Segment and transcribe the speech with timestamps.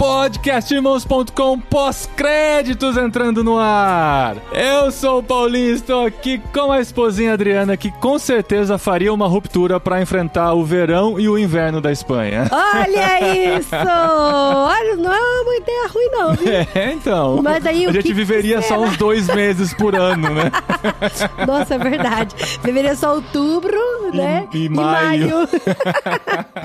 [0.00, 4.34] Podcastirmãos.com pós-créditos entrando no ar.
[4.50, 9.28] Eu sou o Paulinho, estou aqui com a esposinha Adriana, que com certeza faria uma
[9.28, 12.48] ruptura para enfrentar o verão e o inverno da Espanha.
[12.50, 13.76] Olha isso!
[13.76, 16.50] Olha, não é uma ideia ruim, não, viu?
[16.74, 17.42] É, então.
[17.42, 20.50] Mas aí a gente que viveria que só uns dois meses por ano, né?
[21.46, 22.34] Nossa, é verdade.
[22.62, 23.78] Deveria só outubro,
[24.14, 24.48] né?
[24.54, 25.46] e maio.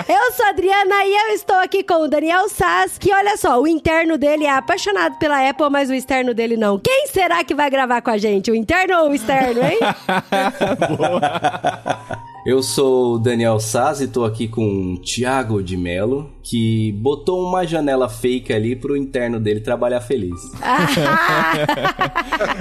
[0.08, 3.62] eu sou a Adriana e eu estou aqui com o Daniel Sass, que olha só,
[3.62, 6.80] o interno dele é apaixonado pela Apple, mas o externo dele não.
[6.80, 8.52] Quem será que vai gravar com a gente?
[8.52, 9.80] O interno ou o externo, hein?
[12.46, 17.44] Eu sou o Daniel Saz e tô aqui com o Thiago de Melo, que botou
[17.44, 20.40] uma janela fake ali pro interno dele trabalhar feliz.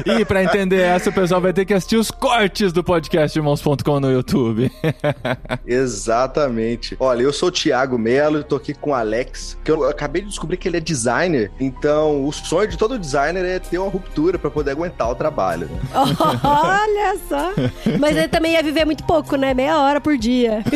[0.06, 3.98] E pra entender essa, o pessoal vai ter que assistir os cortes do podcast Irmãos.com
[3.98, 4.70] no YouTube.
[5.66, 6.96] Exatamente.
[7.00, 10.22] Olha, eu sou o Thiago Melo e tô aqui com o Alex, que eu acabei
[10.22, 11.50] de descobrir que ele é designer.
[11.58, 15.68] Então, o sonho de todo designer é ter uma ruptura pra poder aguentar o trabalho.
[15.68, 15.80] Né?
[16.44, 17.52] olha só.
[17.98, 19.54] Mas ele também ia viver muito pouco, né?
[19.74, 20.62] Meia hora por dia.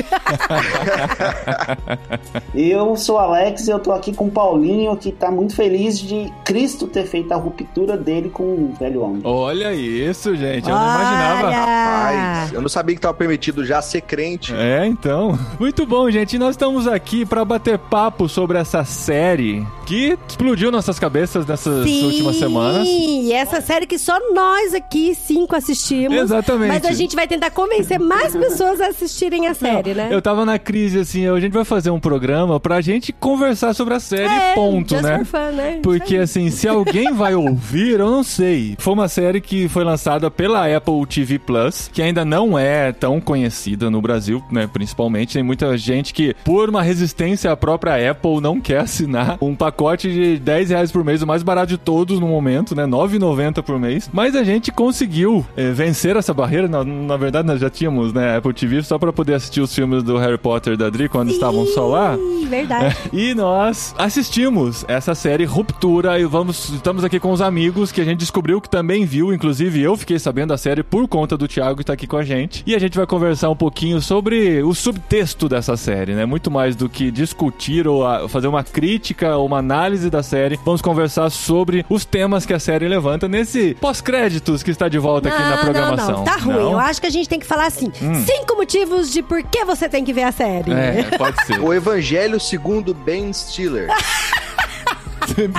[2.54, 5.98] Eu sou o Alex e eu tô aqui com o Paulinho, que tá muito feliz
[5.98, 9.20] de Cristo ter feito a ruptura dele com o velho homem.
[9.24, 10.68] Olha isso, gente.
[10.68, 11.46] Eu não imaginava.
[11.46, 11.56] Olha!
[11.58, 14.52] Rapaz, eu não sabia que tava permitido já ser crente.
[14.54, 15.38] É, então.
[15.60, 16.38] Muito bom, gente.
[16.38, 22.06] Nós estamos aqui pra bater papo sobre essa série que explodiu nossas cabeças nessas Sim,
[22.06, 22.86] últimas semanas.
[22.86, 26.16] e essa série que só nós aqui, cinco, assistimos.
[26.18, 26.68] Exatamente.
[26.68, 30.08] Mas a gente vai tentar convencer mais pessoas a assistirem a série, né?
[30.10, 33.94] Eu tava na crise, assim, a gente vai fazer um programa pra gente conversar sobre
[33.94, 35.18] a série, é, ponto, just né?
[35.18, 35.80] for fun, né?
[35.82, 38.76] Porque, assim, se alguém vai ouvir, eu não sei.
[38.78, 43.20] Foi uma série que foi lançada pela Apple TV Plus, que ainda não é tão
[43.20, 44.68] conhecida no Brasil, né?
[44.72, 45.34] Principalmente.
[45.34, 50.10] Tem muita gente que, por uma resistência à própria Apple, não quer assinar um pacote
[50.10, 52.84] de 10 reais por mês, o mais barato de todos no momento, né?
[52.86, 54.08] 9,90 por mês.
[54.12, 56.68] Mas a gente conseguiu eh, vencer essa barreira.
[56.68, 60.02] Na, na verdade, nós já tínhamos, né, Apple TV só pra poder assistir os filmes
[60.02, 62.16] do Harry Potter e da Dri quando estavam só lá.
[62.48, 62.96] Verdade.
[63.12, 68.04] E nós assistimos essa série Ruptura e vamos estamos aqui com os amigos que a
[68.04, 71.78] gente descobriu que também viu, inclusive eu fiquei sabendo da série por conta do Thiago
[71.78, 72.62] que tá aqui com a gente.
[72.66, 76.24] E a gente vai conversar um pouquinho sobre o subtexto dessa série, né?
[76.26, 80.58] Muito mais do que discutir ou fazer uma crítica ou uma análise da série.
[80.64, 85.28] Vamos conversar sobre os temas que a série levanta nesse pós-créditos que está de volta
[85.28, 86.10] aqui na programação.
[86.10, 86.54] Não, não, tá ruim.
[86.54, 86.72] Não?
[86.72, 87.90] Eu acho que a gente tem que falar assim:
[88.24, 90.72] cinco motivos de por que você tem que ver a série.
[90.72, 91.60] É, pode ser.
[91.60, 93.88] O Evangelho segundo Ben Stiller.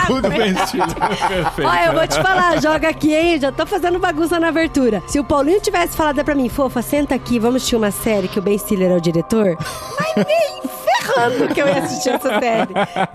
[0.07, 0.93] Tudo bem, estilo.
[0.95, 1.69] Perfeito.
[1.69, 3.39] Olha, eu vou te falar, joga aqui, hein?
[3.39, 5.01] Já tô fazendo bagunça na abertura.
[5.07, 8.39] Se o Paulinho tivesse falado pra mim, fofa, senta aqui, vamos assistir uma série que
[8.39, 9.55] o Ben Stiller é o diretor,
[9.99, 12.73] mas nem ferrando que eu ia assistir essa série.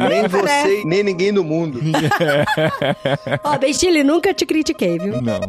[0.09, 0.69] Nem parece.
[0.69, 1.81] você, nem ninguém no mundo.
[3.43, 5.21] Ó, Ben Stiller, nunca te critiquei, viu?
[5.21, 5.41] Não.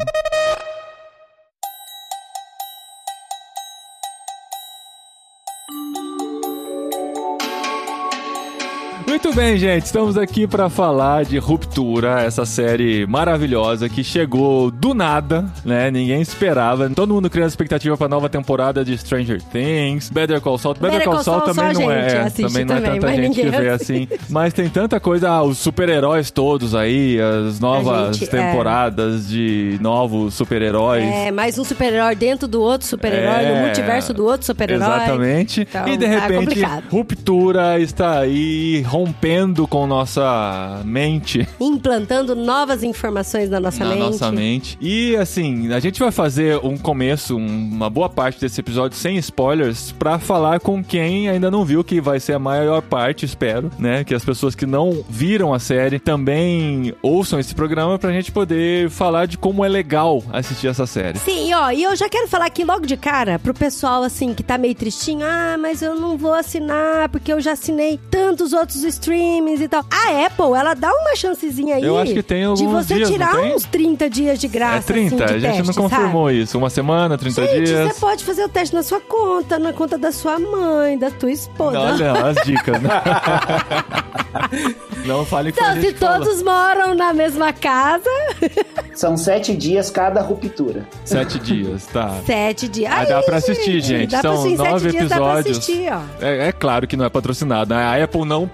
[9.35, 9.85] Bem, gente.
[9.85, 15.91] Estamos aqui para falar de Ruptura, essa série maravilhosa que chegou do nada, né?
[15.91, 16.89] Ninguém esperava.
[16.89, 20.75] Todo mundo criando expectativa para nova temporada de Stranger Things, Better Call Saul.
[20.75, 23.41] Better, Better Call Call Saul também não é, assiste também não é também, tanta gente
[23.41, 24.07] que vê assim.
[24.29, 28.41] Mas tem tanta coisa, ah, os super-heróis todos aí, as novas gente, é.
[28.41, 31.03] temporadas de novos super-heróis.
[31.03, 34.87] É, mais um super-herói dentro do outro super-herói, É, no multiverso do outro super-herói.
[34.87, 35.61] Exatamente.
[35.61, 39.24] Então, e de tá repente, ruptura está aí rompendo
[39.69, 41.47] com nossa mente.
[41.59, 43.99] Implantando novas informações na nossa na mente.
[43.99, 44.77] nossa mente.
[44.79, 49.17] E assim, a gente vai fazer um começo, um- uma boa parte desse episódio sem
[49.17, 53.71] spoilers, pra falar com quem ainda não viu, que vai ser a maior parte, espero,
[53.79, 54.03] né?
[54.03, 58.91] Que as pessoas que não viram a série também ouçam esse programa pra gente poder
[58.91, 61.17] falar de como é legal assistir essa série.
[61.17, 64.43] Sim, ó, e eu já quero falar aqui logo de cara pro pessoal assim que
[64.43, 68.83] tá meio tristinho, ah, mas eu não vou assinar porque eu já assinei tantos outros
[69.19, 69.83] streamings e tal.
[69.89, 71.83] A Apple, ela dá uma chancezinha aí.
[71.83, 74.77] Eu acho que tem de alguns você dias, tirar uns 30 dias de graça.
[74.77, 76.57] é 30, assim, de a gente teste, não confirmou isso.
[76.57, 77.47] Uma semana, 30 Sabe?
[77.47, 77.93] Gente, dias.
[77.93, 81.31] você pode fazer o teste na sua conta, na conta da sua mãe, da tua
[81.31, 81.79] esposa.
[81.79, 82.81] Olha as dicas.
[82.81, 82.89] né?
[85.05, 86.19] Não fale com a Então, se fala.
[86.19, 88.09] todos moram na mesma casa,
[88.93, 90.87] São sete dias cada ruptura.
[91.03, 92.15] Sete dias, tá.
[92.25, 92.89] Sete dias.
[92.91, 94.11] Ah, Aí, dá pra assistir, gente.
[94.11, 95.57] Dá pra São assistir, nove sete dias dá pra episódios.
[95.57, 96.25] assistir, ó.
[96.25, 97.75] É, é claro que não é patrocinado.
[97.75, 97.83] né?
[97.83, 98.47] A Apple não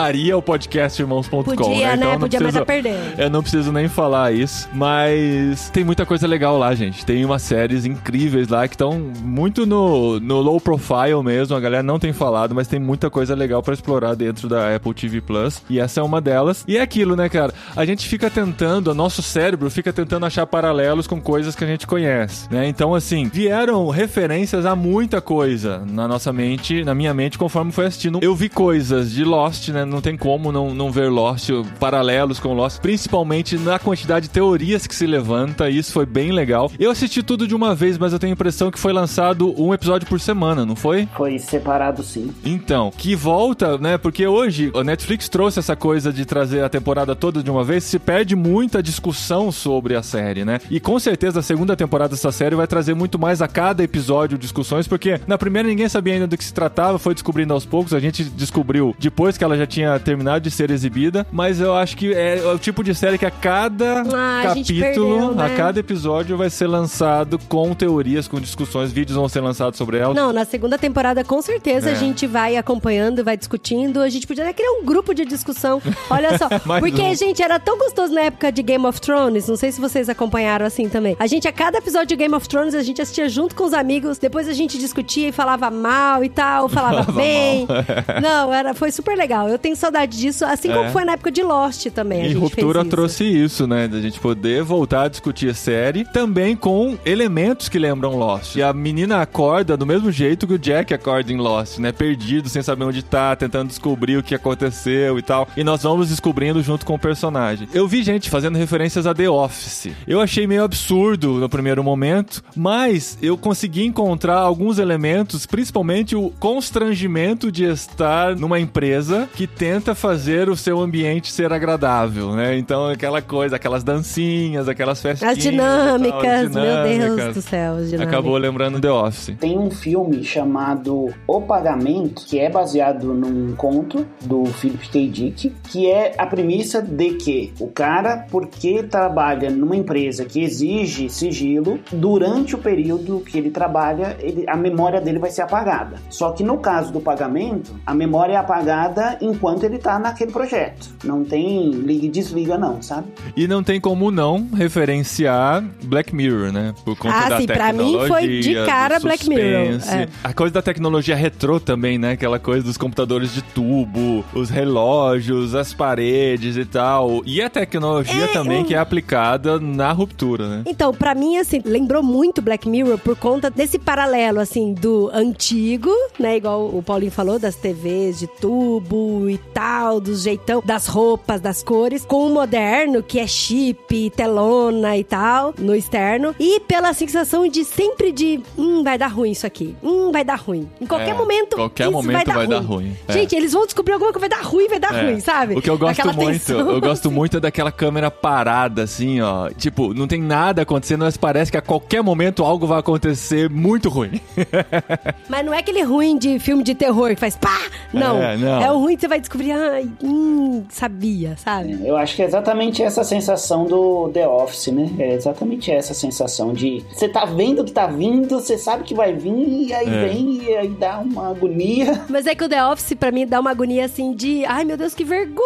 [0.00, 1.42] patrocinaria o podcast irmãos.com.
[1.42, 1.96] Podia, né?
[1.96, 3.18] Então não Podia, mas tá perdendo.
[3.18, 7.04] Eu não preciso nem falar isso, mas tem muita coisa legal lá, gente.
[7.04, 11.56] Tem umas séries incríveis lá que estão muito no, no low profile mesmo.
[11.56, 14.94] A galera não tem falado, mas tem muita coisa legal pra explorar dentro da Apple
[14.94, 15.62] TV Plus.
[15.68, 16.64] E essa é uma delas.
[16.66, 17.52] E é aquilo, né, cara?
[17.76, 21.66] A gente fica tentando, o nosso cérebro fica tentando achar paralelos com coisas que a
[21.66, 22.66] gente conhece, né?
[22.66, 27.86] Então, assim, vieram referências a muita coisa na nossa mente, na minha mente, conforme foi
[27.86, 28.18] assistindo.
[28.22, 29.84] Eu vi coisas de Lost, né?
[29.90, 34.86] Não tem como não, não ver Lost, paralelos com Lost, principalmente na quantidade de teorias
[34.86, 35.68] que se levanta.
[35.68, 36.70] Isso foi bem legal.
[36.78, 39.74] Eu assisti tudo de uma vez, mas eu tenho a impressão que foi lançado um
[39.74, 41.08] episódio por semana, não foi?
[41.16, 42.30] Foi separado sim.
[42.44, 43.98] Então, que volta, né?
[43.98, 47.84] Porque hoje a Netflix trouxe essa coisa de trazer a temporada toda de uma vez,
[47.84, 50.60] se perde muita discussão sobre a série, né?
[50.70, 54.38] E com certeza a segunda temporada dessa série vai trazer muito mais a cada episódio
[54.38, 57.94] discussões, porque na primeira ninguém sabia ainda do que se tratava, foi descobrindo aos poucos,
[57.94, 61.96] a gente descobriu depois que ela já tinha terminado de ser exibida, mas eu acho
[61.96, 65.44] que é o tipo de série que a cada Ah, a capítulo, perdeu, né?
[65.44, 69.98] a cada episódio vai ser lançado com teorias, com discussões, vídeos vão ser lançados sobre
[69.98, 70.14] ela.
[70.14, 71.92] Não, na segunda temporada, com certeza, É.
[71.92, 74.00] a gente vai acompanhando, vai discutindo.
[74.00, 75.80] A gente podia até criar um grupo de discussão.
[76.08, 76.48] Olha só.
[76.80, 77.14] Porque, um.
[77.14, 79.48] gente, era tão gostoso na época de Game of Thrones.
[79.48, 81.16] Não sei se vocês acompanharam assim também.
[81.18, 83.72] A gente, a cada episódio de Game of Thrones, a gente assistia junto com os
[83.72, 84.18] amigos.
[84.18, 87.66] Depois a gente discutia e falava mal e tal, falava Falava bem.
[88.22, 89.48] Não, era, foi super legal.
[89.48, 90.90] Eu tenho saudade disso, assim como É.
[90.90, 92.22] foi na época de Lost também.
[92.22, 92.96] a E gente Ruptura fez isso.
[92.96, 93.86] trouxe isso, né?
[93.88, 98.56] Da gente poder voltar a discutir a série, também com elementos que lembram Lost.
[98.56, 101.92] E a menina acorda do mesmo jeito que o Jack acorda em Lost, né?
[101.92, 105.48] Perdido, sem saber onde tá, tentando descobrir o que aconteceu e tal.
[105.56, 107.68] E nós vamos descobrindo junto com o personagem.
[107.72, 109.88] Eu vi gente fazendo referências a The Office.
[110.06, 116.30] Eu achei meio absurdo no primeiro momento, mas eu consegui encontrar alguns elementos, principalmente o
[116.38, 122.56] constrangimento de estar numa empresa que tenta fazer o seu ambiente ser agradável, né?
[122.56, 125.36] Então, aquela coisa, aquelas dancinhas, aquelas festinhas.
[125.38, 125.50] As e tal,
[125.98, 127.34] dinâmicas, as meu Deus dinâmicas.
[127.34, 128.08] do céu, as dinâmicas.
[128.14, 129.36] Acabou lembrando The Office.
[129.38, 135.08] Tem um filme chamado O Pagamento, que é baseado num conto do Philip K.
[135.08, 141.08] Dick, que é a premissa de que o cara, porque trabalha numa empresa que exige
[141.08, 145.96] sigilo, durante o período que ele trabalha, ele- a memória dele vai ser apagada.
[146.08, 150.90] Só que no caso do pagamento, a memória é apagada enquanto ele tá naquele projeto.
[151.02, 153.06] Não tem liga e desliga não, sabe?
[153.34, 156.74] E não tem como não referenciar Black Mirror, né?
[156.84, 159.94] Por conta Ah, da sim, pra mim tecnologia, foi de cara do Black Mirror, suspense.
[159.96, 160.08] é.
[160.22, 162.12] A coisa da tecnologia retrô também, né?
[162.12, 167.22] Aquela coisa dos computadores de tubo, os relógios, as paredes e tal.
[167.24, 170.62] E a tecnologia também um- que é aplicada na ruptura, né?
[170.66, 175.90] Então, pra mim, assim, lembrou muito Black Mirror por conta desse paralelo, assim, do antigo,
[176.18, 176.36] né?
[176.36, 181.62] Igual o Paulinho falou, das TVs de tubo e tal, do jeitão, das roupas, das
[181.62, 186.34] cores, com o moderno, que é chip, telona e tal, no externo.
[186.38, 189.74] E pela sensação de sempre de, hum, vai dar ruim isso aqui.
[189.82, 190.68] Hum, vai dar ruim.
[190.80, 192.96] Em qualquer É, momento, qualquer momento vai dar ruim.
[193.08, 193.12] É.
[193.12, 195.02] Gente, eles vão descobrir alguma coisa, vai dar ruim, vai dar É.
[195.06, 195.54] ruim, sabe?
[195.56, 197.14] O que eu gosto Aquela muito, tensão, eu gosto assim.
[197.16, 199.48] muito é daquela câmera parada, assim, ó.
[199.50, 203.88] Tipo, não tem nada acontecendo, mas parece que a qualquer momento algo vai acontecer muito
[203.88, 204.20] ruim.
[205.28, 207.58] Mas não é aquele ruim de filme de terror que faz pá!
[207.92, 208.20] Não.
[208.22, 208.62] É, não.
[208.62, 211.78] É o ruim que você vai descobrir, ai, hum, sabia, sabe?
[211.84, 214.90] Eu acho que é exatamente essa sensação do The Office, né?
[214.98, 219.12] É exatamente essa sensação de você tá vendo que tá vindo, você sabe que vai
[219.12, 220.08] vir, e aí É.
[220.08, 222.02] vem e aí dá uma agonia.
[222.08, 224.76] Mas é que o The Office, pra mim, dá uma agonia assim de, ai meu
[224.76, 225.40] Deus, que vergonha!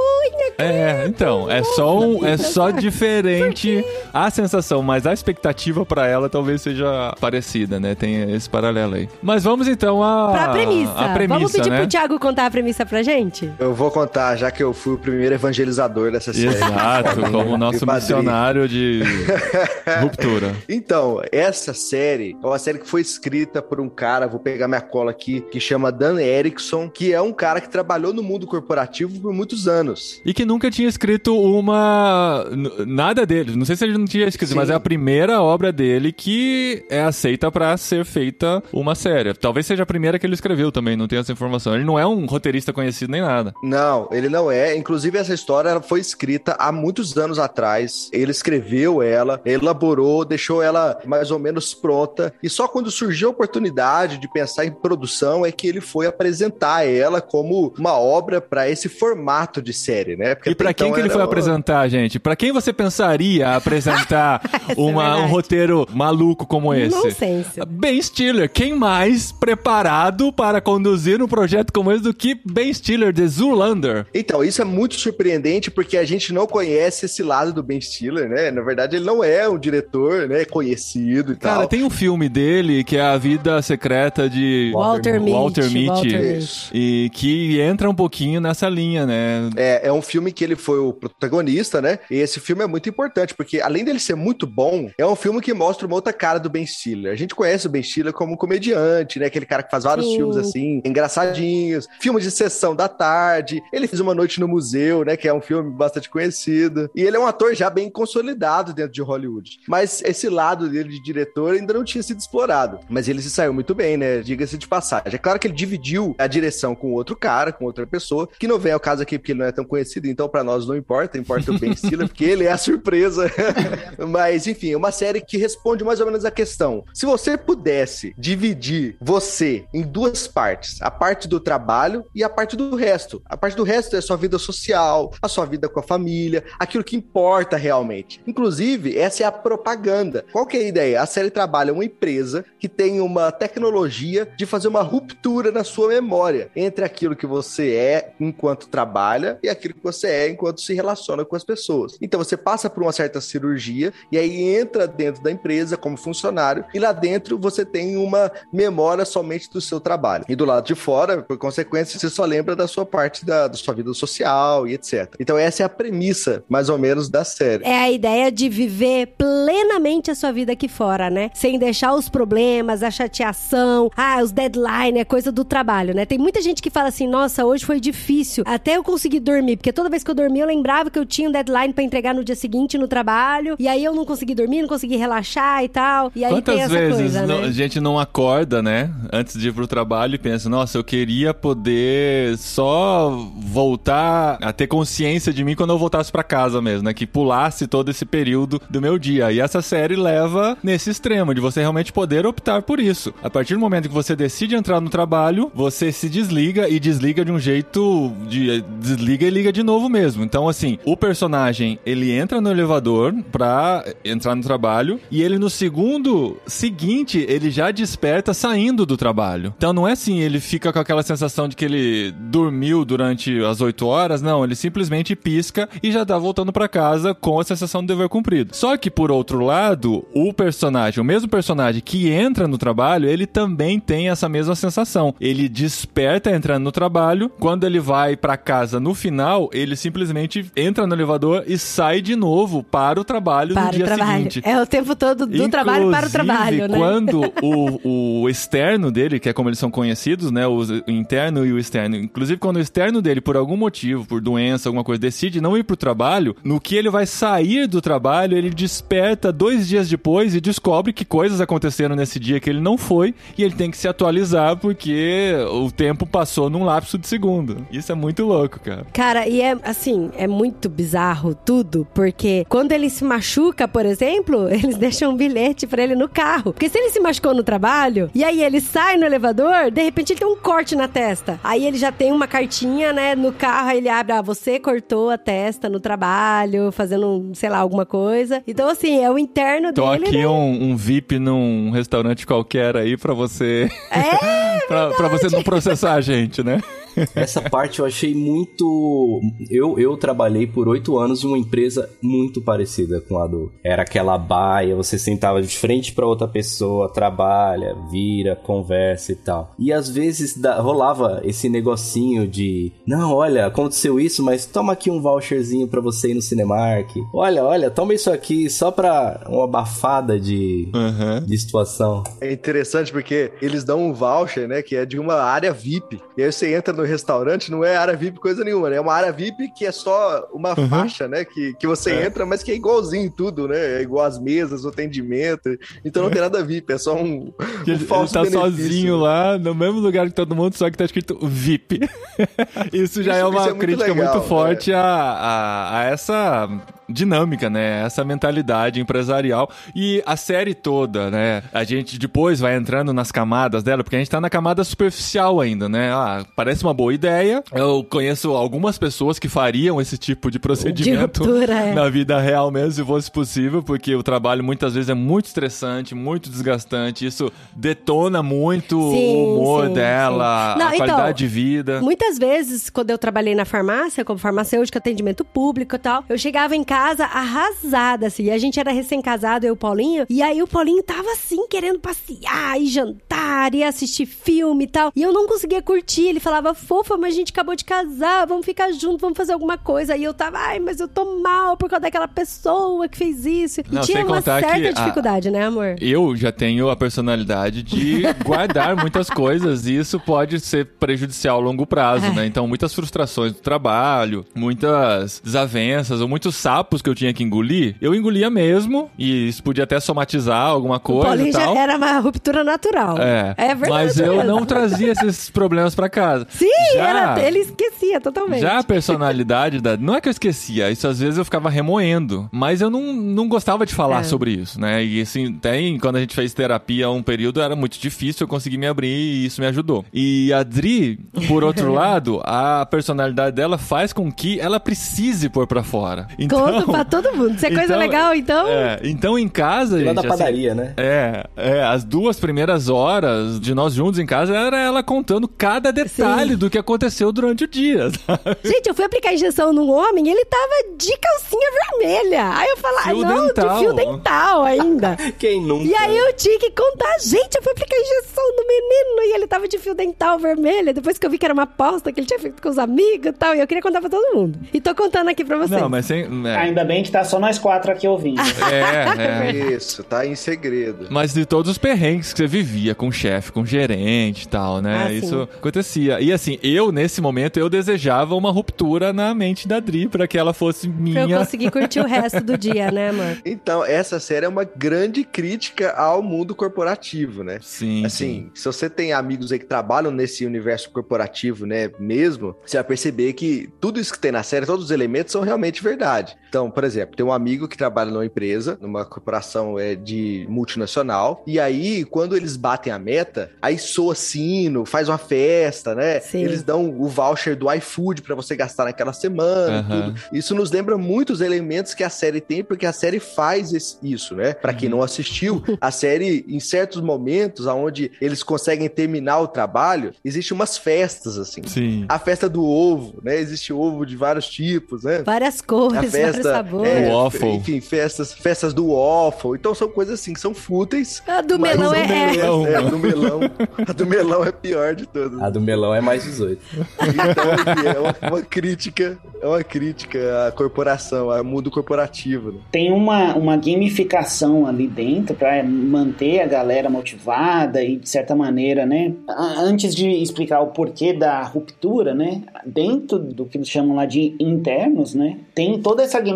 [0.58, 6.28] É, então, é só um, é só diferente a sensação, mas a expectativa pra ela
[6.28, 7.94] talvez seja parecida, né?
[7.94, 9.08] Tem esse paralelo aí.
[9.22, 10.92] Mas vamos então a Pra premissa.
[10.92, 11.78] a premissa, Vamos pedir né?
[11.78, 13.50] pro Thiago contar a premissa pra gente?
[13.64, 16.48] Eu vou contar, já que eu fui o primeiro evangelizador dessa série.
[16.48, 19.00] Exato, como nosso missionário de
[20.02, 20.54] ruptura.
[20.68, 24.82] Então, essa série é uma série que foi escrita por um cara, vou pegar minha
[24.82, 29.18] cola aqui, que chama Dan Erickson, que é um cara que trabalhou no mundo corporativo
[29.18, 30.20] por muitos anos.
[30.26, 32.44] E que nunca tinha escrito uma.
[32.86, 33.56] nada dele.
[33.56, 34.56] Não sei se ele não tinha escrito, Sim.
[34.56, 39.32] mas é a primeira obra dele que é aceita pra ser feita uma série.
[39.32, 41.74] Talvez seja a primeira que ele escreveu também, não tenho essa informação.
[41.74, 43.53] Ele não é um roteirista conhecido nem nada.
[43.62, 44.76] Não, ele não é.
[44.76, 48.08] Inclusive, essa história foi escrita há muitos anos atrás.
[48.12, 52.32] Ele escreveu ela, elaborou, deixou ela mais ou menos pronta.
[52.42, 56.86] E só quando surgiu a oportunidade de pensar em produção é que ele foi apresentar
[56.86, 60.34] ela como uma obra para esse formato de série, né?
[60.34, 62.18] Porque E pra até quem então que ele foi uma- apresentar, gente?
[62.18, 64.40] Pra quem você pensaria apresentar
[64.76, 65.30] uma, um verdade.
[65.32, 66.94] roteiro maluco como esse?
[66.94, 67.60] Nonsense.
[67.66, 73.12] Ben Stiller, quem mais preparado para conduzir um projeto como esse do que Ben Stiller
[73.12, 74.06] de Zoolander?
[74.14, 78.28] Então, isso é muito surpreendente porque a gente não conhece esse lado do Ben Stiller,
[78.28, 78.50] né?
[78.50, 81.68] Na verdade, ele não é um diretor, né, conhecido e Cara, tal.
[81.68, 85.32] tem um filme dele que é A Vida Secreta de Walter Mitty.
[85.32, 85.88] Walter Mitty.
[85.88, 86.38] Walter.
[86.72, 89.50] E que entra um pouquinho nessa linha, né?
[89.56, 91.98] É, é um filme que ele foi o protagonista, né?
[92.10, 95.40] E esse filme é muito importante, porque além dele ser muito bom, é um filme
[95.40, 97.12] que mostra uma outra cara do Ben Stiller.
[97.12, 99.26] A gente conhece o Ben Stiller como um comediante, né?
[99.26, 100.16] Aquele cara que faz vários Sim.
[100.16, 103.23] filmes assim, engraçadinhos, filmes de sessão da tarde.
[103.72, 105.16] Ele fez Uma Noite no Museu, né?
[105.16, 106.90] Que é um filme bastante conhecido.
[106.94, 109.60] E ele é um ator já bem consolidado dentro de Hollywood.
[109.66, 112.80] Mas esse lado dele de diretor ainda não tinha sido explorado.
[112.88, 114.20] Mas ele se saiu muito bem, né?
[114.20, 115.14] Diga-se de passagem.
[115.14, 118.58] É claro que ele dividiu a direção com outro cara, com outra pessoa, que não
[118.58, 121.18] vem ao caso aqui porque ele não é tão conhecido, então pra nós não importa,
[121.18, 123.30] importa o Ben Stiller, porque ele é a surpresa.
[124.08, 126.84] Mas, enfim, é uma série que responde mais ou menos a questão.
[126.92, 132.56] Se você pudesse dividir você em duas partes, a parte do trabalho e a parte
[132.56, 133.13] do resto.
[133.26, 136.44] A parte do resto é a sua vida social, a sua vida com a família,
[136.58, 138.20] aquilo que importa realmente.
[138.26, 140.24] Inclusive, essa é a propaganda.
[140.32, 141.02] Qual que é a ideia?
[141.02, 145.88] A série trabalha uma empresa que tem uma tecnologia de fazer uma ruptura na sua
[145.88, 150.74] memória entre aquilo que você é enquanto trabalha e aquilo que você é enquanto se
[150.74, 151.96] relaciona com as pessoas.
[152.00, 156.64] Então você passa por uma certa cirurgia e aí entra dentro da empresa como funcionário
[156.72, 160.24] e lá dentro você tem uma memória somente do seu trabalho.
[160.28, 163.54] E do lado de fora, por consequência, você só lembra da sua parte da, da
[163.54, 165.14] sua vida social e etc.
[165.18, 167.64] Então essa é a premissa, mais ou menos, da série.
[167.64, 171.30] É a ideia de viver plenamente a sua vida aqui fora, né?
[171.34, 176.04] Sem deixar os problemas, a chateação, ah, os deadlines, é coisa do trabalho, né?
[176.04, 179.72] Tem muita gente que fala assim: nossa, hoje foi difícil até eu conseguir dormir, porque
[179.72, 182.24] toda vez que eu dormia eu lembrava que eu tinha um deadline pra entregar no
[182.24, 186.10] dia seguinte no trabalho, e aí eu não consegui dormir, não consegui relaxar e tal.
[186.14, 187.46] E aí Quantas tem essa vezes coisa, não- né?
[187.48, 188.90] a gente não acorda, né?
[189.12, 194.66] Antes de ir pro trabalho e pensa, nossa, eu queria poder só voltar a ter
[194.66, 196.94] consciência de mim quando eu voltasse pra casa mesmo, né?
[196.94, 199.32] Que pulasse todo esse período do meu dia.
[199.32, 203.12] E essa série leva nesse extremo, de você realmente poder optar por isso.
[203.22, 207.24] A partir do momento que você decide entrar no trabalho, você se desliga e desliga
[207.24, 210.24] de um jeito de desliga e liga de novo mesmo.
[210.24, 215.50] Então, assim, o personagem, ele entra no elevador pra entrar no trabalho e ele no
[215.50, 219.52] segundo seguinte, ele já desperta saindo do trabalho.
[219.56, 223.60] Então não é assim, ele fica com aquela sensação de que ele dormiu durante as
[223.60, 227.82] 8 horas, não, ele simplesmente pisca e já tá voltando pra casa com a sensação
[227.82, 228.54] do dever cumprido.
[228.54, 233.26] Só que por outro lado, o personagem, o mesmo personagem que entra no trabalho, ele
[233.26, 235.14] também tem essa mesma sensação.
[235.20, 240.86] Ele desperta entrando no trabalho, quando ele vai pra casa no final, ele simplesmente entra
[240.86, 244.12] no elevador e sai de novo para o trabalho Para no o dia trabalho.
[244.12, 244.42] seguinte.
[244.44, 246.76] É o tempo todo do trabalho para o trabalho, né?
[246.76, 250.46] quando o, o externo dele, que é como eles são conhecidos, né?
[250.46, 251.96] O, o interno e o externo.
[251.96, 255.62] Inclusive, quando o externo dele, por algum motivo, por doença, alguma coisa, decide não ir
[255.62, 260.40] pro trabalho, no que ele vai sair do trabalho, ele desperta dois dias depois e
[260.40, 263.86] descobre que coisas aconteceram nesse dia que ele não foi e ele tem que se
[263.86, 267.64] atualizar porque o tempo passou num lapso de segundo.
[267.70, 268.84] Isso é muito louco, cara.
[268.92, 274.48] Cara, e é assim, é muito bizarro tudo, porque quando ele se machuca, por exemplo,
[274.50, 276.52] eles deixam um bilhete pra ele no carro.
[276.52, 280.12] Porque se ele se machucou no trabalho, e aí ele sai no elevador, de repente
[280.12, 281.38] ele tem um corte na testa.
[281.44, 285.10] Aí ele já tem uma cartinha, né, no carro, aí ele abre, ah, você cortou
[285.10, 288.42] a testa no trabalho, fazendo, sei lá, alguma coisa.
[288.46, 290.26] Então, assim, é o interno Tô dele, aqui né?
[290.28, 293.70] um, um VIP num restaurante qualquer aí pra você.
[293.90, 296.60] É, pra, pra você não processar a gente, né?
[297.14, 299.20] Essa parte eu achei muito.
[299.50, 303.52] Eu, eu trabalhei por oito anos em uma empresa muito parecida com a do.
[303.62, 309.54] Era aquela baia, você sentava de frente pra outra pessoa, trabalha, vira, conversa e tal.
[309.58, 314.90] E às vezes da- rolava esse negocinho de: não, olha, aconteceu isso, mas toma aqui
[314.90, 316.90] um voucherzinho pra você ir no Cinemark.
[317.12, 321.24] Olha, olha, toma isso aqui só pra uma abafada de, Aham.
[321.26, 322.02] de situação.
[322.20, 326.00] É interessante porque eles dão um voucher, né, que é de uma área VIP.
[326.16, 328.76] E aí você entra no restaurante, não é área VIP coisa nenhuma, né?
[328.76, 332.42] É uma área VIP que é só uma faixa, né, que, que você entra, mas
[332.42, 333.78] que é igualzinho em tudo, né?
[333.78, 335.48] É igual as mesas, o atendimento.
[335.84, 337.32] Então não tem nada VIP, é só um,
[337.64, 338.50] Que um ele, ele falso tá benefício.
[338.50, 341.80] sozinho lá, no mesmo lugar que todo mundo, só que tá escrito VIP.
[342.72, 346.48] isso já Isso- é uma é muito crítica legal, muito forte a, a, a essa
[346.88, 347.82] dinâmica, né?
[347.84, 349.50] Essa mentalidade empresarial.
[349.74, 351.42] E a série toda, né?
[351.52, 355.40] A gente depois vai entrando nas camadas dela, porque a gente tá na camada superficial
[355.40, 355.92] ainda, né?
[355.92, 357.42] Ah, parece uma boa ideia.
[357.52, 361.74] Eu conheço algumas pessoas que fariam esse tipo de procedimento ruptura, é.
[361.74, 365.94] na vida real mesmo, se fosse possível, porque o trabalho muitas vezes é muito estressante,
[365.94, 367.06] muito desgastante.
[367.06, 370.58] Isso detona muito Sim, o humor sim, dela, sim.
[370.58, 371.80] Não, a então, qualidade de vida.
[371.80, 376.54] Muitas vezes, quando eu trabalhei na farmácia, como farmacêutica, atendimento público e tal, eu chegava
[376.54, 378.24] em casa arrasada, assim.
[378.24, 380.06] E a gente era recém-casado, eu e o Paulinho.
[380.08, 384.92] E aí o Paulinho tava assim, querendo passear e jantar e assistir filme e tal.
[384.94, 386.06] E eu não conseguia curtir.
[386.08, 389.58] Ele falava, fofa, mas a gente acabou de casar, vamos ficar juntos, vamos fazer alguma
[389.58, 389.96] coisa.
[389.96, 393.60] E eu tava, ai, mas eu tô mal por causa daquela pessoa que fez isso.
[393.60, 395.76] E Não, tinha uma certa que a- dificuldade, né, amor?
[395.80, 401.42] Eu já tenho a personalidade de guardar muitas coisas e isso pode ser prejudicial a
[401.42, 402.10] longo prazo, É.
[402.12, 402.26] né?
[402.26, 407.76] Então, muitas frustrações do trabalho, muitas desavenças ou muitos sapos que eu tinha que engolir,
[407.80, 411.56] eu engolia mesmo e isso podia até somatizar alguma O coisa Paulinho e já tal.
[411.56, 412.98] era uma ruptura natural.
[412.98, 413.70] É, verdade.
[413.70, 414.24] mas eu mesmo.
[414.28, 416.26] não trazia esses problemas pra casa.
[416.30, 418.40] Sim, Já- era, ele esquecia totalmente.
[418.40, 419.76] Já a personalidade da.
[419.76, 422.28] Não é que eu esquecia, isso às vezes eu ficava remoendo.
[422.32, 424.04] Mas eu não, não gostava de falar É.
[424.04, 424.84] sobre isso, né?
[424.84, 428.58] E assim, tem, quando a gente fez terapia um período, era muito difícil eu conseguir
[428.58, 429.84] me abrir e isso me ajudou.
[429.92, 435.46] E a Dri, por outro lado, a personalidade dela faz com que ela precise pôr
[435.46, 436.06] pra fora.
[436.18, 437.34] Então, Conta pra todo mundo.
[437.36, 438.48] Isso é coisa então- legal, então.
[438.48, 439.94] É, então em casa, Lá gente.
[439.94, 440.74] da assim, padaria, né?
[440.76, 445.72] é, é, as duas primeiras horas de nós juntos em casa era ela contando cada
[445.72, 446.36] detalhe Sim.
[446.36, 447.90] do que aconteceu durante o dia.
[447.90, 448.36] sabe?
[448.44, 452.30] Gente, eu fui aplicar injeção num homem e ele tava de calcinha vermelha.
[452.36, 453.48] Aí eu falei, Fio não, dental.
[453.54, 454.96] de fio dental ainda.
[455.18, 455.64] Quem nunca?
[455.64, 459.26] E aí eu tinha que contar, gente, eu fui aplicar injeção no menino e ele
[459.26, 460.72] tava de fio dental vermelho.
[460.74, 463.06] Depois que eu vi que era uma aposta que ele tinha feito com os amigos
[463.06, 463.34] e tal.
[463.34, 464.38] E eu queria contar pra todo mundo.
[464.52, 465.60] E tô contando aqui pra vocês.
[465.60, 466.02] Não, mas sem.
[466.26, 468.20] é, Ainda bem que tá só nós quatro aqui ouvindo.
[468.50, 469.54] é, é.
[469.54, 470.86] Isso, tá em segredo.
[470.90, 474.28] Mas de todos os perrengues que você vivia com o chefe, com o gerente e
[474.28, 474.84] tal, né?
[474.84, 474.96] Ah, sim.
[474.98, 476.00] Isso acontecia.
[476.00, 480.18] E assim, eu, nesse momento, eu desejava uma ruptura na mente da Dri pra que
[480.18, 481.18] ela fosse Pra eu minha.
[481.18, 483.16] conseguir curtir o resto do dia, né, amor?
[483.24, 487.38] Então, essa série é uma grande crítica ao mundo corporativo, né?
[487.42, 487.84] Sim.
[487.84, 492.64] Assim, se você tem amigos aí que trabalham nesse universo corporativo, né, mesmo, você vai
[492.64, 496.16] perceber que tudo isso que tem na série, todos os elementos são realmente verdade.
[496.34, 501.22] Então, por exemplo, tem um amigo que trabalha numa empresa, numa corporação é, de multinacional,
[501.28, 506.00] e aí, quando eles batem a meta, aí soa sino, faz uma festa, né?
[506.00, 506.24] Sim.
[506.24, 509.92] Eles dão o voucher do iFood pra você gastar naquela semana, Aham.
[509.92, 510.00] tudo.
[510.12, 514.16] Isso nos lembra muitos elementos que a série tem, porque a série faz esse- isso,
[514.16, 514.34] né?
[514.34, 519.92] Pra quem não assistiu, a série, em certos momentos, onde eles conseguem terminar o trabalho,
[520.04, 521.42] existe umas festas, assim.
[521.46, 521.84] Sim.
[521.88, 523.20] A festa do ovo, né?
[523.20, 525.00] Existe ovo de vários tipos, né?
[525.04, 526.70] Várias A cores, vários festa, sabores.
[526.72, 527.28] é, O waffle.
[527.30, 529.32] enfim, festas, festas do waffle.
[529.34, 531.02] Então são coisas assim que são fúteis.
[531.06, 532.10] A do melão é- é.
[532.12, 533.20] melões, é, a do melão.
[533.68, 535.20] A do melão é pior de todas.
[535.22, 536.40] A do melão é mais 18.
[536.82, 542.32] Então, é uma, uma crítica, é uma crítica à corporação, ao mundo corporativo.
[542.32, 542.38] Né?
[542.52, 548.64] Tem uma, uma gamificação ali dentro pra manter a galera motivada e, de certa maneira,
[548.66, 548.92] né?
[549.08, 552.22] Antes de explicar o porquê da ruptura, né?
[552.46, 555.18] Dentro do que eles chamam lá de internos, né?
[555.34, 556.13] Tem toda essa gamificação,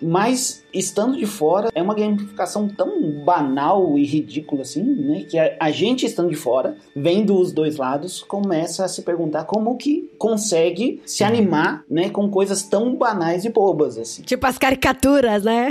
[0.00, 5.24] mas estando de fora, é uma gamificação tão banal e ridícula assim, né?
[5.28, 9.44] Que a, a gente estando de fora, vendo os dois lados, começa a se perguntar
[9.44, 12.10] como que consegue se animar, né?
[12.10, 14.22] Com coisas tão banais e bobas, assim.
[14.22, 15.70] Tipo as caricaturas, né?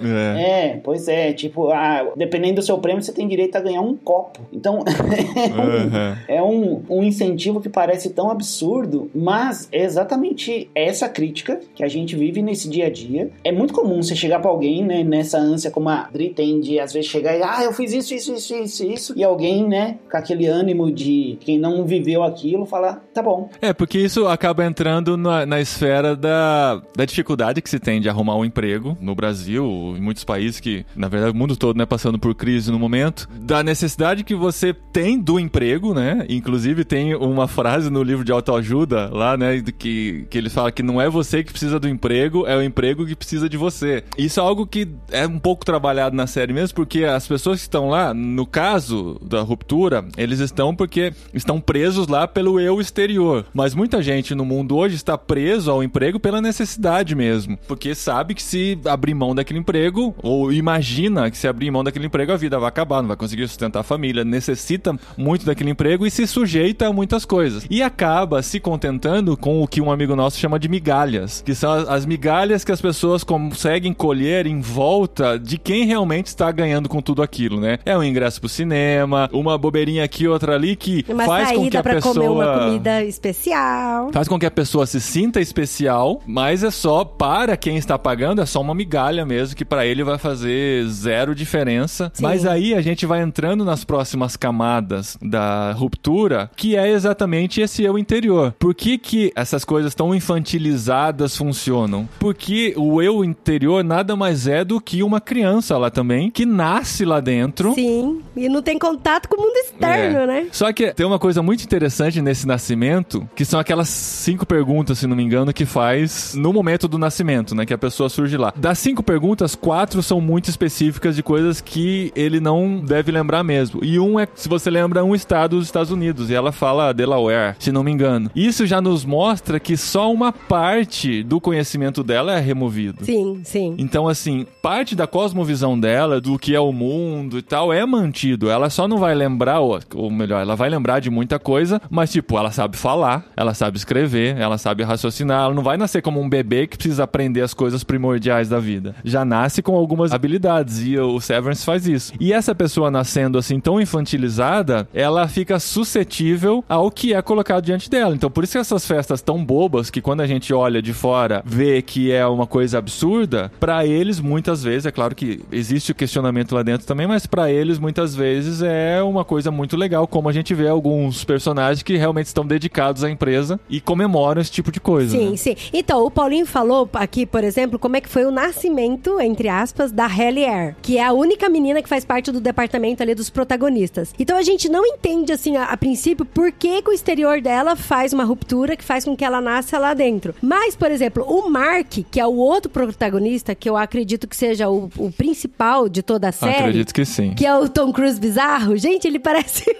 [0.00, 0.72] É.
[0.72, 3.96] É, pois é, tipo, ah, dependendo do seu prêmio, você tem direito a ganhar um
[3.96, 4.40] copo.
[4.52, 4.80] Então,
[5.56, 6.18] Aham.
[6.26, 11.88] é um, um incentivo que parece tão absurdo, mas é exatamente essa crítica que a
[11.88, 13.30] gente vive nesse dia a dia.
[13.44, 16.78] É muito comum você chegar pra alguém, né, nessa ânsia como a Dri tem de
[16.78, 19.98] às vezes chegar e, ah, eu fiz isso, isso, isso, isso, isso, e alguém, né,
[20.10, 23.48] com aquele ânimo de quem não viveu aquilo, falar, tá bom.
[23.60, 28.08] É, porque isso acaba entrando na, na esfera da, da dificuldade que se tem de
[28.08, 31.86] arrumar um emprego no Brasil, em muitos países que, na verdade, o mundo todo, né,
[31.86, 36.24] passando por crise no momento, da necessidade que você tem do emprego, né?
[36.28, 40.82] Inclusive tem uma frase no livro de autoajuda lá, né, que, que ele fala que
[40.82, 44.04] não é você que precisa do emprego, é o emprego que precisa de você.
[44.16, 47.62] Isso é algo que é um pouco trabalhado na série mesmo, porque as pessoas que
[47.62, 53.46] estão lá, no caso da ruptura, eles estão porque estão presos lá pelo eu exterior.
[53.52, 57.58] Mas muita gente no mundo hoje está preso ao emprego pela necessidade mesmo.
[57.66, 62.06] Porque sabe que se abrir mão daquele emprego, ou imagina que se abrir mão daquele
[62.06, 66.06] emprego, a vida vai acabar, não vai conseguir sustentar a família, necessita muito daquele emprego
[66.06, 67.66] e se sujeita a muitas coisas.
[67.70, 71.72] E acaba se contentando com o que um amigo nosso chama de migalhas, que são
[71.72, 76.88] as, as migalhas que as pessoas conseguem colher em volta de quem realmente está ganhando
[76.88, 77.78] com tudo aquilo, né?
[77.84, 81.76] É um ingresso pro cinema, uma bobeirinha aqui, outra ali, que Uma faz com que
[81.76, 82.14] a pra pessoa...
[82.14, 84.10] comer uma comida especial.
[84.12, 88.40] Faz com que a pessoa se sinta especial, mas é só para quem está pagando,
[88.40, 92.10] é só uma migalha mesmo, que para ele vai fazer zero diferença.
[92.14, 92.22] Sim.
[92.22, 97.82] Mas aí a gente vai entrando nas próximas camadas da ruptura, que é exatamente esse
[97.82, 98.54] eu interior.
[98.58, 102.08] Por que, que essas coisas tão infantilizadas funcionam?
[102.22, 107.04] Porque o eu interior nada mais é do que uma criança lá também, que nasce
[107.04, 107.74] lá dentro.
[107.74, 110.26] Sim, e não tem contato com o mundo externo, É.
[110.28, 110.46] né?
[110.52, 115.06] Só que tem uma coisa muito interessante nesse nascimento, que são aquelas cinco perguntas, se
[115.08, 117.66] não me engano, que faz no momento do nascimento, né?
[117.66, 118.54] Que a pessoa surge lá.
[118.54, 123.84] Das cinco perguntas, quatro são muito específicas de coisas que ele não deve lembrar mesmo.
[123.84, 126.30] E um é, se você lembra, um estado dos Estados Unidos.
[126.30, 128.30] E ela fala Delaware, se não me engano.
[128.32, 133.04] Isso já nos mostra que só uma parte do conhecimento dela é removido.
[133.04, 133.74] Sim, sim.
[133.78, 138.50] Então, assim, parte da cosmovisão dela, do que é o mundo e tal, é mantido.
[138.50, 142.12] Ela só não vai lembrar, ou, ou melhor, ela vai lembrar de muita coisa, mas,
[142.12, 145.44] tipo, ela sabe falar, ela sabe escrever, ela sabe raciocinar.
[145.44, 148.94] Ela não vai nascer como um bebê que precisa aprender as coisas primordiais da vida.
[149.04, 152.12] Já nasce com algumas habilidades e o Severance faz isso.
[152.20, 157.88] E essa pessoa nascendo assim tão infantilizada, ela fica suscetível ao que é colocado diante
[157.90, 158.14] dela.
[158.14, 161.42] Então, por isso que essas festas tão bobas, que quando a gente olha de fora,
[161.44, 165.94] vê que é uma coisa absurda, pra eles muitas vezes, é claro que existe o
[165.94, 170.28] questionamento lá dentro também, mas pra eles muitas vezes é uma coisa muito legal, como
[170.28, 174.72] a gente vê alguns personagens que realmente estão dedicados à empresa e comemoram esse tipo
[174.72, 175.16] de coisa.
[175.16, 175.36] Sim, né?
[175.36, 175.56] sim.
[175.72, 179.92] Então, o Paulinho falou aqui, por exemplo, como é que foi o nascimento, entre aspas,
[179.92, 183.30] da Halle Air, que é a única menina que faz parte do departamento ali dos
[183.30, 184.14] protagonistas.
[184.18, 187.76] Então a gente não entende, assim, a, a princípio, por que, que o exterior dela
[187.76, 190.34] faz uma ruptura que faz com que ela nasça lá dentro.
[190.40, 194.70] Mas, por exemplo, o Mark, que é o outro protagonista, que eu acredito que seja
[194.70, 196.58] o, o principal de toda a série.
[196.58, 197.34] Acredito que sim.
[197.34, 198.76] Que é o Tom Cruise bizarro.
[198.76, 199.64] Gente, ele parece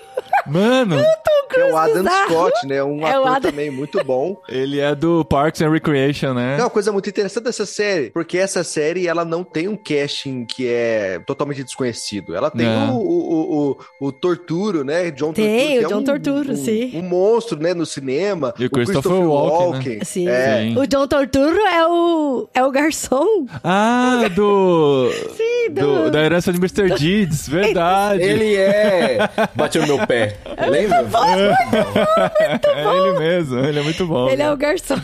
[0.46, 0.96] Mano,
[1.50, 2.30] Que é o Adam bizarro.
[2.30, 2.82] Scott, né?
[2.82, 4.36] Um É o ator Adam- também muito bom.
[4.48, 6.56] ele é do Parks and Recreation, né?
[6.58, 10.44] É uma coisa muito interessante dessa série, porque essa série ela não tem um casting
[10.46, 12.34] que é totalmente desconhecido.
[12.34, 15.10] Ela tem o, o, o, o Torturo, né?
[15.10, 16.90] John Tem, Torturo, que o é John um, Torturo, um, sim.
[16.98, 17.74] Um monstro, né?
[17.74, 18.54] No cinema.
[18.58, 20.04] E o Christopher Walken, né?
[20.04, 20.28] Sim.
[20.28, 20.62] É.
[20.62, 20.78] Sim.
[20.78, 23.46] O John Torturo é o, é o garçom.
[23.62, 25.10] Ah, do.
[25.36, 26.94] Sim, do- da herança de Mr.
[26.98, 28.22] Deeds, verdade.
[28.22, 29.18] Ele é.
[29.54, 30.21] Bateu no meu pé.
[30.70, 31.06] Lembra?
[32.64, 34.28] é ele mesmo, ele é muito bom.
[34.28, 34.96] Ele é o garçom.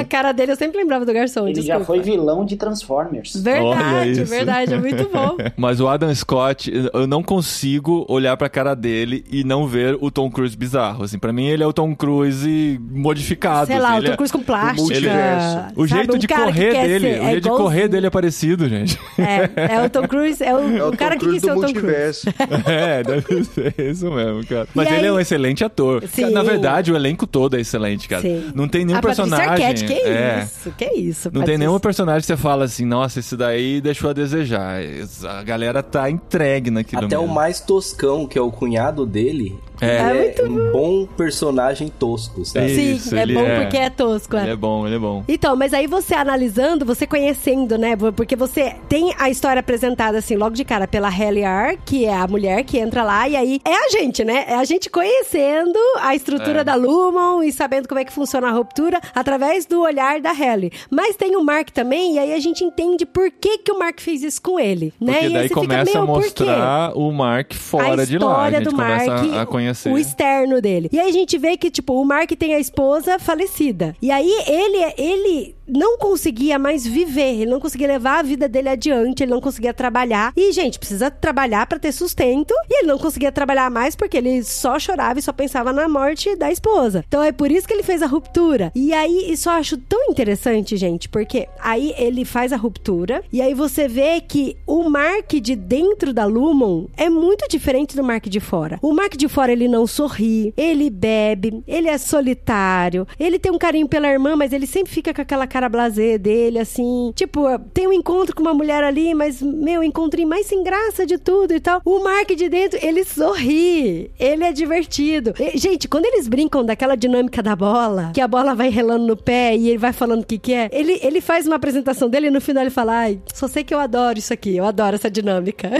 [0.00, 1.44] A cara dele, eu sempre lembrava do garçom.
[1.46, 1.78] Ele desculpa.
[1.78, 3.34] já foi vilão de Transformers.
[3.36, 5.36] Verdade, verdade, é muito bom.
[5.56, 10.10] Mas o Adam Scott, eu não consigo olhar pra cara dele e não ver o
[10.10, 11.04] Tom Cruise bizarro.
[11.04, 13.66] Assim, para mim ele é o Tom Cruise modificado.
[13.68, 14.82] Sei lá, assim, o ele Tom é- Cruise com plástica.
[14.82, 15.56] multiverso.
[15.76, 16.00] O sabe?
[16.00, 18.10] jeito Um de cara que correr dele, ser- o é jeito de correr dele é
[18.10, 18.98] parecido, gente.
[19.18, 21.50] É, é o Tom Cruise, é o, É o o cara Tom que Cruise quis
[21.52, 22.22] ser o Tom Cruise.
[22.66, 24.66] É, deve ser isso mesmo, cara.
[24.74, 26.04] Mas E ele é aí- um excelente ator.
[26.08, 26.30] Sim.
[26.30, 28.22] Na verdade, o elenco todo é excelente, cara.
[28.22, 28.50] Sim.
[28.54, 29.52] Não tem nenhum a Patrícia personagem.
[29.66, 30.42] Arquette, que é.
[30.44, 31.24] isso, que isso.
[31.28, 31.58] Não tem Patrícia.
[31.58, 34.80] nenhum personagem que você fala assim, nossa, esse daí deixou a desejar.
[35.28, 37.34] A galera tá entregue naquilo Até o mesmo.
[37.34, 39.56] mais toscão, que é o cunhado dele.
[39.80, 40.10] É.
[40.10, 42.68] ele É muito um bom personagem tosco, sabe?
[42.74, 43.60] Sim, Isso, é ele bom é.
[43.60, 44.36] porque é tosco.
[44.36, 44.52] Ele É.
[44.52, 45.24] é bom, ele é bom.
[45.28, 47.94] Então, mas aí você analisando, você conhecendo, né?
[48.14, 52.14] Porque você tem a história apresentada assim, logo de cara, pela Halle R, que é
[52.14, 54.44] a mulher que entra lá, e aí é a gente, né?
[54.48, 56.64] É a gente conhecendo a estrutura É.
[56.64, 60.72] da Lumon e sabendo como é que funciona a ruptura através do olhar da Halle.
[60.90, 64.00] Mas tem o Mark também, e aí a gente entende por que, que o Mark
[64.00, 65.12] fez isso com ele, né?
[65.12, 68.26] Porque e aí daí começa a mostrar o Mark fora a de lá.
[68.26, 69.92] A história gente do começa Mark, a, a conhecer.
[69.92, 70.88] o externo dele.
[70.92, 73.94] E aí a gente vê que, tipo, o Mark tem a esposa falecida.
[74.00, 78.68] E aí ele, ele não conseguia mais viver, ele não conseguia levar a vida dele
[78.68, 80.32] adiante, ele não conseguia trabalhar.
[80.36, 82.54] E, gente, precisa trabalhar pra ter sustento.
[82.70, 86.36] E ele não conseguia trabalhar mais porque ele só chorava e só pensava na morte
[86.36, 87.04] da esposa.
[87.06, 88.70] Então é por isso que ele fez a ruptura.
[88.74, 93.40] E aí, isso eu acho tão interessante, gente, porque aí ele faz a ruptura e
[93.40, 98.26] aí você vê que o Mark de dentro da Lumon é muito diferente do Mark
[98.26, 98.78] de fora.
[98.82, 103.58] O Mark de fora, ele não sorri, ele bebe, ele é solitário, ele tem um
[103.58, 107.12] carinho pela irmã, mas ele sempre fica com aquela cara blasé dele, assim.
[107.14, 111.18] Tipo, tem um encontro com uma mulher ali, mas, meu, encontrei mais sem graça de
[111.18, 111.80] tudo e tal.
[111.84, 115.34] O Mark de dentro, ele sorri, ele é divertido.
[115.38, 119.16] E, gente, quando eles brincam daquela dinâmica da bola, que a bola vai relando no
[119.16, 122.26] pé e ele vai falando o que que é, ele, ele faz uma apresentação dele
[122.26, 124.96] e no final ele fala, ai, só sei que eu adoro isso aqui, eu adoro
[124.96, 125.70] essa dinâmica.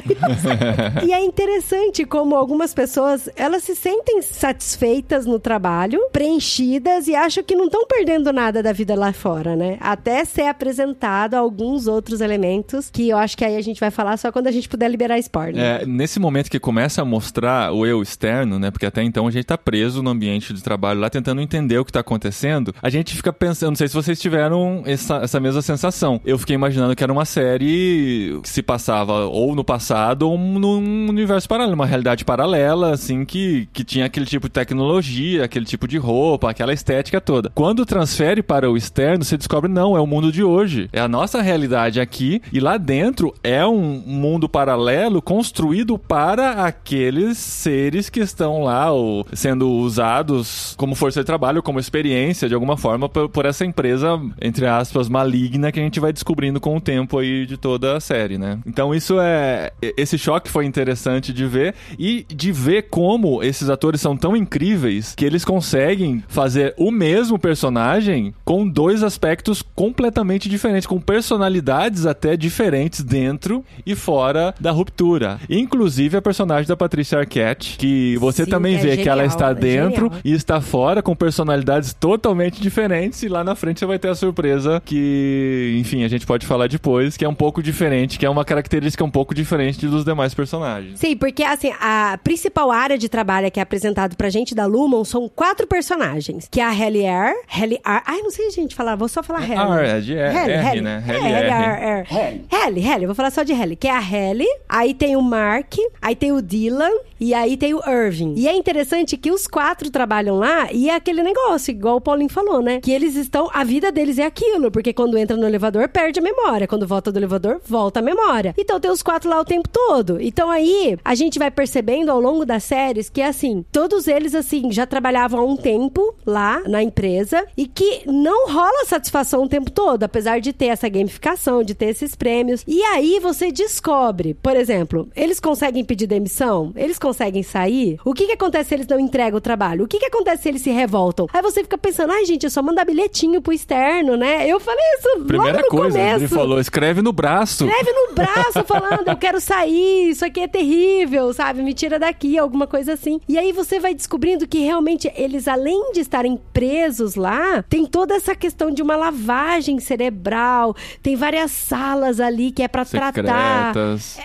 [1.07, 7.43] e é interessante como algumas pessoas, elas se sentem satisfeitas no trabalho, preenchidas e acham
[7.43, 9.77] que não estão perdendo nada da vida lá fora, né?
[9.81, 14.17] Até ser apresentado alguns outros elementos que eu acho que aí a gente vai falar
[14.19, 15.61] só quando a gente puder liberar spoiler.
[15.61, 18.71] É, nesse momento que começa a mostrar o eu externo, né?
[18.71, 21.85] Porque até então a gente tá preso no ambiente de trabalho lá tentando entender o
[21.85, 22.73] que tá acontecendo.
[22.81, 26.21] A gente fica pensando, não sei se vocês tiveram essa, essa mesma sensação.
[26.25, 31.09] Eu fiquei imaginando que era uma série que se passava ou no passado ou num
[31.09, 35.88] universo paralelo, uma realidade paralela, assim, que, que tinha aquele tipo de tecnologia, aquele tipo
[35.88, 37.51] de roupa, aquela estética toda.
[37.55, 40.88] Quando transfere para o externo, você descobre, não, é o mundo de hoje.
[40.92, 47.38] É a nossa realidade aqui e lá dentro é um mundo paralelo construído para aqueles
[47.38, 52.77] seres que estão lá ou sendo usados como força de trabalho, como experiência de alguma
[52.77, 56.81] forma por, por essa empresa, entre aspas, maligna que a gente vai descobrindo com o
[56.81, 58.59] tempo aí de toda a série, né?
[58.66, 64.01] Então isso é esse choque foi interessante de ver e de ver como esses atores
[64.01, 70.87] são tão incríveis que eles conseguem fazer o mesmo personagem com dois aspectos completamente diferentes,
[70.87, 75.39] com personalidades até diferentes dentro e fora da ruptura.
[75.49, 79.37] Inclusive a personagem da Patrícia Arquette, que você Sim, também é vê que ela genial,
[79.37, 80.21] está é dentro genial.
[80.25, 84.15] e está fora com personalidades totalmente diferentes e lá na frente você vai ter a
[84.15, 88.31] surpresa que, enfim, a gente pode falar depois, que é um pouco diferente, que é
[88.31, 90.99] uma característica um pouco diferente dos demais personagens.
[90.99, 95.05] Sim, porque assim, a principal área de trabalho que é apresentado pra gente da Lumon
[95.05, 96.49] são quatro personagens.
[96.51, 97.35] Que é a Helly Air.
[97.49, 98.03] Helly Ar.
[98.07, 98.96] Ai, não sei, gente, falar.
[98.96, 99.57] Vou só falar Helly.
[99.59, 100.81] Ah, é de R, Helly, R, Helly.
[100.81, 101.05] né?
[101.07, 101.51] É.
[101.51, 102.07] Ar, Ar.
[102.12, 102.46] Helly.
[102.53, 103.07] Helly, Helly.
[103.07, 103.77] Vou falar só de Helly.
[103.77, 104.46] Que é a Helly.
[104.68, 105.75] Aí tem o Mark.
[106.01, 106.90] Aí tem o Dylan.
[107.18, 108.35] E aí tem o Irving.
[108.37, 112.29] E é interessante que os quatro trabalham lá e é aquele negócio, igual o Paulinho
[112.29, 112.79] falou, né?
[112.83, 113.49] Que eles estão.
[113.55, 114.70] A vida deles é aquilo.
[114.70, 116.66] Porque quando entra no elevador, perde a memória.
[116.68, 118.55] Quando volta do elevador, volta a memória.
[118.59, 120.20] Então tem os quatro lá o tempo todo.
[120.20, 124.71] Então aí a gente vai percebendo ao longo das séries que, assim, todos eles, assim,
[124.73, 129.71] já trabalhavam há um tempo lá na empresa e que não rola satisfação o tempo
[129.71, 132.62] todo, apesar de ter essa gamificação, de ter esses prêmios.
[132.67, 136.73] E aí você descobre, por exemplo, eles conseguem pedir demissão?
[136.77, 137.99] Eles conseguem sair?
[138.05, 139.85] O que que acontece se eles não entregam o trabalho?
[139.85, 141.27] O que que acontece se eles se revoltam?
[141.33, 144.47] Aí você fica pensando, ai gente, é só mandar bilhetinho pro externo, né?
[144.49, 146.17] Eu falei isso Primeira logo no coisa, começo.
[146.17, 147.67] ele falou, escreve no braço.
[147.67, 151.62] Escreve no braço falando, eu quero sair, isso aqui é terrível, sabe?
[151.62, 153.06] Me tira daqui, alguma coisa assim.
[153.29, 158.14] E aí você vai descobrindo que realmente eles, além de estarem presos lá, tem toda
[158.14, 163.73] essa questão de uma lavagem cerebral, tem várias salas ali que é pra tratar.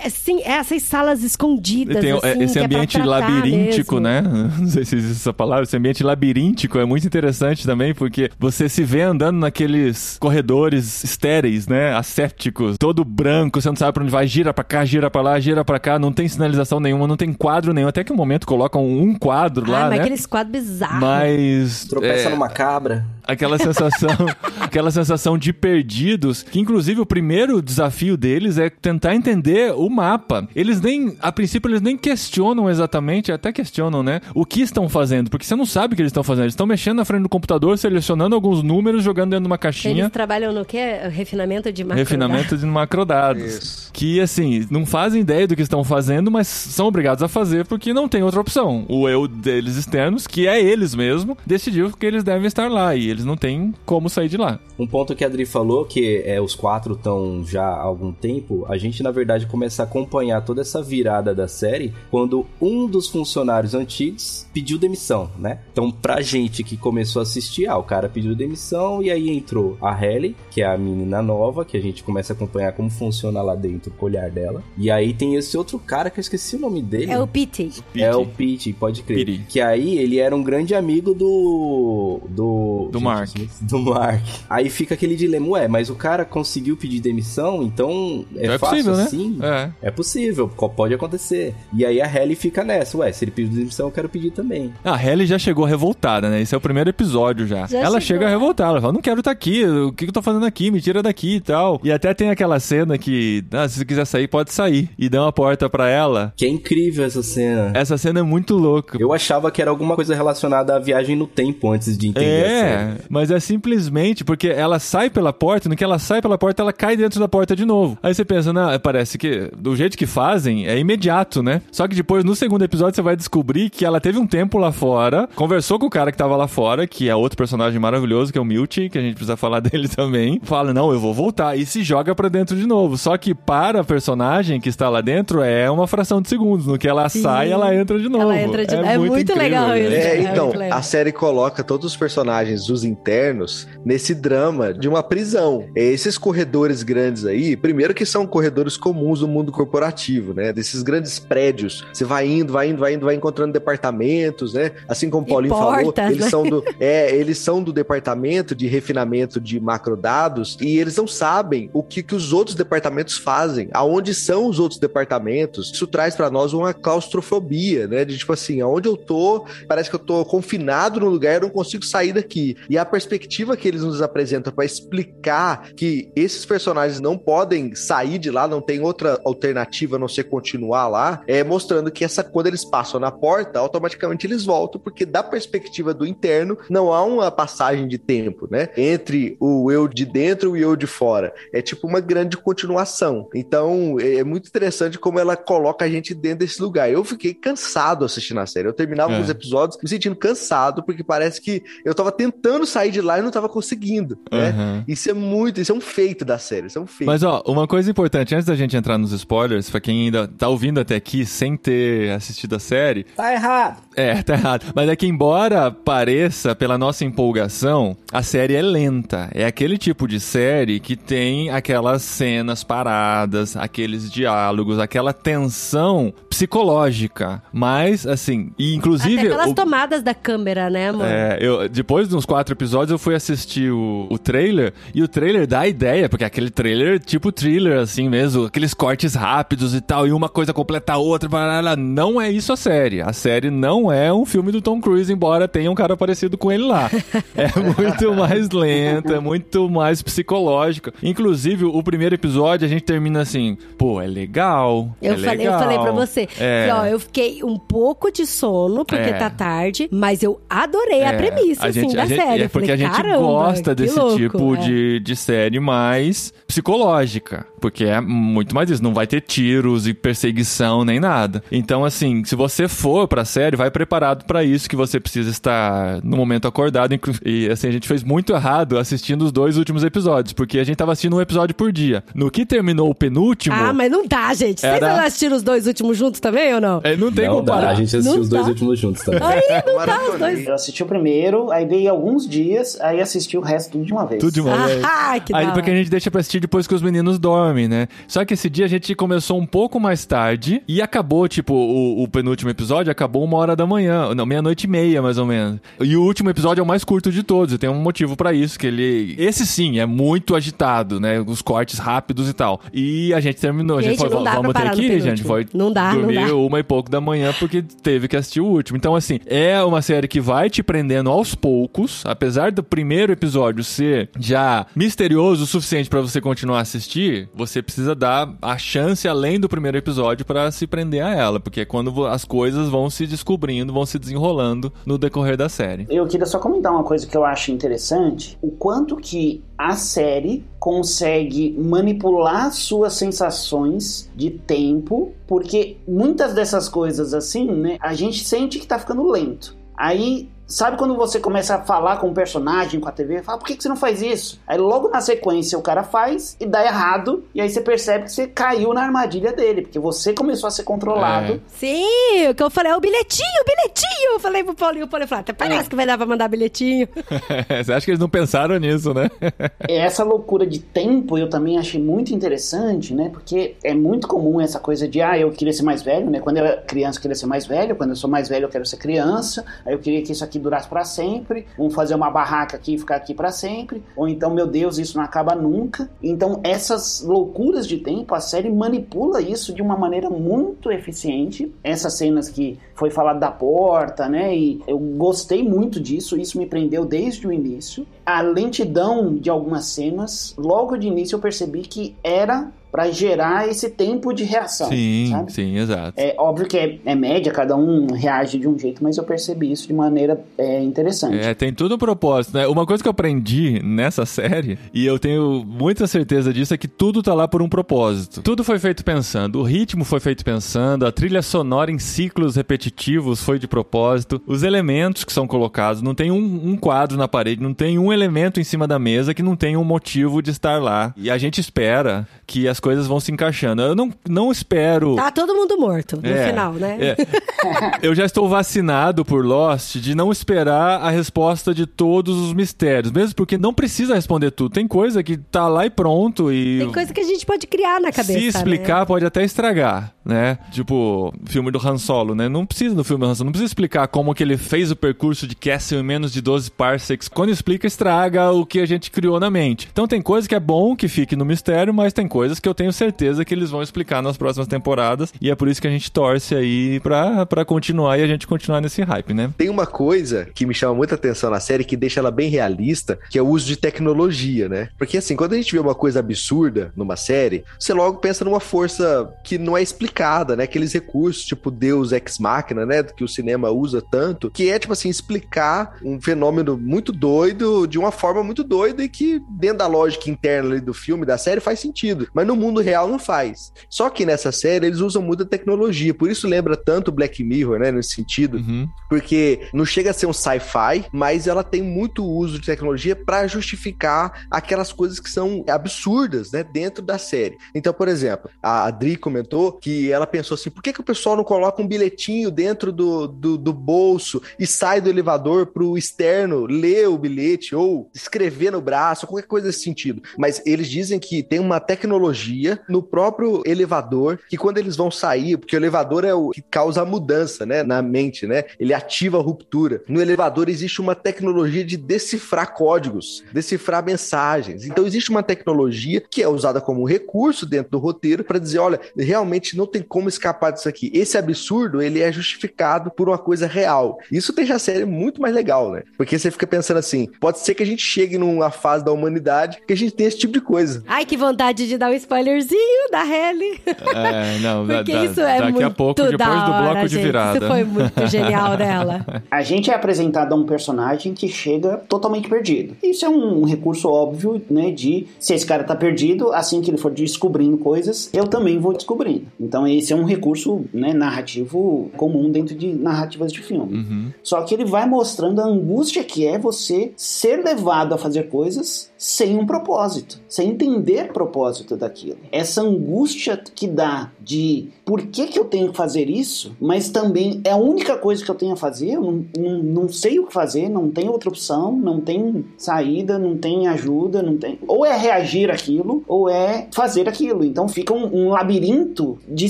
[0.04, 4.30] É, sim, essas salas escondidas, Tem assim, esse é ambiente tratar labiríntico, mesmo.
[4.30, 4.52] né?
[4.60, 5.64] Não sei se existe essa palavra.
[5.64, 11.68] Esse ambiente labiríntico é muito interessante também, porque você se vê andando naqueles corredores estéreis,
[11.68, 11.94] né?
[11.96, 15.40] Assépticos, todo branco, você não sabe pra onde vai, gira pra cá, gira pra lá,
[15.40, 17.88] gira pra cá, não tem sinalização nenhuma, não tem quadro nenhum.
[17.88, 20.00] Até que um momento colocam um quadro Ah, lá, mas né?
[20.00, 21.00] aqueles quadros bizarros.
[21.00, 21.86] Mas.
[21.86, 23.06] Tropeça é, numa cabra.
[23.32, 24.10] Aquela sensação,
[24.60, 30.48] aquela sensação de perdidos, que inclusive o primeiro desafio deles é tentar entender o mapa.
[30.56, 35.30] Eles nem, a princípio, eles nem questionam exatamente, até questionam, né, o que estão fazendo,
[35.30, 36.46] porque você não sabe o que eles estão fazendo.
[36.46, 40.04] Eles estão mexendo na frente do computador, selecionando alguns números, jogando dentro de uma caixinha.
[40.04, 41.00] Eles trabalham no quê?
[41.10, 41.98] Refinamento de macro.
[41.98, 43.44] Refinamento de macrodados.
[43.44, 43.92] Isso.
[43.94, 47.94] Que, assim, não fazem ideia do que estão fazendo, mas são obrigados a fazer porque
[47.94, 48.86] não tem outra opção.
[48.88, 53.10] O eu deles externos, que é eles mesmo, decidiu que eles devem estar lá e
[53.10, 54.60] eles não têm como sair de lá.
[54.78, 58.66] Um ponto que a Adri falou, que é os quatro estão já há algum tempo,
[58.68, 63.08] a gente na verdade começa a acompanhar toda essa virada da série quando um dos
[63.08, 65.60] funcionários antigos pediu demissão, né?
[65.72, 69.78] Então, pra gente que começou a assistir, ah, o cara pediu demissão e aí entrou
[69.82, 73.42] a Halle, que é a menina nova, que a gente começa a acompanhar como funciona
[73.42, 74.64] lá dentro o olhar dela.
[74.78, 77.12] E aí tem esse outro cara que eu esqueci o nome dele.
[77.12, 77.72] É o Pete.
[77.96, 79.26] É o Pete, pode crer.
[79.26, 79.46] Pete.
[79.48, 82.22] Que aí ele era um grande amigo do.
[82.28, 82.90] Do.
[82.92, 83.30] Do Mark.
[83.62, 84.22] Do Mark.
[84.50, 88.58] Aí fica aquele dilema, ué, mas o cara conseguiu pedir demissão, então é, Já é
[88.58, 89.04] fácil possível, né?
[89.04, 89.40] assim?
[89.42, 89.70] É.
[89.88, 91.54] É possível, pode acontecer.
[91.74, 94.72] E aí a Halle fica nessa, ué, se ele pediu demissão, eu quero pedir também.
[94.84, 96.42] A Halle já chegou revoltada, né?
[96.42, 97.68] Esse é o primeiro episódio já.
[97.68, 98.22] Já ela chegou.
[98.22, 100.72] chega revoltada, ela fala, não quero estar aqui, o que que eu tô fazendo aqui?
[100.72, 101.80] Me tira daqui e tal.
[101.84, 104.90] E até tem aquela cena que, ah, se você quiser sair, pode sair.
[104.98, 106.34] E dá uma porta pra ela.
[106.36, 107.72] Que é incrível essa cena.
[107.74, 108.98] Essa cena é muito louca.
[109.00, 112.48] Eu achava que era alguma coisa relacionada à viagem no tempo antes de entender a
[112.48, 113.04] É, série.
[113.10, 116.74] mas é simplesmente porque ela sai pela porta, no que ela sai pela porta, ela
[116.74, 117.98] cai dentro da porta de novo.
[118.02, 121.62] Aí você pensa, não, parece que do jeito que fazem é imediato, né?
[121.72, 124.72] Só que depois, no segundo episódio, você vai descobrir que ela teve um tempo lá
[124.72, 128.38] fora, conversou com o cara que tava lá fora, que é outro personagem maravilhoso, que
[128.38, 130.40] é o Milty, que a gente precisa falar dele também.
[130.44, 131.56] Fala, não, eu vou voltar.
[131.58, 132.98] E se joga pra dentro de novo.
[132.98, 136.66] Só que para a personagem que está lá dentro, é uma fração de segundos.
[136.66, 137.22] No que ela Sim.
[137.22, 138.24] sai, ela entra de novo.
[138.24, 138.88] Ela entra de novo.
[138.88, 139.80] É muito incrível, legal né?
[139.82, 139.92] isso.
[139.92, 140.78] É, É então, muito legal.
[140.78, 145.68] a série coloca todos os personagens internos nesse drama de uma prisão.
[145.76, 150.54] Esses corredores grandes aí, primeiro que são corredores comuns do mundo corporativo, né?
[150.54, 151.86] Desses grandes prédios.
[151.94, 154.72] Você vai indo, vai indo, vai indo, vai encontrando departamentos, né?
[154.88, 156.30] Assim como o Paulinho falou, portas, eles né?
[156.30, 161.70] são do é, eles são do departamento de refinamento de macrodados e eles não sabem
[161.74, 165.72] o que, que os outros departamentos fazem, aonde são os outros departamentos.
[165.72, 168.06] Isso traz pra nós uma claustrofobia, né?
[168.06, 171.50] De tipo assim, aonde eu tô, parece que eu tô confinado no lugar, eu não
[171.50, 172.56] consigo sair daqui.
[172.72, 178.18] E a perspectiva que eles nos apresentam pra explicar que esses personagens não podem sair
[178.18, 182.24] de lá, não tem outra alternativa a não ser continuar lá, é mostrando que essa
[182.24, 187.04] quando eles passam na porta, automaticamente eles voltam, porque da perspectiva do interno não há
[187.04, 188.70] uma passagem de tempo, né?
[188.78, 191.34] Entre o eu de dentro e o eu de fora.
[191.54, 193.28] É tipo uma grande continuação.
[193.36, 196.90] Então, é muito interessante como ela coloca a gente dentro desse lugar.
[196.90, 198.70] Eu fiquei cansado assistindo a série.
[198.70, 199.20] Eu terminava É.
[199.20, 203.22] os episódios me sentindo cansado, porque parece que eu tava tentando sair de lá e
[203.22, 204.50] não tava conseguindo, né?
[204.50, 204.84] Aham.
[204.88, 207.08] Isso é muito, isso é um feito da série, isso é um feito.
[207.08, 210.48] Mas ó, uma coisa importante, antes da gente entrar nos spoilers, pra quem ainda tá
[210.48, 213.82] ouvindo até aqui sem ter assistido a série, Tá errado.
[213.96, 214.66] é, tá errado.
[214.76, 219.30] Mas é que embora pareça pela nossa empolgação, a série é lenta.
[219.34, 227.42] É aquele tipo de série que tem aquelas cenas paradas, aqueles diálogos, aquela tensão psicológica.
[227.52, 231.06] Mas assim, e inclusive Até pelas o- tomadas da câmera, né, amor?
[231.06, 235.48] é, eu, depois dos quatro episódios, eu fui assistir o, o trailer, e o trailer
[235.48, 239.82] dá a ideia, porque é aquele trailer tipo thriller, assim mesmo, aqueles cortes rápidos e
[239.82, 241.76] tal, e uma coisa completa a outra, barará.
[241.76, 243.02] não é isso a série.
[243.02, 246.52] A série não é um filme do Tom Cruise, embora tenha um cara parecido com
[246.52, 246.90] ele lá.
[247.36, 247.48] É
[247.82, 250.94] muito mais lenta, é muito mais psicológica.
[251.02, 254.96] Inclusive, o primeiro episódio a gente termina assim, pô, é legal.
[255.02, 255.60] Eu, é falei, eu legal.
[255.60, 256.28] falei pra você.
[256.40, 256.66] É.
[256.68, 259.14] que, ó, eu fiquei um pouco de sono, porque É.
[259.14, 262.41] tá tarde, mas eu adorei a É, premissa, a assim, gente- da a gente- série.
[262.44, 264.58] É porque falei, a gente "Caramba, gosta desse louco", tipo é.
[264.60, 267.46] de, de série mais psicológica.
[267.60, 268.82] Porque é muito mais isso.
[268.84, 271.44] Não vai ter tiros e perseguição nem nada.
[271.52, 276.02] Então, assim, se você for pra série, vai preparado pra isso, que você precisa estar
[276.04, 276.92] no momento acordado.
[277.24, 280.34] E, assim, a gente fez muito errado assistindo os dois últimos episódios.
[280.34, 282.04] Porque a gente tava assistindo um episódio por dia.
[282.16, 283.56] No que terminou o penúltimo.
[283.56, 284.62] Ah, mas não dá, gente.
[284.62, 286.82] Vocês Era- não assistiram os dois últimos juntos também ou não?
[286.84, 287.70] é, não tem Não como dá, parar.
[287.70, 288.50] a gente assistiu Não os dois dá.
[288.50, 289.22] últimos juntos também.
[289.22, 290.48] Aí não dá os dois.
[290.48, 294.06] Eu assisti o primeiro, aí dei alguns dias, aí assisti o resto tudo de uma
[294.06, 294.20] vez.
[294.20, 294.84] Tudo de uma vez.
[294.84, 297.88] Ah, que Aí porque a gente deixa pra assistir depois que os meninos dormem, né?
[298.08, 302.04] Só que esse dia a gente começou um pouco mais tarde e acabou, tipo, o,
[302.04, 304.14] o penúltimo episódio acabou uma hora da manhã.
[304.16, 305.60] Não, meia-noite e meia, mais ou menos.
[305.80, 307.54] E o último episódio é o mais curto de todos.
[307.54, 309.16] E tem um motivo pra isso, que ele...
[309.18, 311.20] Esse sim, é muito agitado, né?
[311.26, 312.62] Os cortes rápidos e tal.
[312.74, 313.78] E a gente terminou.
[313.78, 315.00] a gente Gente, falou, não vamos ter penúltimo.
[315.02, 315.24] gente.
[315.24, 316.36] Foi Não dá, não dormir dá.
[316.36, 318.78] uma e pouco da manhã porque teve que assistir o último.
[318.78, 323.64] Então, assim, é uma série que vai te prendendo aos poucos, apesar do primeiro episódio
[323.64, 329.08] ser já misterioso o suficiente pra você continuar a assistir, você precisa dar a chance
[329.08, 332.92] além do primeiro episódio pra se prender a ela, porque é quando as coisas vão
[332.92, 335.88] se descobrindo, vão se desenrolando no decorrer da série.
[335.90, 340.46] Eu queria só comentar uma coisa que eu acho interessante: o quanto que a série
[340.60, 348.60] consegue manipular suas sensações de tempo, porque muitas dessas coisas assim, né, a gente sente
[348.60, 349.60] que tá ficando lento.
[349.76, 353.48] Aí Sabe quando você começa a falar com um personagem, com a TV, fala, por
[353.48, 354.38] que, que você não faz isso?
[354.46, 358.12] Aí logo na sequência o cara faz e dá errado, e aí você percebe que
[358.12, 361.36] você caiu na armadilha dele, porque você começou a ser controlado.
[361.36, 361.40] É.
[361.48, 364.12] Sim, o que eu falei é o bilhetinho, o bilhetinho.
[364.14, 366.86] Eu falei pro Paulinho, o Paulinho falou, até parece que vai dar pra mandar bilhetinho.
[367.64, 369.10] Você acha que eles não pensaram nisso, né?
[369.70, 373.08] Essa loucura de tempo eu também achei muito interessante, né?
[373.08, 376.20] Porque é muito comum essa coisa de, ah, eu queria ser mais velho, né?
[376.20, 378.50] Quando eu era criança eu queria ser mais velho, quando eu sou mais velho eu
[378.50, 382.10] quero ser criança, aí eu queria que isso aqui durasse para sempre, vamos fazer uma
[382.10, 385.90] barraca aqui e ficar aqui para sempre, ou então, meu Deus, isso não acaba nunca.
[386.02, 391.54] Então, essas loucuras de tempo, a série manipula isso de uma maneira muito eficiente.
[391.64, 394.36] Essas cenas que foi falado da porta, né?
[394.36, 397.86] E eu gostei muito disso, isso me prendeu desde o início.
[398.06, 403.70] A lentidão de algumas cenas, logo de início eu percebi que era pra gerar esse
[403.70, 405.34] tempo de reação, Sim, sabe?
[405.34, 405.94] sim, exato.
[405.98, 409.52] É óbvio que é, é média, cada um reage de um jeito, mas eu percebi
[409.52, 411.18] isso de maneira é, interessante.
[411.18, 412.48] É, tem tudo um propósito, né?
[412.48, 416.68] Uma coisa que eu aprendi nessa série, e eu tenho muita certeza disso, é que
[416.68, 418.22] tudo tá lá por um propósito.
[418.22, 419.40] Tudo foi feito pensando.
[419.40, 424.22] O ritmo foi feito pensando, a trilha sonora em ciclos repetitivos foi de propósito.
[424.26, 427.92] Os elementos que são colocados, não tem um, um quadro na parede, não tem um
[427.92, 430.94] elemento em cima da mesa que não tenha um motivo de estar lá.
[430.96, 433.62] E a gente espera que as coisas vão se encaixando.
[433.62, 434.96] Eu não, não espero.
[434.96, 436.78] Tá todo mundo morto no É, final, né?
[436.80, 436.96] é.
[437.82, 442.92] Eu já estou vacinado por Lost de não esperar a resposta de todos os mistérios,
[442.92, 444.54] mesmo porque não precisa responder tudo.
[444.54, 447.82] Tem coisa que tá lá e pronto e Tem coisa que a gente pode criar
[447.82, 448.20] na cabeça.
[448.20, 450.38] se explicar pode até estragar, né?
[450.52, 452.28] Tipo, filme do Han Solo, né?
[452.28, 454.76] Não precisa no filme do Han Solo, não precisa explicar como que ele fez o
[454.76, 457.08] percurso de Castle em menos de 12 parsecs.
[457.08, 459.68] Quando explica, estraga o que a gente criou na mente.
[459.72, 462.54] Então tem coisa que é bom que fique no mistério, mas tem coisas que eu
[462.54, 465.72] tenho certeza que eles vão explicar nas próximas temporadas e é por isso que a
[465.72, 469.32] gente torce aí pra, pra continuar e a gente continuar nesse hype, né?
[469.38, 473.00] Tem uma coisa que me chama muita atenção na série, que deixa ela bem realista,
[473.10, 474.70] que é o uso de tecnologia, né?
[474.78, 478.40] Porque assim, quando a gente vê uma coisa absurda numa série, você logo pensa numa
[478.40, 479.91] força que não é explicada,
[480.36, 480.44] né?
[480.44, 482.84] Aqueles recursos, tipo Deus Ex Machina, né?
[482.84, 487.78] Que o cinema usa tanto, que é, tipo assim, explicar um fenômeno muito doido de
[487.78, 491.40] uma forma muito doida e que, dentro da lógica interna ali do filme, da série,
[491.42, 492.08] faz sentido.
[492.14, 493.52] Mas no mundo real não faz.
[493.70, 497.72] Só que nessa série eles usam muita tecnologia, por isso lembra tanto Black Mirror, né?
[497.72, 498.68] Nesse sentido, Uhum.
[498.90, 503.28] porque não chega a ser um sci-fi, mas ela tem muito uso de tecnologia para
[503.28, 507.38] justificar aquelas coisas que são absurdas, né, dentro da série.
[507.54, 511.16] Então, por exemplo, a Adri comentou que ela pensou assim: por que, que o pessoal
[511.16, 516.46] não coloca um bilhetinho dentro do, do, do bolso e sai do elevador pro externo
[516.46, 520.02] ler o bilhete ou escrever no braço, qualquer coisa desse sentido?
[520.18, 525.38] Mas eles dizem que tem uma tecnologia no próprio elevador que quando eles vão sair,
[525.38, 528.44] porque o elevador é o que causa a mudança, né, na mente, né?
[528.60, 529.82] Ele ativa a ruptura.
[529.88, 534.66] No elevador existe uma tecnologia de decifrar códigos, decifrar mensagens.
[534.66, 538.80] Então existe uma tecnologia que é usada como recurso dentro do roteiro para dizer, olha,
[538.98, 540.92] realmente não tem como escapar disso aqui.
[540.94, 543.98] Esse absurdo, ele é justificado por uma coisa real.
[544.12, 545.84] Isso deixa a série muito mais legal, né?
[545.98, 549.60] Porque você fica pensando assim, pode ser que a gente chegue numa fase da humanidade
[549.66, 550.84] que a gente tem esse tipo de coisa.
[550.88, 553.62] Ai, que vontade de dar um spoilerzinho da Helly.
[553.66, 556.88] É, não, Porque da- isso é daqui muito a pouco, da depois do hora, bloco
[556.88, 557.04] de gente.
[557.04, 557.38] virada.
[557.38, 559.06] Isso foi muito genial dela.
[559.32, 562.76] A gente é apresentado a um personagem que chega totalmente perdido.
[562.84, 564.72] Isso é um recurso óbvio, né?
[564.72, 568.74] De se esse cara tá perdido, assim que ele for descobrindo coisas, eu também vou
[568.74, 569.26] descobrindo.
[569.40, 573.78] Então esse é um recurso né, narrativo comum dentro de narrativas de filme.
[573.78, 574.12] Uhum.
[574.24, 578.92] Só que ele vai mostrando a angústia que é você ser levado a fazer coisas
[578.98, 582.18] sem um propósito, sem entender o propósito daquilo.
[582.32, 587.42] Essa angústia que dá de por que, que eu tenho que fazer isso, mas também
[587.44, 590.28] é a única coisa que eu tenho a fazer, eu não, não, não sei o
[590.28, 594.60] que fazer, não tem outra opção, não tem saída, não tem ajuda, não tem.
[594.68, 597.44] Ou é reagir àquilo, ou é fazer aquilo.
[597.44, 599.50] Então fica um, um labirinto de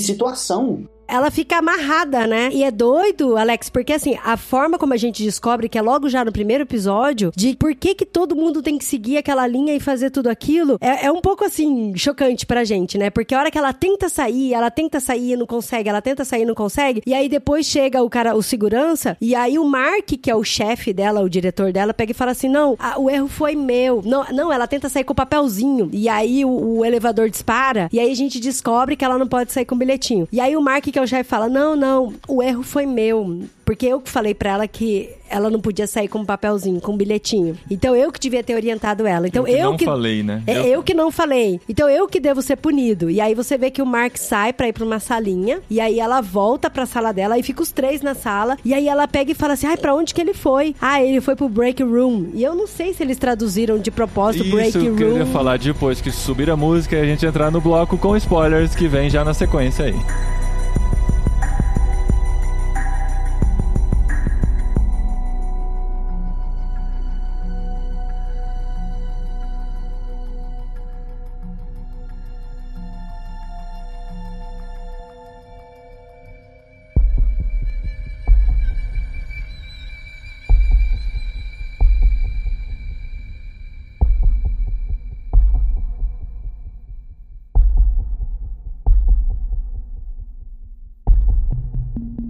[0.00, 2.50] situação ela fica amarrada, né?
[2.52, 6.08] E é doido, Alex, porque assim, a forma como a gente descobre, que é logo
[6.08, 9.74] já no primeiro episódio, de por que que todo mundo tem que seguir aquela linha
[9.74, 13.10] e fazer tudo aquilo, é, é um pouco assim, chocante pra gente, né?
[13.10, 16.24] Porque a hora que ela tenta sair, ela tenta sair e não consegue, ela tenta
[16.24, 19.64] sair e não consegue, e aí depois chega o cara, o segurança, e aí o
[19.64, 22.98] Mark, que é o chefe dela, o diretor dela, pega e fala assim: não, a-
[22.98, 24.02] o erro foi meu.
[24.04, 25.88] Não, não, ela tenta sair com o papelzinho.
[25.92, 29.52] E aí o, o elevador dispara, e aí a gente descobre que ela não pode
[29.52, 30.28] sair com o bilhetinho.
[30.32, 33.40] E aí o Mark, que o chefe, fala: Não, não, o erro foi meu.
[33.64, 36.92] Porque eu que falei pra ela que ela não podia sair com um papelzinho, com
[36.92, 37.56] um bilhetinho.
[37.70, 39.26] Então eu que devia ter orientado ela.
[39.28, 39.84] Então Eu que eu não que.
[39.84, 40.42] falei, né?
[40.46, 40.82] É Eu- eu...
[40.82, 41.60] que não falei.
[41.68, 43.08] Então eu que devo ser punido.
[43.08, 45.60] E aí você vê que o Mark sai pra ir pra uma salinha.
[45.70, 47.38] E aí ela volta pra sala dela.
[47.38, 48.58] E fica os três na sala.
[48.64, 50.74] E aí ela pega e fala assim: ai, pra onde que ele foi?
[50.80, 52.26] Ah, ele foi pro break room.
[52.34, 55.32] E eu não sei se eles traduziram de propósito break Isso eu queria room.
[55.32, 58.88] falar depois que subir a música e a gente entrar no bloco com spoilers que
[58.88, 59.94] vem já na sequência aí.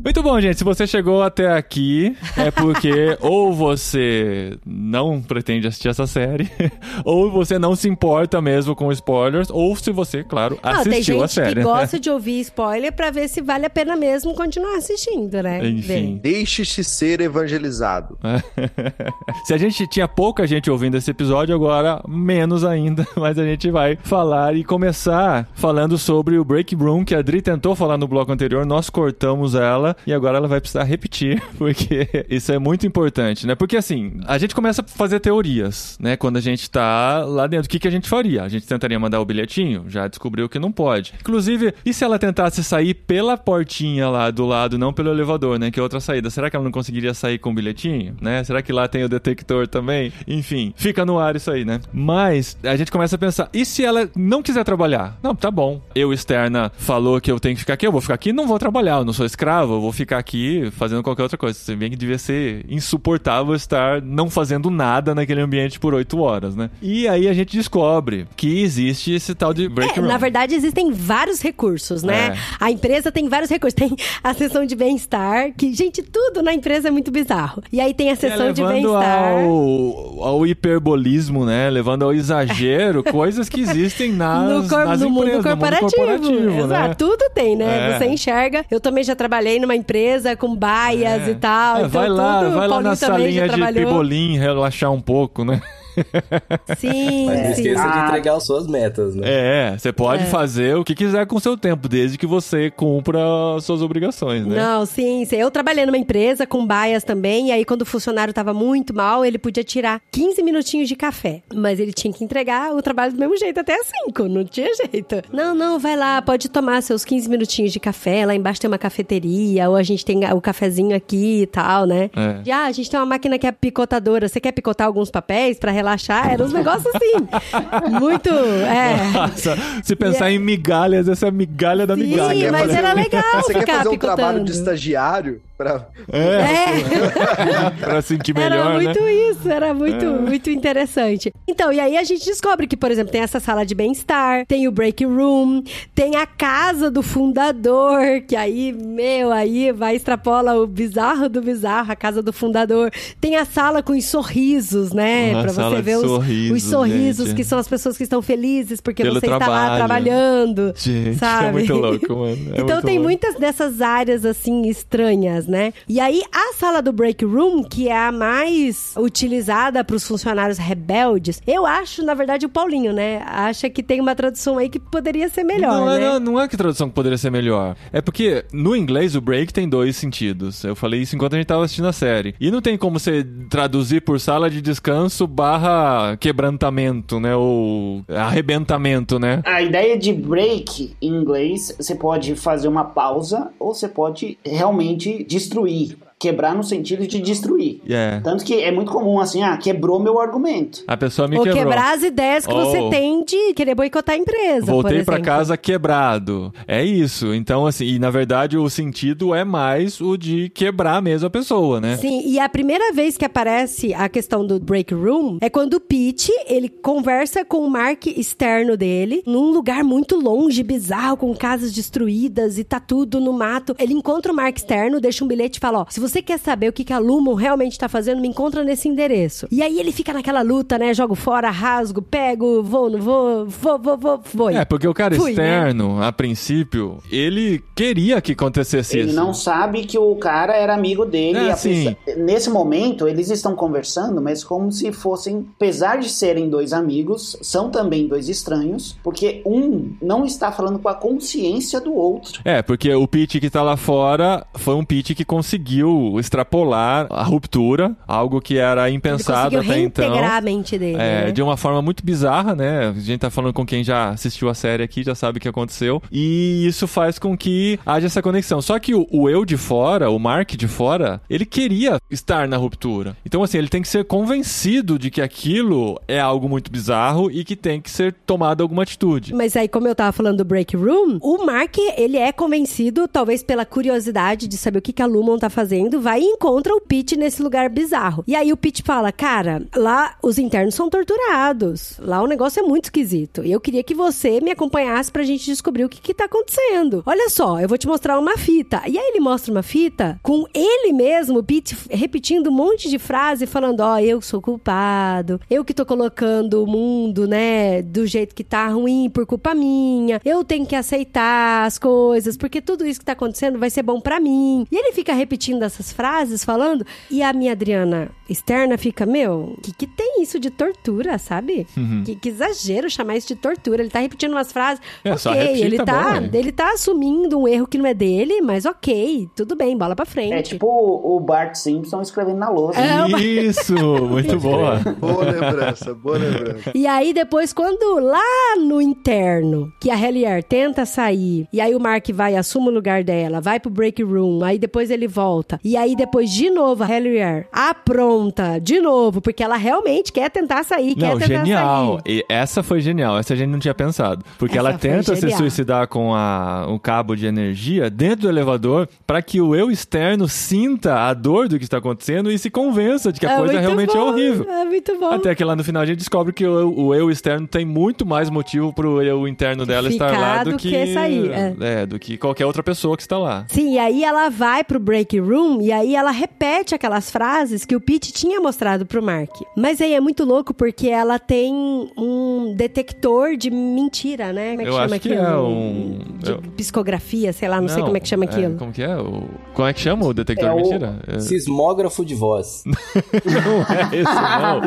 [0.05, 0.59] Muito bom, gente.
[0.59, 6.51] Se você chegou até aqui, é porque ou você não pretende assistir essa série,
[7.05, 11.15] ou você não se importa mesmo com spoilers, ou se você, claro, Não, tem assistiu
[11.15, 11.55] gente a série.
[11.55, 15.65] que gosta de ouvir spoiler pra ver se vale a pena mesmo continuar assistindo, né?
[15.69, 16.19] Enfim.
[16.21, 18.19] Deixe-se ser evangelizado.
[19.45, 23.71] Se a gente tinha pouca gente ouvindo esse episódio, agora menos ainda, mas a gente
[23.71, 28.09] vai falar e começar falando sobre o Break Room, que a Adri tentou falar no
[28.09, 32.87] bloco anterior, nós cortamos ela e agora ela vai precisar repetir, porque isso é muito
[32.87, 33.55] importante, né?
[33.55, 36.17] Porque assim, a gente começa a fazer teorias, né?
[36.17, 38.43] Quando a gente tá lá dentro, o que, que a gente faria?
[38.43, 39.85] A gente tentaria mandar o bilhetinho?
[39.89, 41.15] Já descobriu que não pode.
[41.21, 45.71] Inclusive, e se ela tentasse sair pela portinha lá do lado, não pelo elevador, né?
[45.71, 46.31] Que é outra saída.
[46.31, 48.43] Será que ela não conseguiria sair com o bilhetinho, né?
[48.45, 50.13] Será que lá tem o detector também?
[50.27, 51.81] Enfim, fica no ar isso aí, né?
[51.93, 55.19] Mas a gente começa a pensar, e se ela não quiser trabalhar?
[55.23, 55.81] Não, tá bom.
[55.95, 58.59] Eu, externa, falou que eu tenho que ficar aqui, eu vou ficar aqui, não vou
[58.59, 61.59] trabalhar, eu não sou escravo, vou ficar aqui fazendo qualquer outra coisa.
[61.59, 66.57] Você vê que devia ser insuportável estar não fazendo nada naquele ambiente por oito horas,
[66.57, 66.71] né?
[66.81, 70.09] E aí a gente descobre que existe esse tal de break É, room.
[70.09, 72.29] na verdade, existem vários recursos, né?
[72.29, 72.39] É.
[72.61, 73.75] A empresa tem vários recursos.
[73.75, 77.63] Tem a sessão de bem-estar, que, gente, tudo na empresa é muito bizarro.
[77.73, 79.33] E aí tem a É, sessão de levando bem-estar.
[79.43, 81.69] ao, ao hiperbolismo, né?
[81.71, 86.01] Levando ao exagero, coisas que existem nas, no, cor- nas no mundo empresas, corporativo.
[86.03, 86.95] no mundo corporativo, Exato, né?
[86.95, 87.93] tudo tem, né?
[87.93, 87.99] É.
[87.99, 88.65] Você enxerga.
[88.71, 91.31] Eu também já trabalhei numa empresa com baias É.
[91.31, 91.77] e tal.
[91.77, 95.61] É, então vai lá, tudo, vai lá na salinha de pibolim relaxar um pouco, né?
[96.79, 98.05] Sim, Mas não esqueça de Ah.
[98.07, 99.23] entregar as suas metas, né?
[99.27, 103.19] É, você pode fazer o que quiser com o seu tempo, desde que você cumpra
[103.57, 104.57] as suas obrigações, né?
[104.57, 105.37] Não, sim, sim.
[105.37, 109.25] Eu trabalhei numa empresa com baias também, e aí quando o funcionário tava muito mal,
[109.25, 111.43] ele podia tirar 15 minutinhos de café.
[111.55, 114.69] Mas ele tinha que entregar o trabalho do mesmo jeito até as 5, não tinha
[114.75, 115.23] jeito.
[115.33, 118.79] Não, não, vai lá, pode tomar seus 15 minutinhos de café, lá embaixo tem uma
[118.79, 122.11] cafeteria, ou a gente tem o cafezinho aqui e tal, né?
[122.17, 122.41] É.
[122.47, 125.59] E, ah, a gente tem uma máquina que é picotadora, você quer picotar alguns papéis
[125.59, 126.33] pra relaxar?
[126.33, 129.11] Eram uns negócios assim, muito, é...
[129.13, 132.41] Nossa, se pensar em migalhas, essa é a migalha da Sim, migalha.
[132.41, 134.17] Quer mas fazer- era legal Você quer ficar fazer um picotando.
[134.17, 135.41] trabalho de estagiário?
[135.63, 135.87] Pra...
[136.13, 137.71] É, É.
[137.81, 139.13] pra sentir melhor, Era muito né?
[139.13, 141.33] isso, era muito, muito interessante.
[141.47, 144.67] Então, e aí a gente descobre que, por exemplo, tem essa sala de bem-estar, tem
[144.67, 145.63] o break room,
[145.95, 151.93] tem a casa do fundador, que aí, meu, aí vai extrapola o bizarro do bizarro,
[151.93, 152.91] a casa do fundador.
[153.21, 155.33] Tem a sala com os sorrisos, né?
[155.33, 157.37] Uma pra sala você de ver os sorrisos, os sorrisos, gente.
[157.37, 160.73] que são as pessoas que estão felizes porque Pelo você está lá trabalhando.
[160.77, 161.47] Gente, sabe?
[161.49, 162.33] é muito louco, mano.
[162.53, 163.03] É então muito tem louco.
[163.09, 165.73] muitas dessas áreas assim estranhas, né?
[165.87, 170.57] E aí a sala do break room, que é a mais utilizada para os funcionários
[170.57, 173.23] rebeldes, eu acho, na verdade, o Paulinho, né?
[173.27, 175.97] Acha que tem uma tradução aí que poderia ser melhor, não, né?
[175.97, 177.77] é, não, não é que tradução que poderia ser melhor.
[177.93, 180.65] É porque no inglês o break tem dois sentidos.
[180.65, 182.35] Eu falei isso enquanto a gente tava assistindo a série.
[182.41, 187.37] E não tem como você traduzir por sala de descanso barra quebrantamento, né?
[187.37, 189.43] Ou arrebentamento, né?
[189.45, 195.25] A ideia de break em inglês, você pode fazer uma pausa ou você pode realmente
[195.33, 195.97] destruir.
[196.23, 197.81] Quebrar no sentido de destruir.
[197.89, 198.21] É.
[198.23, 200.85] Tanto que é muito comum assim, ah, quebrou meu argumento.
[200.87, 201.65] A pessoa me Ou quebrou.
[201.65, 204.67] quebrar as ideias que você Ou- tem de querer boicotar a empresa.
[204.67, 205.25] Voltei por pra exemplo.
[205.33, 206.55] casa quebrado.
[206.69, 207.35] É isso.
[207.35, 211.81] Então, assim, e na verdade o sentido é mais o de quebrar mesmo a pessoa,
[211.81, 211.97] né?
[211.97, 215.81] Sim, e a primeira vez que aparece a questão do break room é quando o
[215.81, 221.73] Pete, ele conversa com o Mark externo dele, num lugar muito longe, bizarro, com casas
[221.73, 223.75] destruídas e tá tudo no mato.
[223.79, 226.69] Ele encontra o Mark externo, deixa um bilhete e fala, ó, se você quer saber
[226.69, 229.47] o que, que a Lumon realmente tá fazendo, me encontra nesse endereço.
[229.51, 233.79] E aí ele fica naquela luta, né, jogo fora, rasgo, pego, vou, não vou, vou,
[233.79, 234.51] vou, vou, vou.
[234.51, 235.43] É, porque o cara Fui, né?
[235.59, 239.17] externo, a princípio, ele queria que acontecesse Ele isso.
[239.17, 241.39] não sabe que o cara era amigo dele.
[241.39, 241.95] É, e a sim.
[242.05, 247.37] pessoa- Nesse momento, eles estão conversando, mas como se fossem, apesar de serem dois amigos,
[247.43, 252.41] são também dois estranhos, porque um não está falando com a consciência do outro.
[252.45, 257.23] É, porque o Pete que tá lá fora foi um Pete que conseguiu extrapolar a
[257.23, 260.15] ruptura, algo que era impensado até então.
[260.23, 261.33] a mente dele, É, né?
[261.33, 262.89] de uma forma muito bizarra, né?
[262.89, 265.49] A gente tá falando com quem já assistiu a série aqui, já sabe o que
[265.49, 266.03] aconteceu.
[266.11, 268.61] E isso faz com que haja essa conexão.
[268.63, 272.57] Só que o, o eu de fora, o Mark de fora, ele queria estar na
[272.57, 273.17] ruptura.
[273.25, 277.45] Então, assim, ele tem que ser convencido de que aquilo é algo muito bizarro e
[277.45, 279.35] que tem que ser tomada alguma atitude.
[279.35, 283.43] Mas aí, como eu tava falando do break room, o Mark, ele é convencido, talvez
[283.43, 286.81] pela curiosidade de saber o que, que a Lumon tá fazendo, vai e encontra o
[286.81, 288.25] Pete nesse lugar bizarro.
[288.27, 291.97] E aí o Pete fala, cara, lá os internos são torturados.
[291.99, 293.45] Lá o negócio é muito esquisito.
[293.45, 297.03] E eu queria que você me acompanhasse pra gente descobrir o que que tá acontecendo.
[297.07, 298.83] Olha só, eu vou te mostrar uma fita.
[298.87, 302.99] E aí ele mostra uma fita com ele mesmo, o Pete, repetindo um monte de
[302.99, 308.35] frase, falando, ó, eu sou culpado, eu que tô colocando o mundo, né, do jeito
[308.35, 313.01] que tá ruim por culpa minha, eu tenho que aceitar as coisas, porque tudo isso
[313.01, 314.67] que tá acontecendo vai ser bom pra mim.
[314.71, 319.73] E ele fica repetindo essas frases, falando, e a minha Adriana externa fica, meu, que
[319.73, 321.67] que tem isso de tortura, sabe?
[322.05, 323.83] Que, que exagero chamar isso de tortura.
[323.83, 326.31] Ele tá repetindo umas frases, É, só ok, repita, ele tá tá, bom, hein?
[326.35, 330.05] ele tá assumindo um erro que não é dele, mas ok, tudo bem, bola pra
[330.07, 330.33] frente.
[330.35, 332.79] É tipo o o Bart Simpson escrevendo na lousa.
[332.81, 334.79] É, Isso, muito boa.
[334.99, 336.73] Boa lembrança, boa lembrança.
[336.75, 341.81] E aí, depois, quando lá no interno, que a Hellier tenta sair, e aí o
[341.81, 345.61] Mark vai, assume o lugar dela, vai pro break room, aí depois ele volta.
[345.65, 350.65] E aí, depois, de novo, a Hellier apronta, de novo, porque ela realmente quer tentar
[350.65, 352.01] sair, quer Não, tentar genial.
[352.05, 352.17] sair.
[352.19, 353.19] E essa foi genial.
[353.19, 354.25] Essa a gente não tinha pensado.
[354.39, 358.89] Porque Essa ela tenta se suicidar com a, um cabo de energia dentro do elevador
[359.07, 363.13] para que o eu externo sinta a dor do que está acontecendo e se convença
[363.13, 364.47] de que a É coisa realmente é bom, horrível.
[364.51, 365.11] É muito bom.
[365.11, 367.65] Até que lá no final a gente descobre que o, eu- o eu externo tem
[367.65, 371.31] muito mais motivo pro eu interno dela estar Ficar lá do do que, que sair,
[371.31, 371.55] é.
[371.61, 373.45] é, do que qualquer outra pessoa que está lá.
[373.49, 377.75] Sim, e aí ela vai pro break room e aí ela repete aquelas frases que
[377.77, 379.31] o Pete tinha mostrado pro Mark.
[379.57, 381.53] Mas aí é muito louco porque ela tem
[381.97, 384.51] um detector de mentira, né?
[384.51, 385.27] Como é que Eu chama acho que aquilo?
[385.27, 388.57] é um- De eu- psicografia, sei lá, não, sei como é que chama aquilo.
[388.57, 388.97] como que é?
[388.97, 389.25] O,
[389.55, 390.99] como é que chama o detector É de o- mentira?
[391.09, 392.63] É- Sismógrafo de voz.
[392.67, 394.61] Não é esse, não.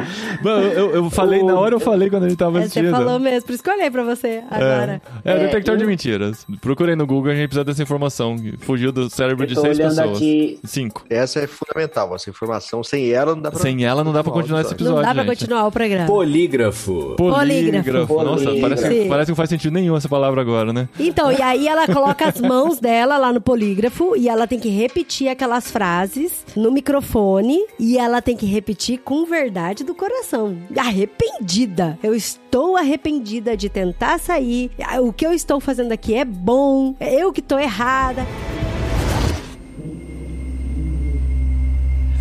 [0.43, 2.91] Mano, eu, eu falei, na hora eu falei quando a gente tava É, você assistindo.
[2.91, 5.01] falou mesmo, por isso que eu olhei pra você agora.
[5.23, 6.45] É, é, É, detector de mentiras.
[6.61, 8.35] Procurei no Google, a gente precisa dessa informação.
[8.59, 9.99] Fugiu do cérebro Eu de seis pessoas.
[10.17, 10.59] aqui.
[10.75, 11.05] Cinco.
[11.09, 12.83] Essa é fundamental, essa informação.
[12.83, 13.61] Sem ela não dá pra.
[13.61, 14.97] Sem ela não dá pra continuar esse episódio.
[14.97, 15.39] Não dá pra gente.
[15.39, 16.05] continuar o programa.
[16.05, 17.15] Polígrafo.
[17.15, 18.07] Polígrafo.
[18.07, 18.23] Polígrafo.
[18.23, 20.89] Nossa, parece, parece que não faz sentido nenhum essa palavra agora, né?
[20.99, 24.67] Então, e aí ela coloca as mãos dela lá no polígrafo e ela tem que
[24.67, 30.57] repetir aquelas frases no microfone e ela tem que repetir com verdade do coração.
[30.77, 31.97] Arrependida.
[32.03, 34.71] Eu estou arrependida de tentar sair.
[35.01, 36.95] O que eu estou fazendo aqui é bom.
[36.99, 38.25] É eu que tô errada.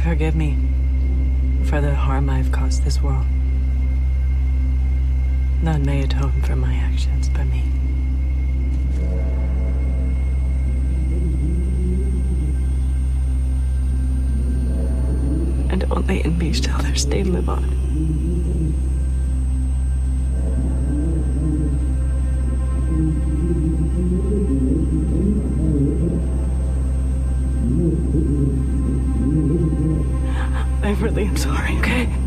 [0.04, 0.58] Forgive me
[1.64, 3.24] for the harm I've caused this world.
[5.62, 7.62] None may atone for my actions but me.
[15.70, 18.43] And only in me shall their stain live on.
[30.84, 32.23] I really am sorry, okay?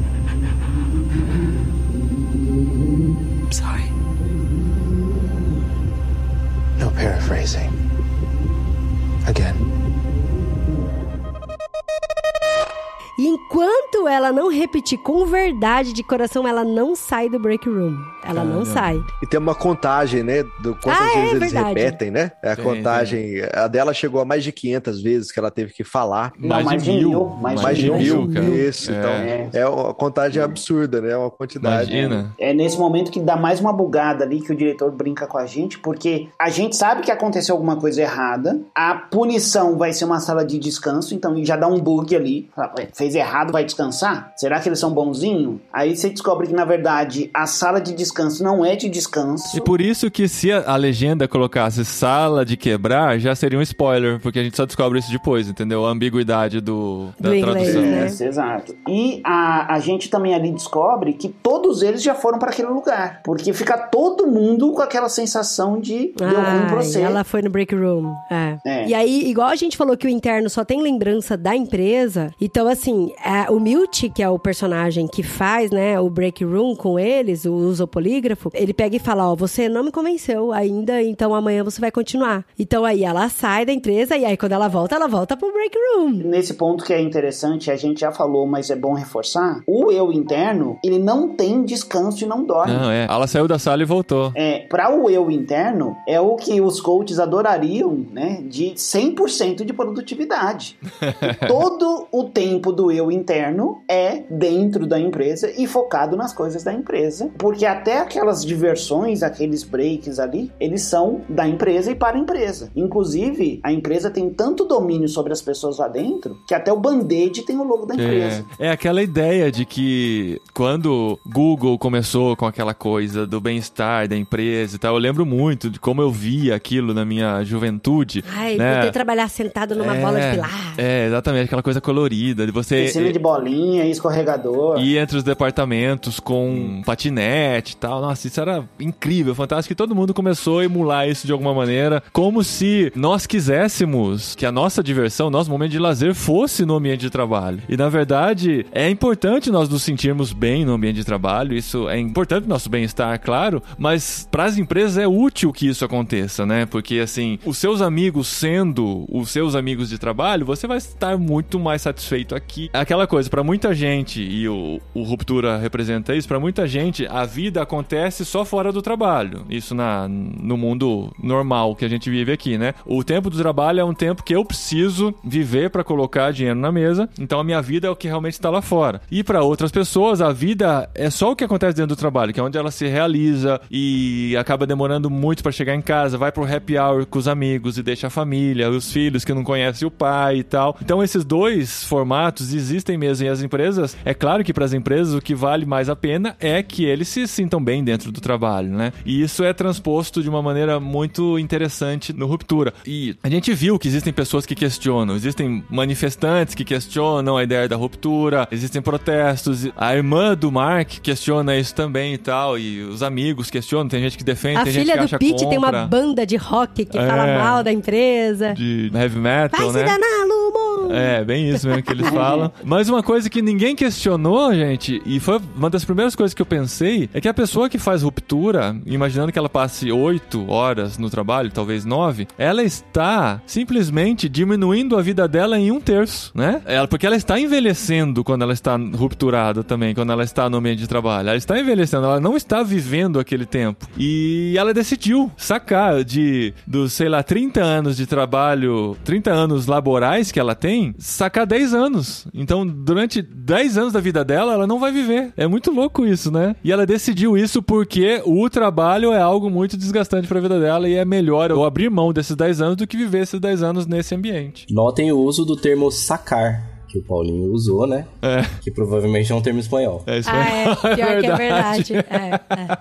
[14.38, 17.98] Não repetir com verdade de coração, ela não sai do break room.
[18.24, 19.02] Ela não sai.
[19.24, 20.44] E tem uma contagem, né?
[20.62, 21.68] Do quantas Ah, é vezes eles verdade.
[21.80, 22.32] repetem, né?
[22.44, 23.42] É a Tem, contagem.
[23.54, 26.34] A dela chegou a mais de 500 vezes que ela teve que falar.
[26.38, 28.46] Não, mais de mil, mais Mais de Mais mil, de cara.
[28.48, 28.96] Isso, É.
[29.00, 29.10] então.
[29.12, 29.50] É.
[29.54, 31.16] É uma contagem absurda, né?
[31.18, 31.92] Uma quantidade.
[31.92, 32.34] Imagina.
[32.38, 35.46] É nesse momento que dá mais uma bugada ali que o diretor brinca com a
[35.46, 40.20] gente, porque a gente sabe que aconteceu alguma coisa errada, a punição vai ser uma
[40.20, 42.50] sala de descanso, então já dá um bug ali.
[42.56, 44.27] Fala, "Ué, Fez errado, vai descansar?
[44.36, 45.60] Será que eles são bonzinhos?
[45.72, 49.58] Aí você descobre que na verdade a sala de descanso não é de descanso.
[49.58, 53.62] E por isso que se a, a legenda colocasse sala de quebrar, já seria um
[53.62, 55.86] spoiler, porque a gente só descobre isso depois, entendeu?
[55.86, 57.82] A ambiguidade do, da Do inglês, tradução.
[57.82, 58.08] né?
[58.20, 58.76] É, exato.
[58.88, 63.22] E a, a gente também ali descobre que todos eles já foram para aquele lugar.
[63.24, 67.02] Porque fica todo mundo com aquela sensação de deu ruim pra Ai, você.
[67.02, 68.14] Ela foi no break room.
[68.30, 68.58] É.
[68.66, 68.88] É.
[68.88, 72.68] E aí, igual a gente falou que o interno só tem lembrança da empresa, então
[72.68, 77.00] assim, é, o Milt, que é o personagem que faz, né, o break room com
[77.00, 81.02] eles, o usa o polígrafo, ele pega e fala, ó, você não me convenceu ainda,
[81.02, 82.46] então amanhã você vai continuar.
[82.58, 85.76] Então aí ela sai da empresa e aí quando ela volta, ela volta pro break
[85.78, 86.12] room.
[86.12, 90.12] Nesse ponto que é interessante, a gente já falou, mas é bom reforçar, o eu
[90.12, 92.74] interno, ele não tem descanso e não dorme.
[92.74, 93.06] Não, é.
[93.10, 94.32] Ela saiu da sala e voltou.
[94.36, 98.42] É, para o eu interno, é o que os coaches adorariam, né?
[98.44, 100.78] De 100% de produtividade.
[101.48, 106.64] Todo o tempo do eu interno é é dentro da empresa e focado nas coisas
[106.64, 112.18] da empresa, porque até aquelas diversões, aqueles breaks ali, eles são da empresa e para
[112.18, 112.72] a empresa.
[112.76, 117.44] Inclusive, a empresa tem tanto domínio sobre as pessoas lá dentro que até o band-aid
[117.44, 118.46] tem o logo da empresa.
[118.60, 124.16] É, é aquela ideia de que quando Google começou com aquela coisa do bem-estar da
[124.16, 128.24] empresa e tal, eu lembro muito de como eu via aquilo na minha juventude.
[128.36, 128.76] Ai, né?
[128.76, 130.74] poder trabalhar sentado numa É, bola de pilar.
[130.78, 134.80] É, exatamente, aquela coisa colorida, de você Piscina de bolinha, escorregador.
[134.80, 138.02] ir entre os departamentos com patinete e tal.
[138.02, 139.74] Nossa, isso era incrível, fantástico.
[139.74, 144.46] E todo mundo começou a emular isso de alguma maneira, como se nós quiséssemos que
[144.46, 147.62] a nossa diversão, nosso momento de lazer fosse no ambiente de trabalho.
[147.68, 152.00] E na verdade, é importante nós nos sentirmos bem no ambiente de trabalho, isso é
[152.00, 156.66] importante nosso bem-estar, claro, mas para as empresas é útil que isso aconteça, né?
[156.66, 161.60] Porque assim, os seus amigos sendo os seus amigos de trabalho, você vai estar muito
[161.60, 162.70] mais satisfeito aqui.
[162.74, 167.24] Aquela coisa, para muita gente, e o, o Ruptura representa isso, para muita gente, a
[167.24, 169.46] vida acontece só fora do trabalho.
[169.50, 172.74] Isso na, no mundo normal que a gente vive aqui, né?
[172.86, 176.72] O tempo do trabalho é um tempo que eu preciso viver para colocar dinheiro na
[176.72, 179.02] mesa, então a minha vida é o que realmente está lá fora.
[179.10, 182.40] E para outras pessoas, a vida é só o que acontece dentro do trabalho, que
[182.40, 186.44] é onde ela se realiza e acaba demorando muito para chegar em casa, vai pro
[186.44, 189.92] happy hour com os amigos e deixa a família, os filhos que não conhecem o
[189.92, 190.78] pai e tal.
[190.82, 193.67] Então esses dois formatos existem mesmo e as empresas,
[194.06, 197.08] é claro que para as empresas o que vale mais a pena é que eles
[197.08, 198.94] se sintam bem dentro do trabalho, né?
[199.06, 202.74] E isso é transposto de uma maneira muito interessante no Ruptura.
[202.86, 207.68] E a gente viu que existem pessoas que questionam, existem manifestantes que questionam a ideia
[207.68, 209.68] da ruptura, existem protestos.
[209.76, 214.18] A irmã do Mark questiona isso também e tal, e os amigos questionam, tem gente
[214.18, 216.86] que defende, A tem gente filha que do acha Pete tem uma banda de rock
[216.86, 217.38] que fala É.
[217.38, 218.54] mal da empresa.
[218.54, 219.88] de heavy metal, Vai né?
[219.90, 220.67] se danar, Lumo!
[220.92, 222.52] É, bem isso mesmo que eles falam.
[222.64, 226.46] Mas uma coisa que ninguém questionou, gente, e foi uma das primeiras coisas que eu
[226.46, 231.10] pensei, é que a pessoa que faz ruptura, imaginando que ela passe oito horas no
[231.10, 236.62] trabalho, talvez nove, ela está simplesmente diminuindo a vida dela em um terço, né?
[236.66, 240.80] Ela, porque ela está envelhecendo quando ela está rupturada também, quando ela está no ambiente
[240.80, 241.30] de trabalho.
[241.30, 243.88] Ela está envelhecendo, ela não está vivendo aquele tempo.
[243.98, 250.32] E ela decidiu sacar de, dos, sei lá, 30 anos de trabalho, 30 anos laborais
[250.32, 252.28] que ela tem, sacar 10 anos.
[252.34, 255.34] Então, durante 10 anos da vida dela, ela não vai viver.
[255.38, 256.56] É muito louco isso, né?
[256.64, 260.88] E ela decidiu isso porque o trabalho é algo muito desgastante para a vida dela
[260.90, 263.86] e é melhor eu abrir mão desses 10 anos do que viver esses 10 anos
[263.86, 264.66] nesse ambiente.
[264.70, 268.06] Notem o uso do termo sacar, que o Paulinho usou, né?
[268.22, 270.04] É, Que provavelmente é um termo espanhol.
[270.08, 270.66] é isso Ah, é.
[270.96, 271.94] Pior que é verdade.
[271.96, 272.78] É, é.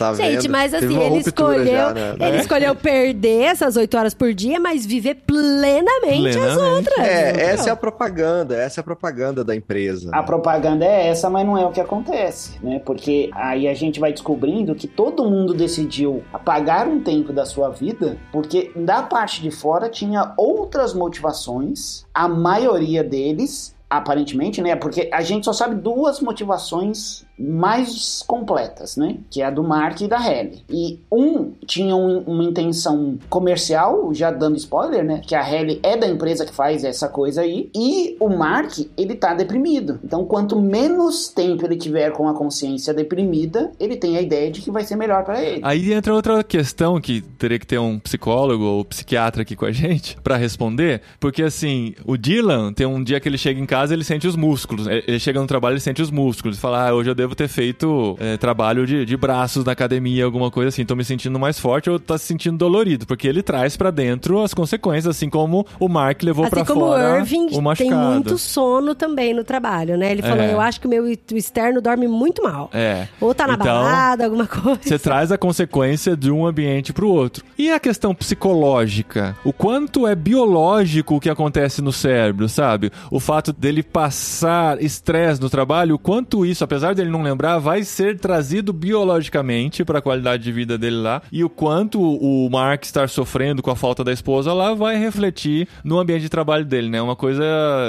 [0.00, 0.50] Tá Gente, vendo?
[0.50, 2.14] mas assim, ele escolheu, já, né?
[2.18, 6.74] ele escolheu perder essas oito horas por dia, mas viver plenamente, as Plenamente.
[6.74, 7.06] outras.
[7.06, 7.48] É, entendeu?
[7.48, 10.08] essa é a propaganda, essa é a propaganda da empresa.
[10.14, 10.22] A né?
[10.22, 12.78] propaganda é essa, mas não é o que acontece, né?
[12.78, 17.68] Porque aí a gente vai descobrindo que todo mundo decidiu apagar um tempo da sua
[17.68, 24.76] vida, porque da parte de fora tinha outras motivações, a maioria deles, aparentemente, né?
[24.76, 29.16] Porque a gente só sabe duas motivações mais completas, né?
[29.30, 30.62] Que é a do Mark e da Halle.
[30.68, 35.20] E um tinha um- uma intenção comercial, já dando spoiler, né?
[35.26, 37.70] Que a Halle é da empresa que faz essa coisa aí.
[37.74, 39.98] E o Mark, ele tá deprimido.
[40.04, 44.60] Então, quanto menos tempo ele tiver com a consciência deprimida, ele tem a ideia de
[44.60, 45.60] que vai ser melhor pra ele.
[45.64, 49.72] Aí entra outra questão que teria que ter um psicólogo ou psiquiatra aqui com a
[49.72, 53.94] gente pra responder, porque assim, o Dylan tem um dia que ele chega em casa,
[53.94, 54.86] ele sente os músculos.
[54.86, 56.58] Ele chega no trabalho, ele sente os músculos.
[56.58, 60.50] Fala: "Ah, hoje eu devo ter feito é, trabalho de, de braços na academia, alguma
[60.50, 63.76] coisa assim, tô me sentindo mais forte ou tá se sentindo dolorido", porque ele traz
[63.76, 67.50] pra dentro as consequências, assim como o Mark levou Assim como fora o Irving o
[67.50, 67.96] tem machucado.
[68.12, 70.10] muito sono também no trabalho, né?
[70.12, 70.52] Ele falou, É.
[70.52, 72.70] eu acho que o meu externo dorme muito mal.
[72.72, 73.06] É.
[73.20, 74.80] Ou tá na Então, balada, alguma coisa.
[74.82, 77.44] Você traz a consequência de um ambiente pro outro.
[77.58, 79.36] E a questão psicológica?
[79.44, 82.90] O quanto é biológico o que acontece no cérebro, sabe?
[83.10, 87.82] O fato dele passar estresse no trabalho, o quanto isso, apesar dele não lembrar, vai
[87.82, 91.22] ser trazido biologicamente para a qualidade de vida dele lá.
[91.32, 95.68] E o quanto o Mark estar sofrendo com a falta da esposa lá vai refletir
[95.84, 97.00] no ambiente de trabalho dele, né?
[97.02, 97.42] Uma coisa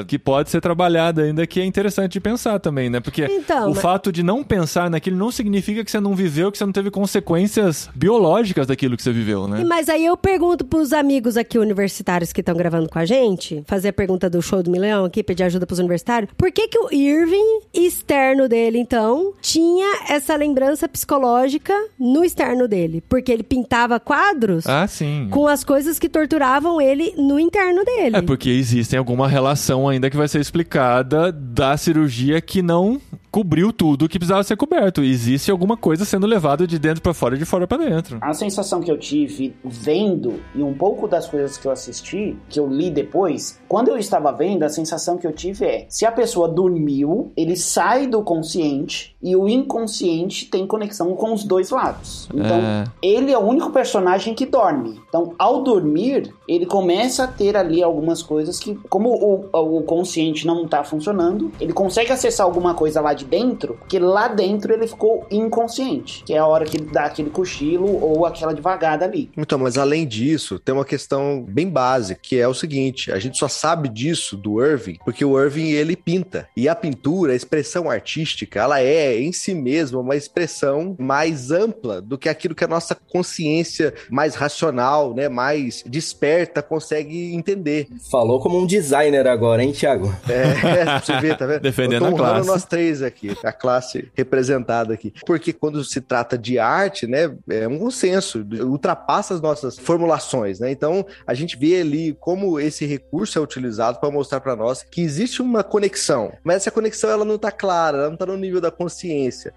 [0.08, 3.00] que pode ser trabalhada ainda que é interessante de pensar também, né?
[3.00, 6.52] Porque Então, o mas- fato de não pensar naquilo não significa que você não viveu,
[6.52, 9.64] que você não teve consequências biológicas daquilo que você viveu, né?
[9.66, 13.90] Mas aí eu pergunto pros amigos aqui universitários que estão gravando com a gente, fazer
[13.90, 16.90] a pergunta do show do milhão aqui, pedir ajuda pros universitários, por que que o
[16.92, 19.11] Irving externo dele, então,
[19.42, 23.04] tinha essa lembrança psicológica no externo dele.
[23.08, 25.28] Porque ele pintava quadros Ah, sim.
[25.32, 28.18] com as coisas que torturavam ele no interno dele.
[28.18, 33.00] É porque existe alguma relação ainda que vai ser explicada da cirurgia que não
[33.32, 35.02] cobriu tudo que precisava ser coberto.
[35.02, 38.18] Existe alguma coisa sendo levada de dentro pra fora e de fora pra dentro.
[38.22, 42.60] A sensação que eu tive vendo e um pouco das coisas que eu assisti, que
[42.60, 46.12] eu li depois, quando eu estava vendo, a sensação que eu tive é: se a
[46.12, 51.70] pessoa dormiu, ele sai do consciente much e o inconsciente tem conexão com os dois
[51.70, 52.28] lados.
[52.34, 52.84] Então, É.
[53.02, 55.02] ele é o único personagem que dorme.
[55.08, 60.46] Então, ao dormir, ele começa a ter ali algumas coisas que, como o, o consciente
[60.46, 64.88] não tá funcionando, ele consegue acessar alguma coisa lá de dentro, porque lá dentro ele
[64.88, 69.30] ficou inconsciente, que é a hora que ele dá aquele cochilo ou aquela devagada ali.
[69.38, 73.38] Então, mas além disso, tem uma questão bem básica, que é o seguinte: a gente
[73.38, 76.48] só sabe disso do Irving porque o Irving ele pinta.
[76.56, 82.02] E a pintura, a expressão artística, ela é em si mesma uma expressão mais ampla
[82.02, 87.88] do que aquilo que a nossa consciência mais racional, né, mais desperta consegue entender.
[88.10, 90.14] Falou como um designer agora, hein, Thiago?
[90.30, 91.62] É, você ver, tá vendo?
[91.62, 92.50] Defendendo Eu tô a honrando classe.
[92.50, 95.14] nós três aqui, a classe representada aqui.
[95.26, 100.72] Porque quando se trata de arte, né, é um consenso, ultrapassa as nossas formulações, né?
[100.72, 105.02] Então, a gente vê ali como esse recurso é utilizado para mostrar para nós que
[105.02, 108.62] existe uma conexão, mas essa conexão ela não tá clara, ela não tá no nível
[108.62, 109.01] da consciência.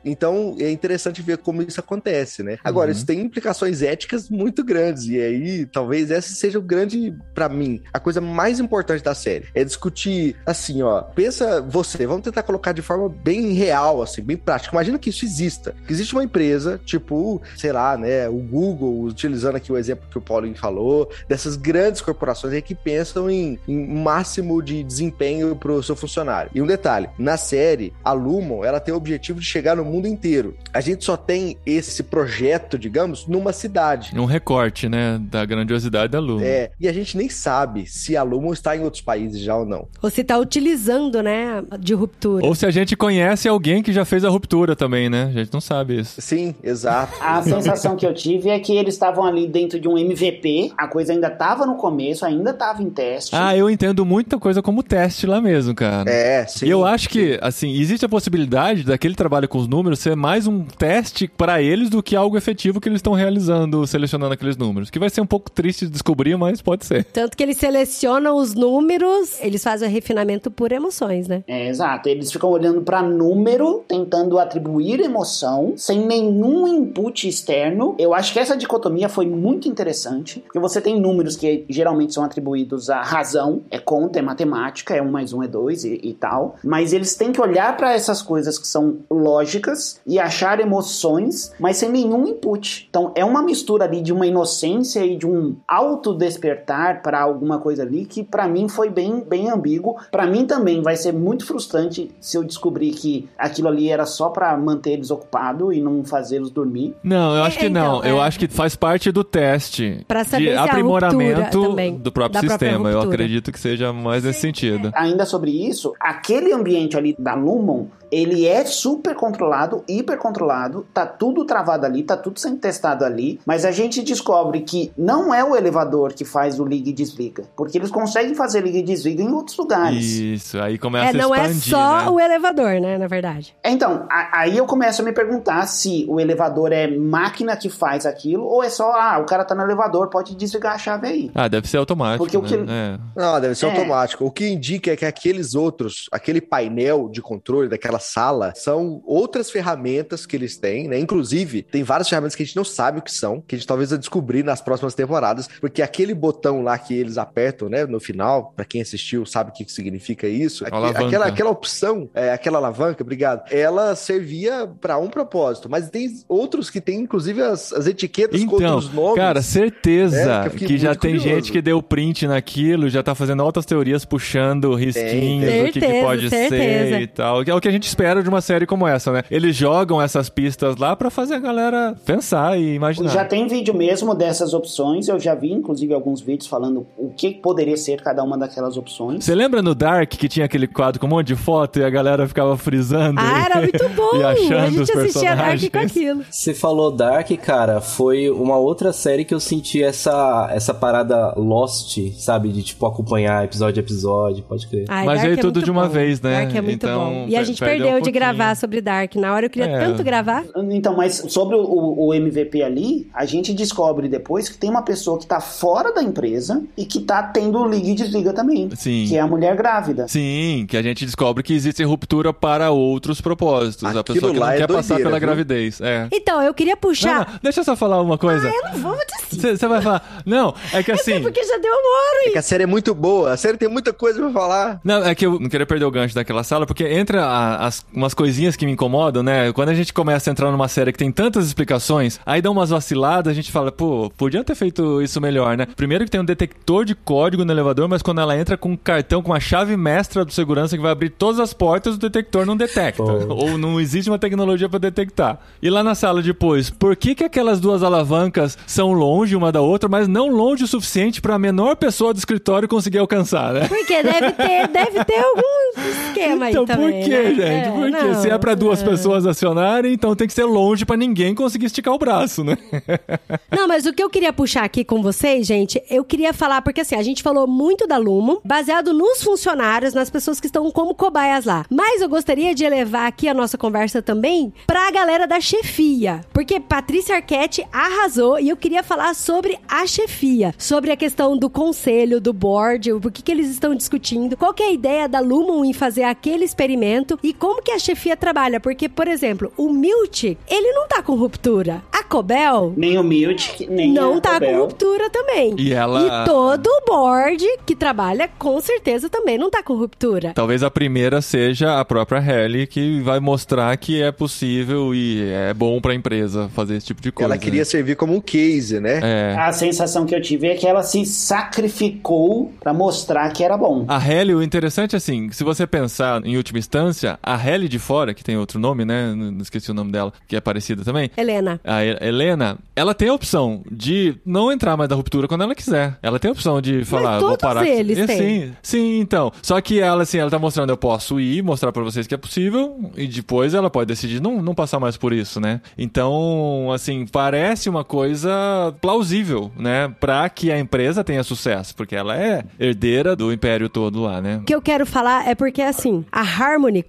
[0.05, 2.59] Então, é interessante ver como isso acontece, né?
[2.63, 7.49] Agora, isso tem implicações éticas muito grandes e aí, talvez essa seja o grande para
[7.49, 9.47] mim, a coisa mais importante da série.
[9.55, 14.37] É discutir assim, ó, pensa você, vamos tentar colocar de forma bem real, assim, bem
[14.37, 14.75] prática.
[14.75, 15.75] Imagina que isso exista.
[15.87, 20.19] Que existe uma empresa, tipo, sei lá, né, o Google, utilizando aqui o exemplo que
[20.19, 25.83] o Paulinho falou, dessas grandes corporações aí que pensam em, em máximo de desempenho pro
[25.83, 26.51] seu funcionário.
[26.55, 30.07] E um detalhe, na série, a Lumon, ela tem o objetivo de chegar no mundo
[30.07, 30.57] inteiro.
[30.73, 34.19] A gente só tem esse projeto, digamos, numa cidade.
[34.19, 36.45] Um recorte, né, da grandiosidade da Lua.
[36.45, 39.67] É, e a gente nem sabe se a Lumon está em outros países já ou
[39.67, 39.89] não.
[40.03, 42.45] Ou se tá utilizando, né, de ruptura.
[42.45, 45.33] Ou se a gente conhece alguém que já fez a ruptura também, né?
[45.35, 46.21] A gente não sabe isso.
[46.21, 47.15] Sim, exato.
[47.21, 50.87] A sensação que eu tive é que eles estavam ali dentro de um MVP, a
[50.89, 53.35] coisa ainda tava no começo, ainda tava em teste.
[53.35, 56.11] Ah, eu entendo muita coisa como teste lá mesmo, cara.
[56.11, 56.67] É, sim.
[56.67, 60.47] E eu acho que, assim, existe a possibilidade daquele trabalho com os números ser mais
[60.47, 64.91] um teste pra eles do que algo efetivo que eles estão realizando, selecionando aqueles números.
[64.91, 67.05] Que vai ser um pouco triste de descobrir, mas pode ser.
[67.05, 71.43] Tanto que eles selecionam os números, eles fazem o refinamento por emoções, né?
[71.49, 72.07] É, exato.
[72.07, 77.95] Eles ficam olhando pra número, tentando atribuir emoção, sem nenhum input externo.
[77.99, 82.23] Eu acho que essa dicotomia foi muito interessante, porque você tem números que geralmente são
[82.23, 86.13] atribuídos à razão, é conta, é matemática, é um mais um é dois e, e
[86.13, 91.53] tal, mas eles têm que olhar pra essas coisas que são lógicas e achar emoções,
[91.59, 92.87] mas sem nenhum input.
[92.89, 97.83] Então é uma mistura ali de uma inocência e de um autodespertar para alguma coisa
[97.83, 99.97] ali que pra mim foi bem, bem ambíguo.
[100.11, 104.29] Pra mim também vai ser muito frustrante se eu descobrir que aquilo ali era só
[104.29, 106.95] pra manter eles ocupados e não fazê-los dormir.
[107.03, 108.05] Não, eu acho que então, não.
[108.05, 108.21] Eu é.
[108.27, 112.91] acho que faz parte do teste Pra saber de aprimoramento do próprio sistema.
[112.91, 114.91] Eu acredito que seja mais nesse sentido.
[114.95, 121.07] Ainda sobre isso, aquele ambiente ali da Lumon, ele é super controlado, hiper controlado, tá
[121.07, 125.43] tudo travado ali, tá tudo sendo testado ali, mas a gente descobre que não é
[125.45, 129.23] o elevador que faz o liga e desliga, porque eles conseguem fazer liga e desliga
[129.23, 130.05] em outros lugares.
[130.05, 132.11] Isso, aí começa É, a não é expandir, só né?
[132.11, 133.55] o elevador, né, na verdade.
[133.65, 138.07] Então, a- aí eu começo a me perguntar se o elevador é máquina que faz
[138.07, 141.31] aquilo ou é só, ah, o cara tá no elevador, pode desligar a chave aí.
[141.35, 142.99] Ah, deve ser automático, Porque o que- né?
[143.17, 143.21] É.
[143.21, 143.71] Não, deve ser É.
[143.71, 144.25] automático.
[144.25, 149.51] O que indica é que aqueles outros, aquele painel de controle daquela sala, são outras
[149.51, 150.99] ferramentas que eles têm, né?
[150.99, 153.67] Inclusive, tem várias ferramentas que a gente não sabe o que são, que a gente
[153.67, 157.99] talvez vai descobrir nas próximas temporadas, porque aquele botão lá que eles apertam, né, no
[158.01, 160.65] final, pra quem assistiu sabe o que que significa isso.
[160.71, 161.07] Alavanca.
[161.07, 166.71] aquela, aquela opção, é, aquela alavanca, obrigado, ela servia pra um propósito, mas tem outros
[166.71, 169.17] que tem inclusive as, as etiquetas com Então, outros nomes.
[169.17, 171.29] cara, certeza É, que que, já tem curioso.
[171.29, 175.65] gente que deu print naquilo, já tá fazendo altas teorias puxando risquinhos tem.
[175.67, 176.89] do que, que Certeza, pode certeza.
[176.97, 177.45] ser e tal.
[177.45, 179.23] Que é o que a gente espera de uma série como essa, né?
[179.31, 183.09] Eles jogam essas pistas lá pra fazer a galera pensar e imaginar.
[183.11, 187.31] Já tem vídeo mesmo dessas opções, eu já vi inclusive alguns vídeos falando o que
[187.31, 189.25] poderia ser cada uma daquelas opções.
[189.25, 191.91] Você lembra no Dark que tinha aquele quadro com um monte de foto e a
[191.91, 194.17] galera ficava teorizando Ah, e- era muito bom!
[194.17, 196.25] e achando a gente os assistia Dark com aquilo.
[196.29, 201.99] Você falou Dark, cara, foi uma outra série que eu senti essa, essa parada Lost,
[202.19, 202.49] sabe?
[202.49, 204.85] De, tipo, acompanhar episódio a episódio, pode crer.
[204.89, 205.89] Ai, Mas Dark veio é tudo de uma bom.
[205.91, 206.43] vez, né?
[206.45, 207.27] Dark é muito Então, bom.
[207.29, 209.15] E a gente perdeu perdeu um de gravar sobre Dark.
[209.17, 209.79] Na hora eu queria É.
[209.81, 210.45] tanto gravar.
[210.71, 211.63] Então, mas sobre o,
[212.09, 216.03] o- MVP ali, a gente descobre depois que tem uma pessoa que tá fora da
[216.03, 218.69] empresa e que tá tendo liga e desliga também.
[218.75, 219.07] Sim.
[219.09, 220.07] Que é a mulher grávida.
[220.09, 223.85] Sim, que a gente descobre que existe ruptura para outros propósitos.
[223.85, 225.27] a Aquilo pessoa que não é quer passar doideira, pela viu?
[225.27, 225.81] gravidez.
[225.81, 226.09] É.
[226.13, 227.29] Então, eu queria puxar.
[227.33, 228.49] não, deixa eu só falar uma coisa.
[228.49, 228.97] Eu não vou
[229.31, 229.57] dizer.
[229.57, 230.23] Você vai falar.
[230.25, 231.21] Não, é que assim.
[231.23, 232.33] Porque já deu amor.
[232.33, 233.33] Que a série é muito boa.
[233.33, 234.81] A série tem muita coisa pra falar.
[234.85, 237.85] Não, é que eu não queria perder o gancho daquela sala, porque entra a- as,
[237.93, 239.53] umas coisinhas que me incomodam, né?
[239.53, 242.71] Quando a gente começa a entrar numa série que tem tantas explicações, aí dá umas
[242.71, 245.67] vaciladas, a gente fala, pô, podia ter feito isso melhor, né?
[245.77, 248.77] Primeiro que tem um detector de código no elevador, mas quando ela entra com um
[248.77, 252.45] cartão, com uma chave mestra do segurança que vai abrir todas as portas, o detector
[252.47, 253.03] não detecta.
[253.03, 255.39] Ou não existe uma tecnologia pra detectar.
[255.63, 259.61] E lá na sala depois, por que que aquelas duas alavancas são longe uma da
[259.61, 263.69] outra, mas não longe o suficiente pra menor pessoa do escritório conseguir alcançar, né?
[263.69, 267.05] Porque deve ter, deve ter algum esquema Então aí por também.
[267.05, 267.35] quê, né?
[267.35, 267.54] gente?
[267.63, 267.91] Por quê?
[267.91, 268.85] não, Se é pra duas é.
[268.85, 272.57] pessoas acionarem, então tem que ser longe pra ninguém conseguir esticar o braço, né?
[273.51, 276.81] Não, mas o que eu queria puxar aqui com vocês, gente, eu queria falar, porque
[276.81, 280.95] assim, a gente falou muito da Lumo, baseado nos funcionários, nas pessoas que estão como
[280.95, 281.65] cobaias lá.
[281.71, 286.21] Mas eu gostaria de elevar aqui a nossa conversa também pra galera da chefia.
[286.33, 291.49] Porque Patrícia Arquette arrasou e eu queria falar sobre a chefia, sobre a questão do
[291.49, 295.21] conselho, do board, o que, que eles estão discutindo, qual que é a ideia da
[295.21, 298.59] Lumon em fazer aquele experimento e como que a chefia trabalha.
[298.59, 301.83] Porque, por exemplo, o Milt, ele não tá com ruptura.
[301.93, 304.61] A Cobel Nem o Miltic, nem não a tá com Cobel.
[304.63, 305.55] ruptura também.
[305.59, 310.33] E ela- E todo o board que trabalha, com certeza, também não tá com ruptura.
[310.35, 315.53] Talvez a primeira seja a própria Halle, que vai mostrar que é possível e é
[315.53, 317.31] bom pra empresa fazer esse tipo de coisa.
[317.33, 319.01] Ela queria servir como um case, né?
[319.03, 319.35] É.
[319.39, 323.85] A sensação que eu tive é que ela se sacrificou pra mostrar que era bom.
[323.89, 327.79] A Halle, o interessante é assim, se você pensar em última instância, a Halle de
[327.79, 329.15] fora, que tem outro nome, né?
[329.15, 331.11] Não esqueci o nome dela, que é parecida também.
[331.17, 331.61] Helena.
[331.65, 335.55] A He- Helena, ela tem a opção de não entrar mais na ruptura quando ela
[335.55, 335.99] quiser.
[336.03, 337.67] Ela tem a opção de falar, vou todos parar.
[337.67, 338.17] eles É, têm.
[338.19, 339.33] Sim, sim, então.
[339.43, 342.19] Só que ela, assim, ela tá mostrando, eu posso ir, mostrar pra vocês que é
[342.19, 345.61] possível, e depois ela pode decidir não, não passar mais por isso, né?
[345.77, 349.95] Então, assim, parece uma coisa plausível, né?
[350.01, 354.39] Pra que a empresa tenha sucesso, porque ela é herdeira do império todo lá, né?
[354.39, 356.83] O que eu quero falar é porque, assim, a Harmony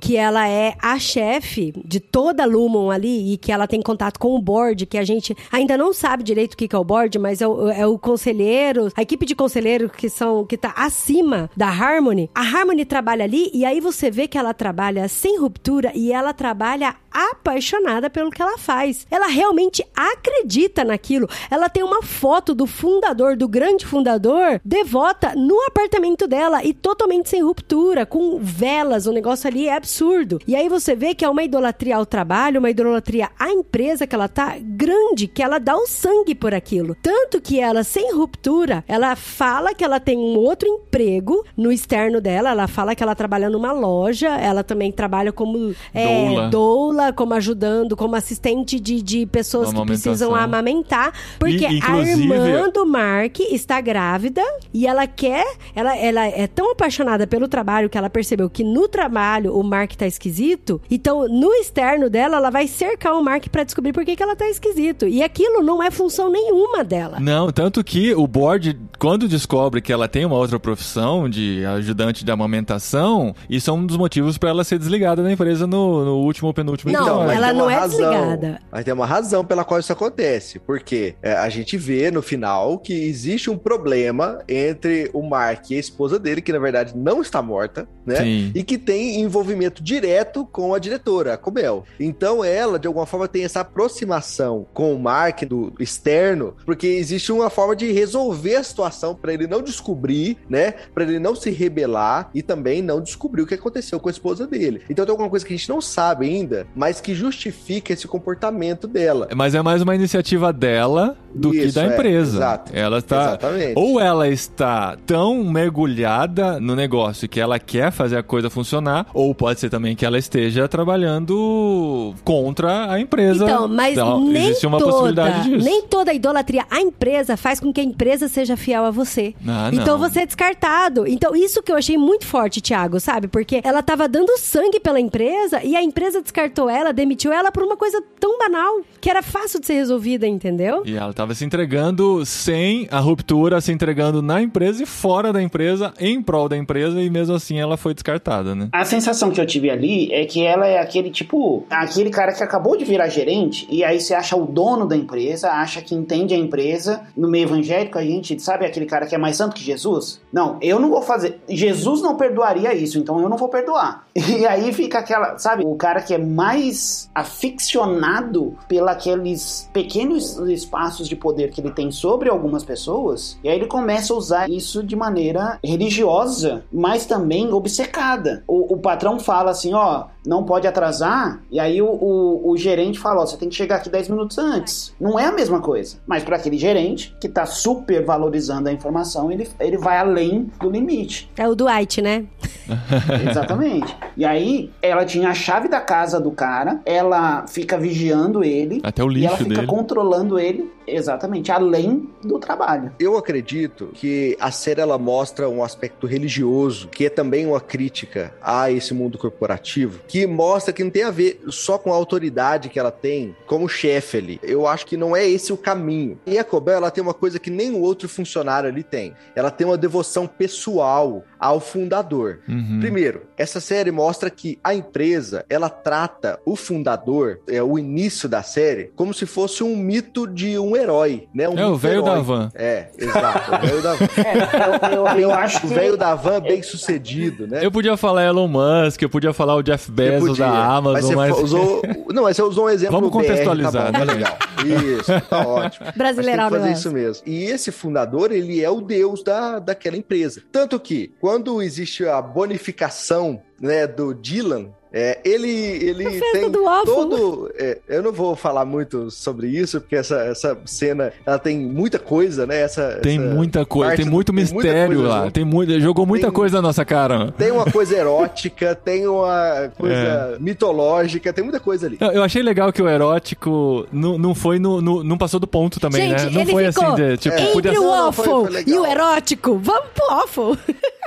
[0.00, 4.18] Que ela é a chefe de toda a Lumon ali e que ela tem contato
[4.18, 7.18] com o board, que a gente ainda não sabe direito o que é o board,
[7.18, 11.50] mas é o, é o conselheiro, a equipe de conselheiros que são, que tá acima
[11.56, 12.30] da Harmony.
[12.34, 16.32] A Harmony trabalha ali e aí você vê que ela trabalha sem ruptura e ela
[16.32, 19.06] trabalha apaixonada pelo que ela faz.
[19.10, 21.28] Ela realmente acredita naquilo.
[21.50, 27.30] Ela tem uma foto do fundador, do grande fundador, devota no apartamento dela e totalmente
[27.30, 29.06] sem ruptura, com velas.
[29.06, 30.40] O negócio ali é absurdo.
[30.46, 34.14] E aí você vê que é uma idolatria ao trabalho, uma idolatria à empresa que
[34.14, 36.96] ela tá grande, que ela dá o sangue por aquilo.
[37.02, 42.20] Tanto que ela, sem ruptura, ela fala que ela tem um outro emprego no externo
[42.20, 42.50] dela.
[42.50, 46.48] Ela fala que ela trabalha numa loja, ela também trabalha como é, Doula.
[46.48, 51.12] doula, como ajudando, como assistente de, de pessoas que precisam amamentar.
[51.38, 55.46] Porque E, a irmã do Mark está grávida e ela quer.
[55.74, 59.92] Ela, ela é tão apaixonada pelo trabalho que ela percebeu que no trabalho o Mark
[59.94, 60.80] tá esquisito.
[60.90, 64.36] Então, no externo dela, ela vai cercar o Mark pra descobrir por que, que ela
[64.36, 65.06] tá esquisito.
[65.06, 67.18] E aquilo não é função nenhuma dela.
[67.20, 72.24] Não, tanto que o board, quando descobre que ela tem uma outra profissão de ajudante
[72.24, 76.16] de amamentação, isso é um dos motivos pra ela ser desligada da empresa no, no
[76.18, 77.30] último, penúltimo Não, episódio.
[77.32, 77.98] ela não é razão.
[77.98, 78.60] desligada.
[78.70, 80.58] Mas tem uma razão pela qual isso acontece.
[80.58, 85.76] Porque é, a gente vê no final que existe um problema entre o Mark e
[85.76, 88.16] a esposa dele, que na verdade não está morta, né?
[88.16, 88.52] Sim.
[88.54, 89.45] E que tem envolvimento
[89.82, 91.84] direto com a diretora, a Cobel.
[91.98, 97.32] Então ela, de alguma forma, tem essa aproximação com o Mark do externo, porque existe
[97.32, 100.74] uma forma de resolver a situação para ele não descobrir, né?
[100.94, 104.46] Para ele não se rebelar e também não descobrir o que aconteceu com a esposa
[104.46, 104.82] dele.
[104.88, 108.86] Então tem alguma coisa que a gente não sabe ainda, mas que justifica esse comportamento
[108.86, 109.28] dela.
[109.34, 112.36] Mas é mais uma iniciativa dela do que Isso, da é, empresa.
[112.36, 112.72] exato.
[112.74, 113.72] Ela está Exatamente.
[113.76, 119.34] ou ela está tão mergulhada no negócio que ela quer fazer a coisa funcionar, ou
[119.36, 123.44] pode ser também que ela esteja trabalhando contra a empresa.
[123.44, 125.64] Então, mas Então, nem existe uma toda, possibilidade disso.
[125.64, 129.34] nem toda idolatria à empresa faz com que a empresa seja fiel a você.
[129.46, 130.08] Ah, então não.
[130.08, 131.06] você é descartado.
[131.06, 133.28] Então isso que eu achei muito forte, Thiago, sabe?
[133.28, 137.62] Porque ela tava dando sangue pela empresa e a empresa descartou ela, demitiu ela por
[137.62, 140.82] uma coisa tão banal, que era fácil de ser resolvida, entendeu?
[140.84, 145.42] E ela estava se entregando sem a ruptura, se entregando na empresa e fora da
[145.42, 148.68] empresa, em prol da empresa, e mesmo assim ela foi descartada, né?
[148.72, 152.42] A sensação que eu tive ali é que ela é aquele tipo, aquele cara que
[152.42, 156.34] acabou de virar gerente e aí você acha o dono da empresa, acha que entende
[156.34, 157.02] a empresa.
[157.16, 160.20] No meio evangélico a gente sabe aquele cara que é mais santo que Jesus?
[160.32, 161.40] Não, eu não vou fazer.
[161.48, 164.06] Jesus não perdoaria isso, então eu não vou perdoar.
[164.36, 171.16] E aí fica aquela, sabe, o cara que é mais aficionado pelaqueles pequenos espaços de
[171.16, 174.94] poder que ele tem sobre algumas pessoas, e aí ele começa a usar isso de
[174.94, 178.42] maneira religiosa, mas também obcecada.
[178.46, 182.98] O, o patrão fala assim, ó, não pode atrasar, e aí o, o, o gerente
[182.98, 184.94] fala, ó, você tem que chegar aqui 10 minutos antes.
[185.00, 185.98] Não é a mesma coisa.
[186.06, 190.70] Mas para aquele gerente, que tá super valorizando a informação, ele, ele vai além do
[190.70, 191.30] limite.
[191.36, 192.24] É o Dwight, né?
[193.30, 193.96] Exatamente.
[194.16, 198.80] E aí, ela tinha a chave da casa do cara, ela fica vigiando ele.
[198.82, 199.66] Até o e ela lixo fica dele.
[199.66, 202.92] controlando ele, exatamente, além do trabalho.
[202.98, 208.34] Eu acredito que a série ela mostra um aspecto religioso, que é também uma crítica
[208.40, 212.68] a esse mundo corporativo, que mostra que não tem a ver só com a autoridade
[212.68, 214.40] que ela tem como chefe ali.
[214.42, 216.18] Eu acho que não é esse o caminho.
[216.26, 219.14] E a Cobel, ela tem uma coisa que nem o outro funcionário ali tem.
[219.34, 222.40] Ela tem uma devoção pessoal ao fundador.
[222.48, 222.78] Uhum.
[222.80, 228.42] Primeiro, essa série mostra que a empresa, ela trata o fundador, é o início da
[228.42, 231.48] série, como se fosse um mito de um herói, né?
[231.48, 232.50] Um É o velho da van.
[232.54, 234.06] É, exato, o velho da van.
[234.16, 235.74] É, eu, eu, eu acho O que...
[235.74, 237.64] velho da van bem sucedido, né?
[237.64, 241.16] Eu podia falar Elon Musk, eu podia falar o Jeff Bezos podia, da Amazon, você
[241.16, 241.38] mas.
[241.38, 244.38] usou, não, mas você usou um exemplo Vamos BR, contextualizar, tá bom, né, tá legal.
[244.64, 245.86] Isso, tá ótimo.
[245.96, 246.72] Mas o que fazer negócio.
[246.72, 247.22] isso mesmo.
[247.26, 250.42] E esse fundador, ele é o deus da, daquela empresa.
[250.50, 257.50] Tanto que, quando existe a bonificação né, do Dylan, é, ele, ele tem todo...
[257.58, 261.98] é, eu não vou falar muito sobre isso, porque essa, essa cena, ela tem muita
[261.98, 262.62] coisa, né?
[262.62, 265.24] Essa, Tem essa muita coisa, tem muito mistério lá.
[265.24, 265.32] junto.
[265.34, 267.30] Tem muito, jogou muita Tem- coisa na nossa cara.
[267.32, 270.38] Tem uma coisa erótica, tem uma coisa É.
[270.38, 271.98] mitológica, tem muita coisa ali.
[272.00, 275.46] Eu, eu achei legal que o erótico não, não foi no, no- não passou do
[275.46, 276.30] ponto também, Gente, né?
[276.30, 277.52] Não ele foi ficou assim de, tipo, É.
[277.52, 278.62] podia entre o legal.
[278.66, 279.58] e o erótico.
[279.58, 280.58] Vamos pro waffle.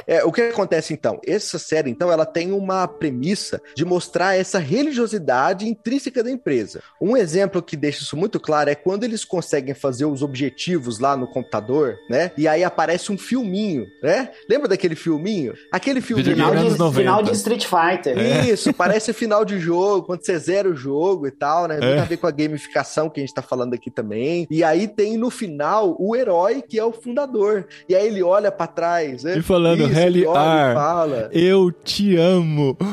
[0.07, 1.19] É, o que acontece então?
[1.23, 6.81] Essa série, então, ela tem uma premissa de mostrar essa religiosidade intrínseca da empresa.
[7.01, 11.15] Um exemplo que deixa isso muito claro é quando eles conseguem fazer os objetivos lá
[11.15, 12.31] no computador, né?
[12.37, 14.29] E aí aparece um filminho, né?
[14.49, 15.53] Lembra daquele filminho?
[15.71, 16.29] Aquele filminho.
[16.29, 16.91] Final de, 90.
[16.99, 18.17] final de Street Fighter.
[18.47, 21.75] Isso, parece final de jogo, quando você zera o jogo e tal, né?
[21.75, 21.99] Muito É.
[21.99, 24.47] a ver com a gamificação que a gente tá falando aqui também.
[24.49, 27.65] E aí tem no final o herói que é o fundador.
[27.87, 29.37] E aí ele olha pra trás, né?
[29.37, 31.29] E falando, Isso, olha e fala.
[31.31, 32.28] Eu te amo.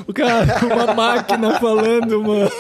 [0.06, 2.50] O cara, uma máquina falando, mano.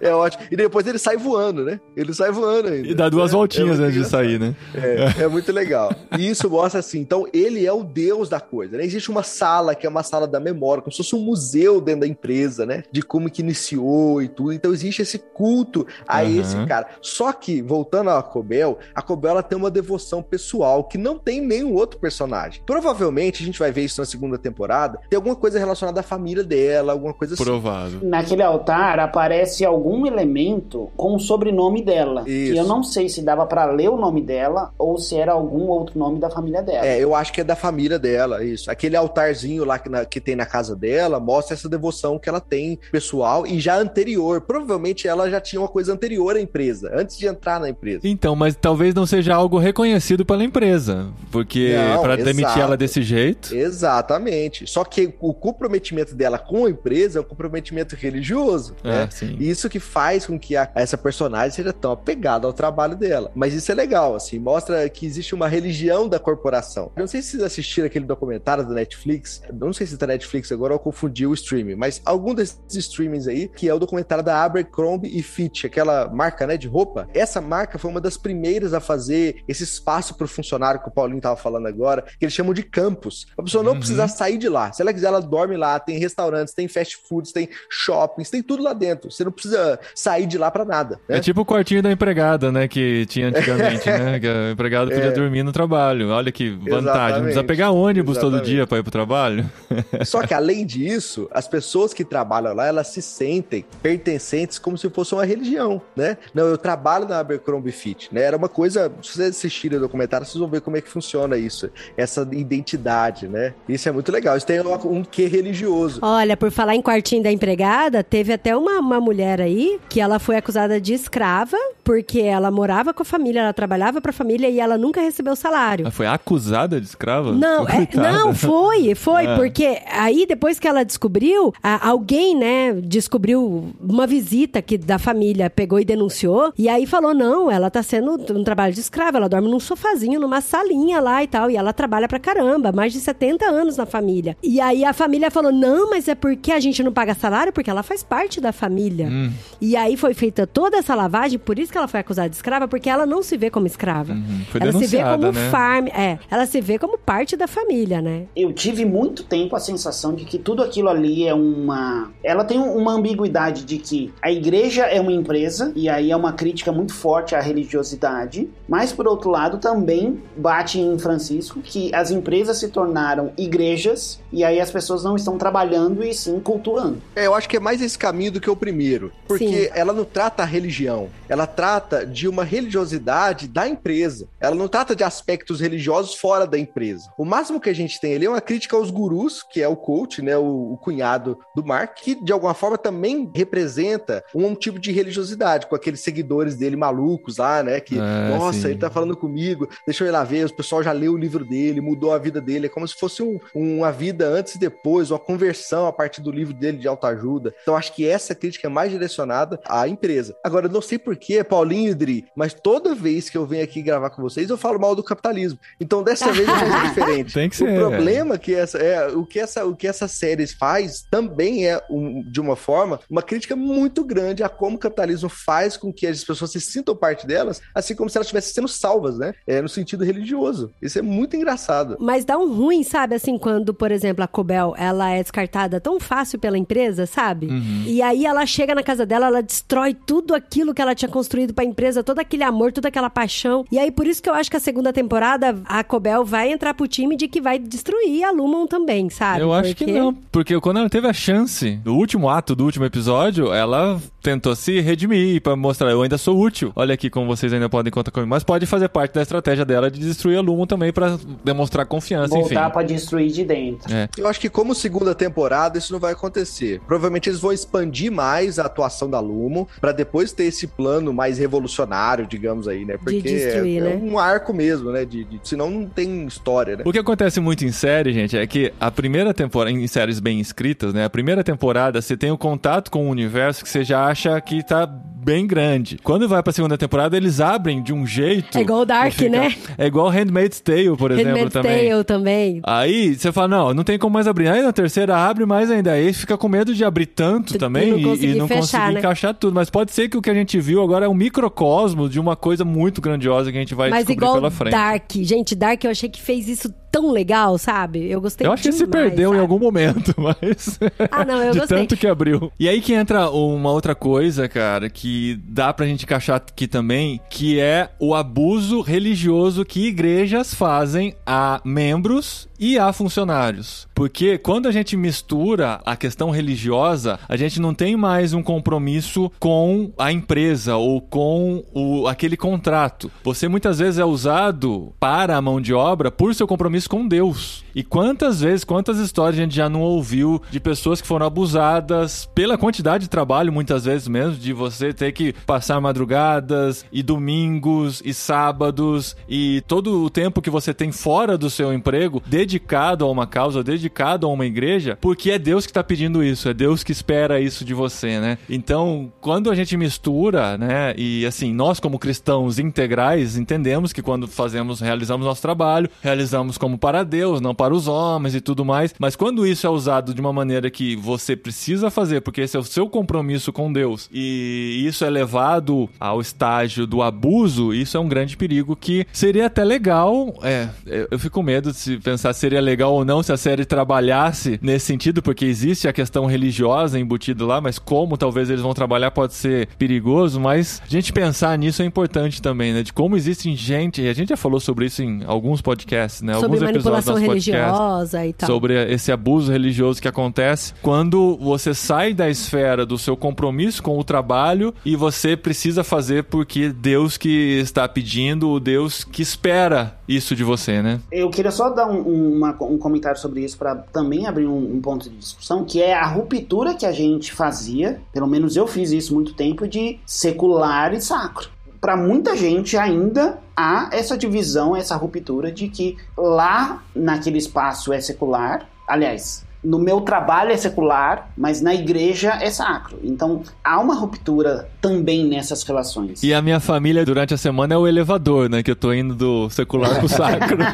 [0.00, 0.44] É ótimo.
[0.50, 1.80] E depois ele sai voando, né?
[1.96, 2.88] Ele sai voando ainda.
[2.88, 4.54] E dá duas É, voltinhas é muito antes de sair, né?
[4.74, 5.94] É, é muito legal.
[6.18, 8.84] E isso mostra assim, então ele é o deus da coisa, né?
[8.84, 12.00] Existe uma sala que é uma sala da memória, como se fosse um museu dentro
[12.02, 12.82] da empresa, né?
[12.90, 14.52] De como que iniciou e tudo.
[14.52, 16.40] Então existe esse culto a Aham.
[16.40, 16.86] esse cara.
[17.00, 21.40] Só que, voltando à Cobel, a Cobel ela tem uma devoção pessoal que não tem
[21.40, 22.62] nenhum outro personagem.
[22.66, 26.44] Provavelmente, a gente vai ver isso na segunda temporada, tem alguma coisa relacionada à família
[26.44, 27.44] dela, alguma coisa assim.
[27.44, 28.00] Provável.
[28.02, 32.24] Naquele altar aparece algum elemento com o sobrenome dela.
[32.26, 32.52] Isso.
[32.52, 35.68] Que eu não sei se dava pra ler o nome dela ou se era algum
[35.68, 36.86] outro nome da família dela.
[36.86, 38.70] É, eu acho que é da família dela, isso.
[38.70, 42.40] Aquele altarzinho lá que, na- que tem na casa dela mostra essa devoção que ela
[42.40, 44.40] tem pessoal e já anterior.
[44.40, 48.00] Provavelmente ela já tinha uma coisa anterior à empresa, antes de entrar na empresa.
[48.04, 51.08] Então, mas talvez não seja algo reconhecido pela empresa.
[51.30, 53.54] Porque pra demitir ela desse jeito.
[53.54, 54.66] Exatamente.
[54.66, 55.32] Só que o
[55.62, 59.04] comprometimento dela com a empresa é um comprometimento religioso, né?
[59.04, 59.36] É, sim.
[59.38, 63.30] Isso que faz com que a- essa personagem seja tão apegada ao trabalho dela.
[63.34, 66.90] Mas isso é legal, assim, mostra que existe uma religião da corporação.
[66.96, 70.50] Eu não sei se vocês assistiram aquele documentário da Netflix, não sei se tá Netflix
[70.50, 74.42] agora ou confundi o streaming, mas algum desses streamings aí, que é o documentário da
[74.42, 77.08] Abercrombie e Fitch, aquela marca, né, de roupa.
[77.14, 81.20] Essa marca foi uma das primeiras a fazer esse espaço pro funcionário que o Paulinho
[81.20, 83.26] tava falando agora, que eles chamam de campus.
[83.38, 84.72] A pessoa não precisa sair de lá.
[84.72, 85.78] Se ela quiser, ela dorme lá.
[85.78, 89.10] Tem restaurantes, tem fast foods, tem shoppings, tem tudo lá dentro.
[89.10, 90.98] Você não precisa sair de lá pra nada.
[91.08, 91.16] né?
[91.18, 92.68] É tipo o quartinho da empregada, né?
[92.68, 94.18] Que tinha antigamente, né?
[94.22, 96.08] Que a empregada podia dormir no trabalho.
[96.10, 96.72] Olha que vantagem.
[96.72, 97.32] Não precisa É.
[97.32, 97.46] Exatamente.
[97.46, 98.50] pegar ônibus todo Exatamente.
[98.54, 99.50] dia pra ir pro trabalho.
[100.04, 104.88] Só que além disso, as pessoas que trabalham lá, elas se sentem pertencentes como se
[104.90, 106.16] fosse uma religião, né?
[106.34, 108.22] Não, eu trabalho na Abercrombie Fitch, né?
[108.22, 111.36] Era uma coisa, se vocês assistirem o documentário, vocês vão ver como é que funciona
[111.36, 113.54] isso, essa identidade, né?
[113.68, 114.36] Isso é muito legal.
[114.36, 115.98] Isso tem um, um quê religioso.
[116.02, 120.18] Olha, por falar em quartinho da empregada, teve até uma, uma mulher aí que ela
[120.18, 124.60] foi acusada de escrava porque ela morava com a família, ela trabalhava pra família e
[124.60, 125.82] ela nunca recebeu salário.
[125.82, 127.32] Ela foi acusada de escrava?
[127.32, 129.36] Não, é- não, foi, foi, Ah.
[129.36, 135.50] porque aí depois que ela descobriu, a- alguém, né, descobriu uma visita que da família
[135.50, 139.28] pegou e denunciou, e aí falou: não, ela tá sendo um trabalho de escrava, ela
[139.28, 143.00] dorme num sofazinho, numa salinha lá e tal, e ela trabalha pra caramba, mais de
[143.00, 144.36] 70 anos na família.
[144.42, 147.70] E aí a família falou: não, mas é porque a gente não paga salário, porque
[147.70, 149.08] ela faz parte da família.
[149.08, 149.32] Hum.
[149.60, 152.68] E aí foi feita toda essa lavagem, por isso que ela foi acusada de escrava,
[152.68, 154.12] porque ela não se vê como escrava.
[154.12, 154.44] Uhum.
[154.50, 155.50] Foi ela se vê como né?
[155.50, 158.24] farm, é, ela se vê como parte da família, né?
[158.36, 162.10] Eu tive muito tempo a sensação de que tudo aquilo ali é uma.
[162.22, 166.32] Ela tem uma ambiguidade de que a igreja é uma empresa, e aí é uma
[166.32, 172.10] crítica muito forte à religiosidade, mas por outro lado também bate em Francisco que as
[172.10, 177.00] empresas se tornaram igrejas, e aí as pessoas não estão trabalhando e sim cultuando.
[177.14, 179.12] É, eu acho que é mais esse caminho do que o primeiro.
[179.26, 179.70] Porque Sim.
[179.74, 181.08] ela não trata a religião.
[181.28, 184.28] Ela trata de uma religiosidade da empresa.
[184.40, 187.10] Ela não trata de aspectos religiosos fora da empresa.
[187.16, 189.76] O máximo que a gente tem ali é uma crítica aos gurus, que é o
[189.76, 190.36] coach, né?
[190.36, 195.66] O, o cunhado do Mark, que de alguma forma também representa um tipo de religiosidade,
[195.66, 197.80] com aqueles seguidores dele malucos lá, né?
[197.80, 198.68] Que, É, nossa, sim.
[198.68, 201.44] ele tá falando comigo, deixa eu ir lá ver, o pessoal já leu o livro
[201.44, 202.66] dele, mudou a vida dele.
[202.66, 206.30] É como se fosse um- uma vida antes e depois, uma conversão a partir do
[206.30, 207.54] livro dele de autoajuda.
[207.62, 210.34] Então acho que essa crítica é mais direcionada à empresa.
[210.44, 213.82] Agora, eu não sei porquê, Paulinho e Dri, mas toda vez que eu venho aqui
[213.82, 215.58] gravar com vocês, eu falo mal do capitalismo.
[215.80, 217.34] Então dessa vez vai ser diferente.
[217.34, 220.46] Tem que ser, O problema que essa é o que essa o que essa série
[220.46, 225.28] faz também é um- de uma forma uma crítica muito grande a como o capitalismo
[225.28, 228.68] faz com que as pessoas se sintam parte delas, assim como se elas estivessem sendo
[228.68, 229.32] salvas, né?
[229.46, 230.72] É no sentido religioso.
[230.80, 231.96] Isso é muito engraçado.
[232.00, 233.14] Mas dá um ruim, sabe?
[233.14, 237.46] Assim, quando, por exemplo, a Cobel, ela é descartada tão fácil pela empresa, sabe?
[237.46, 237.84] Uhum.
[237.86, 241.54] E aí ela chega na casa dela, ela destrói tudo aquilo que ela tinha construído
[241.54, 243.64] pra empresa, todo aquele amor, toda aquela paixão.
[243.70, 246.74] E aí por isso que eu acho que a segunda temporada, a Cobel vai entrar
[246.74, 249.42] pro time de que vai destruir a Lumon também, sabe?
[249.42, 252.84] Eu acho que não, porque quando ela teve a chance, no último ato do último
[252.84, 256.72] episódio, ela tentou se redimir pra mostrar, eu ainda sou útil.
[256.76, 258.30] Olha aqui como vocês ainda podem contar comigo.
[258.30, 262.34] Mas pode fazer parte da estratégia dela de destruir a Lumon também pra demonstrar confiança,
[262.34, 262.54] enfim.
[262.54, 263.92] Voltar pra destruir de dentro.
[263.92, 264.08] É.
[264.16, 266.80] Eu acho que como segunda temporada isso não vai acontecer.
[266.86, 271.38] Provavelmente eles vão expandir mais a atuação da Lumo pra depois ter esse plano mais
[271.38, 272.96] revolucionário, digamos aí, né?
[272.98, 274.00] Porque destruir, é, é né?
[274.02, 275.04] um arco mesmo, né?
[275.04, 276.82] De, de- senão não tem história, né?
[276.84, 280.40] O que acontece muito em série, gente, é que a primeira temporada, em séries bem
[280.40, 281.04] escritas, né?
[281.04, 284.64] A primeira temporada você tem o contato com o universo que você já acha que
[284.64, 284.86] tá
[285.22, 285.98] bem grande.
[286.02, 288.56] Quando vai pra segunda temporada, eles abrem de um jeito.
[288.58, 289.54] É igual o Dark, fica- né?
[289.78, 291.90] É igual Handmaid's Tale, por exemplo, Handmaid's também.
[291.90, 292.60] Tale também.
[292.64, 294.48] Aí você fala, não, não tem como mais abrir.
[294.48, 295.92] Aí na terceira abre mais ainda.
[295.92, 298.92] Aí fica com medo de abrir tanto também não e, conseguir e não fechar, conseguir
[298.94, 298.98] né?
[299.00, 299.54] encaixar tudo.
[299.54, 302.34] Mas pode ser que o que a gente viu agora é um microcosmo de uma
[302.36, 304.72] coisa muito grandiosa que a gente vai Mas descobrir igual pela frente.
[304.72, 305.12] Dark.
[305.16, 308.08] Gente, Dark eu achei que fez isso tão legal, sabe?
[308.08, 309.40] Eu gostei Eu acho que ele se demais, perdeu em sabe?
[309.40, 310.78] algum momento, mas.
[311.10, 311.78] Ah, não, eu de gostei.
[311.78, 312.52] tanto que abriu.
[312.60, 317.18] E aí que entra uma outra coisa, cara, que dá pra gente encaixar aqui também,
[317.30, 323.88] que é o abuso religioso que igrejas fazem a membros e a funcionários.
[323.94, 329.32] Porque quando a gente mistura a questão religiosa, a gente não tem mais um compromisso
[329.40, 333.10] com a empresa ou com o, aquele contrato.
[333.24, 337.64] Você muitas vezes é usado para a mão de obra por seu compromisso com Deus.
[337.74, 342.28] E quantas vezes, quantas histórias a gente já não ouviu de pessoas que foram abusadas
[342.34, 348.02] pela quantidade de trabalho, muitas vezes mesmo, de você ter que passar madrugadas e domingos
[348.04, 353.10] e sábados e todo o tempo que você tem fora do seu emprego dedicado a
[353.10, 356.82] uma causa, dedicado a uma igreja, porque é Deus que está pedindo isso, é Deus
[356.82, 358.38] que espera isso de você, né?
[358.48, 364.26] Então, quando a gente mistura, né, e assim, nós como cristãos integrais entendemos que quando
[364.28, 368.94] fazemos, realizamos nosso trabalho, realizamos como para Deus, não para os homens e tudo mais.
[368.98, 372.60] Mas quando isso é usado de uma maneira que você precisa fazer, porque esse é
[372.60, 378.00] o seu compromisso com Deus, e isso é levado ao estágio do abuso, isso é
[378.00, 380.34] um grande perigo que seria até legal.
[380.42, 380.68] É,
[381.10, 383.64] eu fico com medo de se pensar se seria legal ou não se a série
[383.64, 388.74] trabalhasse nesse sentido, porque existe a questão religiosa embutida lá, mas como talvez eles vão
[388.74, 392.82] trabalhar pode ser perigoso, mas a gente pensar nisso é importante também, né?
[392.82, 396.34] De como existe gente, e a gente já falou sobre isso em alguns podcasts, né?
[396.34, 398.46] Sobre alguns manipulação do nosso religiosa e tal.
[398.46, 403.98] sobre esse abuso religioso que acontece quando você sai da esfera do seu compromisso com
[403.98, 409.96] o trabalho e você precisa fazer porque Deus que está pedindo, o Deus que espera
[410.08, 411.00] isso de você, né?
[411.10, 414.74] Eu queria só dar um, um- uma- um comentário sobre isso para também abrir um,
[414.76, 418.66] um ponto de discussão, que é a ruptura que a gente fazia, pelo menos eu
[418.66, 421.48] fiz isso muito tempo, de secular e sacro.
[421.80, 428.00] Para muita gente ainda há essa divisão, essa ruptura de que lá naquele espaço é
[428.00, 432.98] secular, aliás, no meu trabalho é secular, mas na igreja é sacro.
[433.02, 436.22] Então há uma ruptura também nessas relações.
[436.22, 438.62] E a minha família durante a semana é o elevador, né?
[438.62, 440.58] Que eu tô indo do secular pro sacro.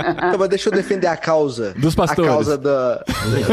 [0.00, 1.74] Então, mas deixa eu defender a causa.
[1.74, 2.30] Dos pastores.
[2.30, 3.04] A causa da.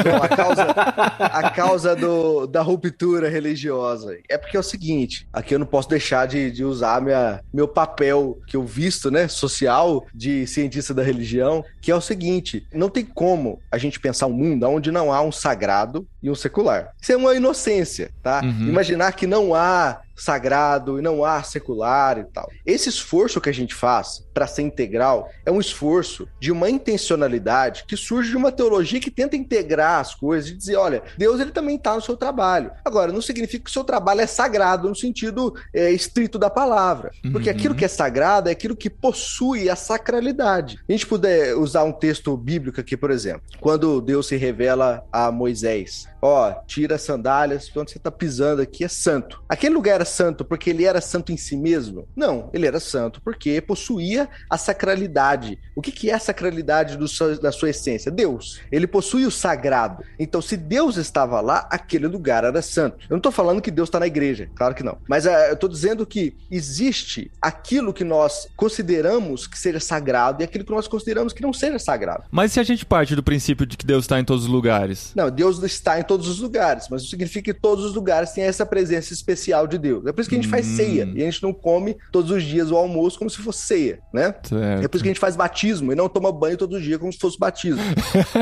[0.06, 4.18] Não, a causa, a causa do, da ruptura religiosa.
[4.30, 7.68] É porque é o seguinte: aqui eu não posso deixar de, de usar minha, meu
[7.68, 9.28] papel que eu visto, né?
[9.28, 14.28] Social de cientista da religião, que é o seguinte: não tem como a gente pensar
[14.28, 16.94] um mundo onde não há um sagrado e um secular.
[17.02, 18.42] Isso é uma inocência, tá?
[18.44, 18.70] Uhum.
[18.70, 22.50] Imaginar que não há sagrado e não há secular e tal.
[22.66, 27.86] Esse esforço que a gente faz para ser integral é um esforço de uma intencionalidade
[27.88, 31.52] que surge de uma teologia que tenta integrar as coisas e dizer, olha, Deus ele
[31.52, 32.72] também está no seu trabalho.
[32.84, 37.12] Agora, não significa que o seu trabalho é sagrado no sentido é, estrito da palavra,
[37.32, 37.56] porque Uhum.
[37.56, 40.80] aquilo que é sagrado é aquilo que possui a sacralidade.
[40.88, 45.32] A gente puder usar um texto bíblico aqui, por exemplo, quando Deus se revela a
[45.32, 49.42] Moisés, ó, tira as sandálias, onde você está pisando aqui é santo.
[49.48, 52.08] Aquele lugar era santo porque ele era santo em si mesmo?
[52.16, 55.60] Não, ele era santo porque possuía a sacralidade.
[55.76, 58.12] O que, que é a sacralidade do seu- da sua essência?
[58.12, 58.60] Deus.
[58.72, 60.04] Ele possui o sagrado.
[60.20, 62.98] Então, se Deus estava lá, aquele lugar era santo.
[63.04, 64.98] Eu não estou falando que Deus está na igreja, claro que não.
[65.08, 70.46] Mas ah, eu estou dizendo que existe aquilo que nós consideramos que seja sagrado e
[70.46, 72.24] aquilo que nós consideramos que não seja sagrado.
[72.32, 75.12] Mas se a gente parte do princípio de que Deus está em todos os lugares?
[75.16, 78.44] Não, Deus está em todos os lugares, mas isso significa que todos os lugares têm
[78.44, 80.06] essa presença especial de Deus.
[80.06, 80.76] É por isso que a gente faz Hum.
[80.76, 84.00] ceia e a gente não come todos os dias o almoço como se fosse ceia,
[84.14, 84.34] né?
[84.44, 84.56] Certo.
[84.84, 87.12] É por isso que a gente faz batismo e não toma banho todo dia como
[87.12, 87.82] se fosse batismo.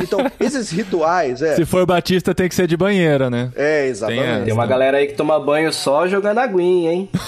[0.01, 1.55] Então, esses rituais, é.
[1.55, 3.51] Se for batista, tem que ser de banheira, né?
[3.55, 4.45] É, exatamente.
[4.45, 7.09] Tem uma galera aí que toma banho só jogando aguinha, hein?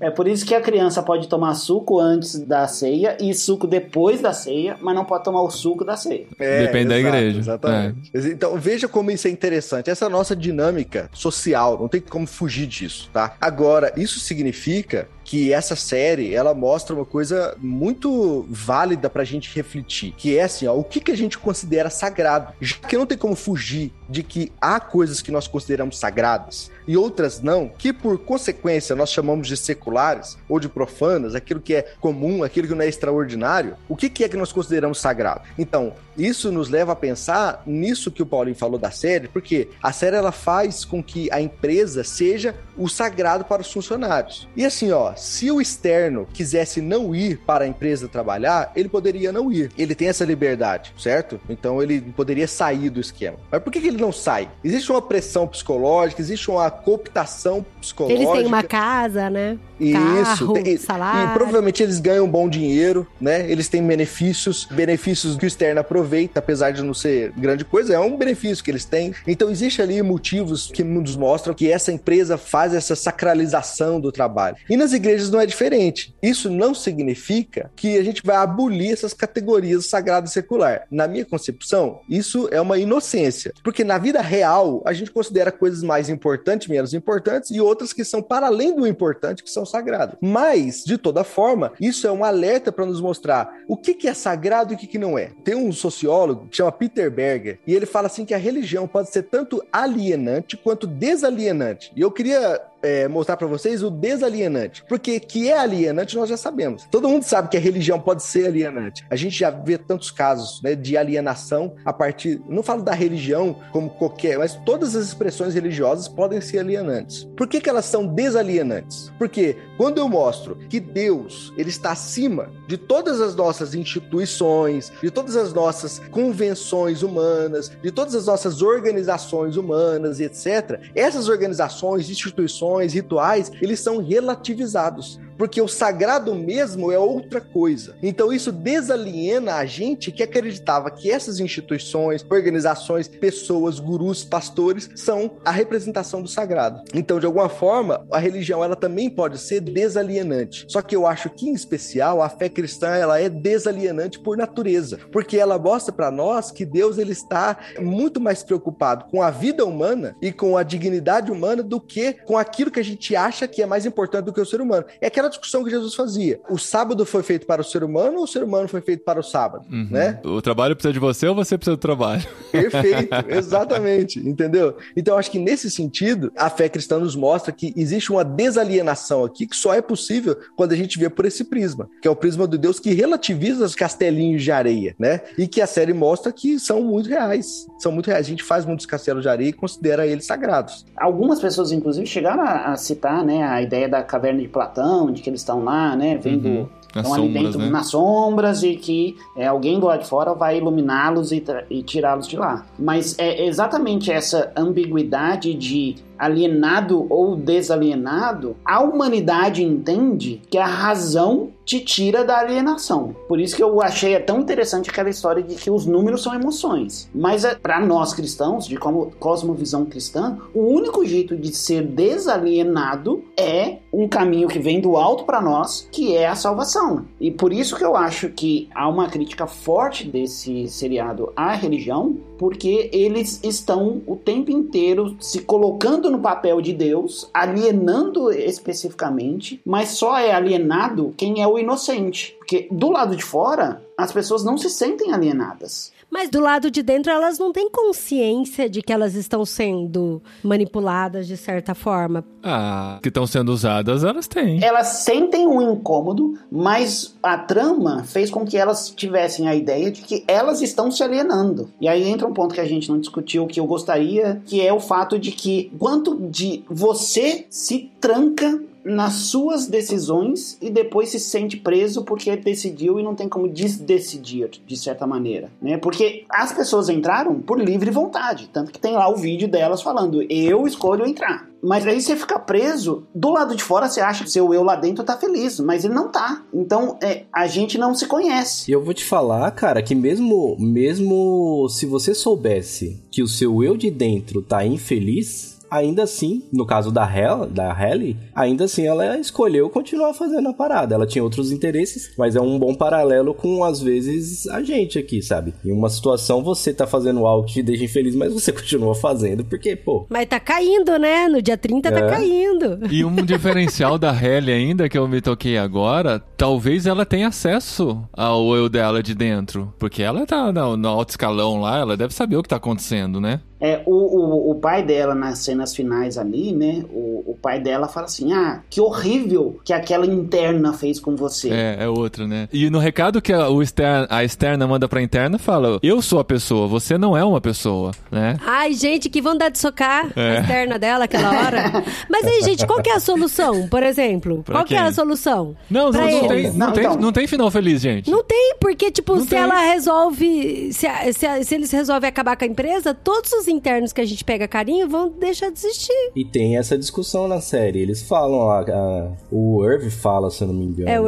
[0.00, 4.20] É por isso que a criança pode tomar suco antes da ceia e suco depois
[4.20, 6.24] da ceia, mas não pode tomar o suco da ceia.
[6.38, 7.38] É, Depende da exato, igreja.
[7.40, 8.10] Exatamente.
[8.32, 9.90] Então, veja como isso é interessante.
[9.90, 13.36] Essa é nossa dinâmica social, não tem como fugir disso, tá?
[13.40, 20.14] Agora, isso significa que essa série, ela mostra uma coisa muito válida pra gente refletir,
[20.16, 22.54] que é assim, ó, o que que a gente considera sagrado?
[22.60, 26.96] Já que não tem como fugir de que há coisas que nós consideramos sagradas e
[26.96, 31.82] outras não, que por consequência nós chamamos de seculares ou de profanas, aquilo que é
[32.00, 35.42] comum, aquilo que não é extraordinário, o que é que nós consideramos sagrado?
[35.58, 39.92] Então, isso nos leva a pensar nisso que o Paulinho falou da série, porque a
[39.92, 44.48] série ela faz com que a empresa seja o sagrado para os funcionários.
[44.56, 49.30] E assim, ó, se o externo quisesse não ir para a empresa trabalhar, ele poderia
[49.30, 49.70] não ir.
[49.76, 51.38] Ele tem essa liberdade, certo?
[51.48, 53.36] Então ele poderia sair do esquema.
[53.50, 54.50] Mas por que, que ele não sai?
[54.64, 58.22] Existe uma pressão psicológica, existe uma cooptação psicológica.
[58.22, 59.58] Eles têm uma casa, né?
[59.80, 59.94] Isso,
[60.24, 61.30] Carro, tem- e- salário.
[61.30, 63.50] E provavelmente eles ganham bom dinheiro, né?
[63.50, 67.98] Eles têm benefícios, benefícios que o externo aproveita, apesar de não ser grande coisa, é
[67.98, 69.14] um benefício que eles têm.
[69.26, 74.56] Então existe ali motivos que nos mostram que essa empresa faz essa sacralização do trabalho.
[74.68, 76.14] E nas igrejas não é diferente.
[76.22, 80.82] Isso não significa que a gente vai abolir essas categorias sagrada e secular.
[80.90, 85.82] Na minha concepção, isso é uma inocência, porque na vida real a gente considera coisas
[85.82, 90.16] mais importantes, menos importantes e outras que são para além do importante, que são sagradas.
[90.20, 94.14] Mas, de toda forma, isso é um alerta para nos mostrar o que, que é
[94.14, 95.30] sagrado e o que, que não é.
[95.44, 99.10] Tem um sociólogo que chama Peter Berger e ele fala assim que a religião pode
[99.10, 101.92] ser tanto alienante quanto desalienante.
[101.94, 104.84] E eu queria é, mostrar para vocês o desalienante.
[104.88, 106.86] Porque que é alienante nós já sabemos.
[106.90, 109.04] Todo mundo sabe que a religião pode ser alienante.
[109.10, 112.40] A gente já vê tantos casos né, de alienação a partir.
[112.48, 117.24] Não falo da religião como qualquer, mas todas as expressões religiosas podem ser alienantes.
[117.36, 119.12] Por que, que elas são desalienantes?
[119.18, 125.10] Porque quando eu mostro que Deus ele está acima de todas as nossas instituições, de
[125.10, 132.92] todas as nossas convenções humanas, de todas as nossas organizações humanas, etc., essas organizações, instituições,
[132.92, 137.94] rituais, eles são relativizados porque o sagrado mesmo é outra coisa.
[138.02, 145.30] Então isso desaliena a gente que acreditava que essas instituições, organizações, pessoas, gurus, pastores são
[145.44, 146.82] a representação do sagrado.
[146.92, 150.66] Então, de alguma forma, a religião ela também pode ser desalienante.
[150.68, 154.98] Só que eu acho que em especial a fé cristã ela é desalienante por natureza,
[155.12, 159.64] porque ela mostra para nós que Deus ele está muito mais preocupado com a vida
[159.64, 163.62] humana e com a dignidade humana do que com aquilo que a gente acha que
[163.62, 164.86] é mais importante do que o ser humano.
[165.00, 166.40] É aquela aquela discussão que Jesus fazia.
[166.48, 169.20] O sábado foi feito para o ser humano ou o ser humano foi feito para
[169.20, 169.88] o sábado, Uhum.
[169.90, 170.20] né?
[170.24, 172.22] O trabalho precisa de você ou você precisa do trabalho?
[172.50, 174.76] Perfeito, exatamente, entendeu?
[174.96, 179.46] Então acho que nesse sentido, a fé cristã nos mostra que existe uma desalienação aqui
[179.46, 182.46] que só é possível quando a gente vê por esse prisma, que é o prisma
[182.46, 185.20] do Deus que relativiza os castelinhos de areia, né?
[185.36, 188.26] E que a série mostra que são muito reais, são muito reais.
[188.26, 190.86] A gente faz muitos castelos de areia e considera eles sagrados.
[190.96, 195.30] Algumas pessoas, inclusive, chegaram a, a citar né, a ideia da caverna de Platão, que
[195.30, 196.46] eles estão lá, né, vendo.
[196.48, 196.66] Uhum.
[196.94, 197.68] Nas Estão ali dentro, né?
[197.68, 202.26] nas sombras, e que é, alguém do lado de fora vai iluminá-los e, e tirá-los
[202.26, 202.64] de lá.
[202.78, 211.50] Mas é exatamente essa ambiguidade de alienado ou desalienado, a humanidade entende que a razão
[211.68, 213.14] te tira da alienação.
[213.28, 216.34] Por isso que eu achei é tão interessante aquela história de que os números são
[216.34, 217.10] emoções.
[217.14, 223.80] Mas para nós cristãos, de como cosmovisão cristã, o único jeito de ser desalienado é
[223.92, 227.04] um caminho que vem do alto para nós, que é a salvação.
[227.20, 232.16] E por isso que eu acho que há uma crítica forte desse seriado à religião,
[232.38, 239.90] porque eles estão o tempo inteiro se colocando no papel de Deus, alienando especificamente, mas
[239.90, 242.36] só é alienado quem é o inocente.
[242.38, 245.92] Porque do lado de fora, as pessoas não se sentem alienadas.
[246.10, 251.26] Mas do lado de dentro, elas não têm consciência de que elas estão sendo manipuladas
[251.26, 252.24] de certa forma.
[252.42, 254.62] Ah, que estão sendo usadas, elas têm.
[254.64, 260.02] Elas sentem um incômodo, mas a trama fez com que elas tivessem a ideia de
[260.02, 261.70] que elas estão se alienando.
[261.80, 264.72] E aí entra um ponto que a gente não discutiu, que eu gostaria, que é
[264.72, 271.20] o fato de que quanto de você se tranca nas suas decisões e depois se
[271.20, 275.76] sente preso porque decidiu e não tem como desdecidir, de certa maneira, né?
[275.76, 280.22] Porque as pessoas entraram por livre vontade, tanto que tem lá o vídeo delas falando,
[280.22, 281.48] eu escolho entrar.
[281.62, 284.76] Mas aí você fica preso, do lado de fora você acha que seu eu lá
[284.76, 286.44] dentro tá feliz, mas ele não tá.
[286.54, 288.70] Então, é, a gente não se conhece.
[288.70, 293.62] E eu vou te falar, cara, que mesmo, mesmo se você soubesse que o seu
[293.62, 298.86] eu de dentro tá infeliz, ainda assim, no caso da Hel, da Helly, ainda assim
[298.86, 300.94] ela escolheu continuar fazendo a parada.
[300.94, 305.22] Ela tinha outros interesses, mas é um bom paralelo com, às vezes, a gente aqui,
[305.22, 305.54] sabe?
[305.64, 309.44] Em uma situação você tá fazendo algo que te deixa infeliz, mas você continua fazendo,
[309.44, 311.28] porque, pô, Mas tá caindo, né?
[311.28, 312.08] No dia 30 tá É.
[312.10, 312.80] caindo.
[312.90, 318.02] E um diferencial da Halle ainda, que eu me toquei agora, talvez ela tenha acesso
[318.12, 319.72] ao eu dela de dentro.
[319.78, 323.20] Porque ela tá no, no alto escalão lá, ela deve saber o que tá acontecendo,
[323.20, 323.40] né?
[323.60, 326.84] É, o, o, o pai dela, nas cenas finais ali, né?
[326.90, 331.50] O, o pai dela fala assim: Ah, que horrível que aquela interna fez com você.
[331.50, 332.48] É, é outra, né?
[332.52, 336.20] E no recado que a, o externa, a externa manda pra interna, fala: Eu sou
[336.20, 338.36] a pessoa, você não é uma pessoa, né?
[338.46, 340.36] Ai, gente, que vontade de socar É.
[340.36, 341.84] a externa dela aquela hora.
[342.08, 344.42] Mas aí, gente, qual que é a solução, por exemplo?
[344.44, 344.86] Pra qual que é quem?
[344.86, 345.56] a solução?
[345.68, 346.96] Não, não, não tem, não, Não, tem, então.
[346.96, 348.08] não tem final feliz, gente.
[348.10, 349.38] Não tem, porque, tipo, Não se tem.
[349.40, 350.72] ela resolve.
[350.72, 354.22] Se, se, se eles resolvem acabar com a empresa, todos os internos que a gente
[354.24, 356.12] pega carinho vão deixar de existir.
[356.14, 357.80] E tem essa discussão na série.
[357.80, 360.88] Eles falam, a, a- o Irv fala, se eu não me engano.
[360.88, 361.04] É, o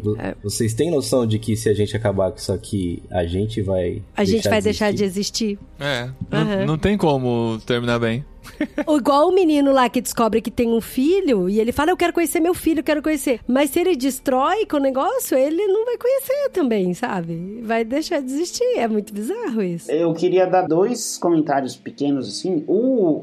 [0.00, 0.34] vo- é.
[0.42, 4.02] Vocês têm noção de que se a gente acabar com isso aqui, a gente vai.
[4.16, 5.58] A gente vai deixar de existir?
[5.80, 6.66] É, não, Aham.
[6.66, 8.24] não tem como terminar bem.
[8.88, 12.12] Igual o menino lá que descobre que tem um filho e ele fala, eu quero
[12.12, 13.40] conhecer meu filho, eu quero conhecer.
[13.46, 17.60] Mas se ele destrói com o negócio, ele não vai conhecer também, sabe?
[17.62, 18.64] Vai deixar de existir.
[18.76, 19.90] É muito bizarro isso.
[19.90, 22.64] Eu queria dar dois comentários pequenos assim.
[22.66, 22.74] O,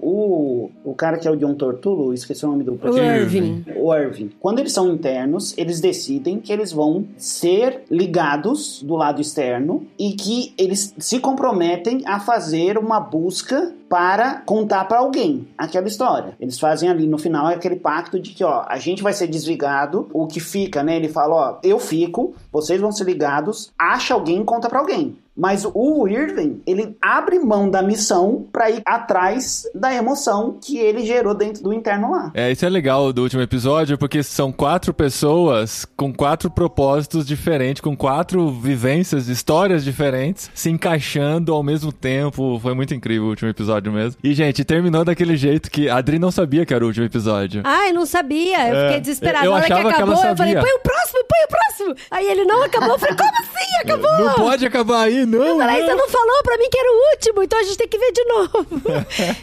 [0.01, 2.97] o, o cara que é o John Tortulo, esqueci o nome do O.
[2.97, 3.65] Irving.
[3.75, 4.31] O Irving.
[4.39, 10.13] Quando eles são internos, eles decidem que eles vão ser ligados do lado externo e
[10.13, 16.33] que eles se comprometem a fazer uma busca para contar para alguém aquela história.
[16.39, 20.09] Eles fazem ali no final aquele pacto de que, ó, a gente vai ser desligado,
[20.13, 20.95] o que fica, né?
[20.95, 25.17] Ele fala, ó, eu fico, vocês vão ser ligados, acha alguém e conta para alguém.
[25.35, 31.05] Mas o Irving, ele abre mão da missão pra ir atrás da emoção que ele
[31.05, 32.31] gerou dentro do interno lá.
[32.33, 37.81] É, isso é legal do último episódio, porque são quatro pessoas com quatro propósitos diferentes,
[37.81, 42.59] com quatro vivências, histórias diferentes, se encaixando ao mesmo tempo.
[42.61, 44.19] Foi muito incrível o último episódio mesmo.
[44.23, 47.61] E, gente, terminou daquele jeito que a Adri não sabia que era o último episódio.
[47.63, 48.67] Ai, não sabia.
[48.69, 49.45] Eu É, fiquei desesperada.
[49.45, 50.69] eu Na hora que achava que acabou, ela eu falei, sabia.
[50.69, 51.95] põe o próximo, põe o próximo.
[52.11, 52.91] Aí ele não acabou.
[52.91, 53.71] Eu falei, como assim?
[53.83, 54.11] Acabou?
[54.25, 55.57] Não pode acabar aí, não!
[55.57, 55.67] Não.
[55.67, 58.11] você não falou pra mim que era o último, então a gente tem que ver
[58.11, 58.67] de novo.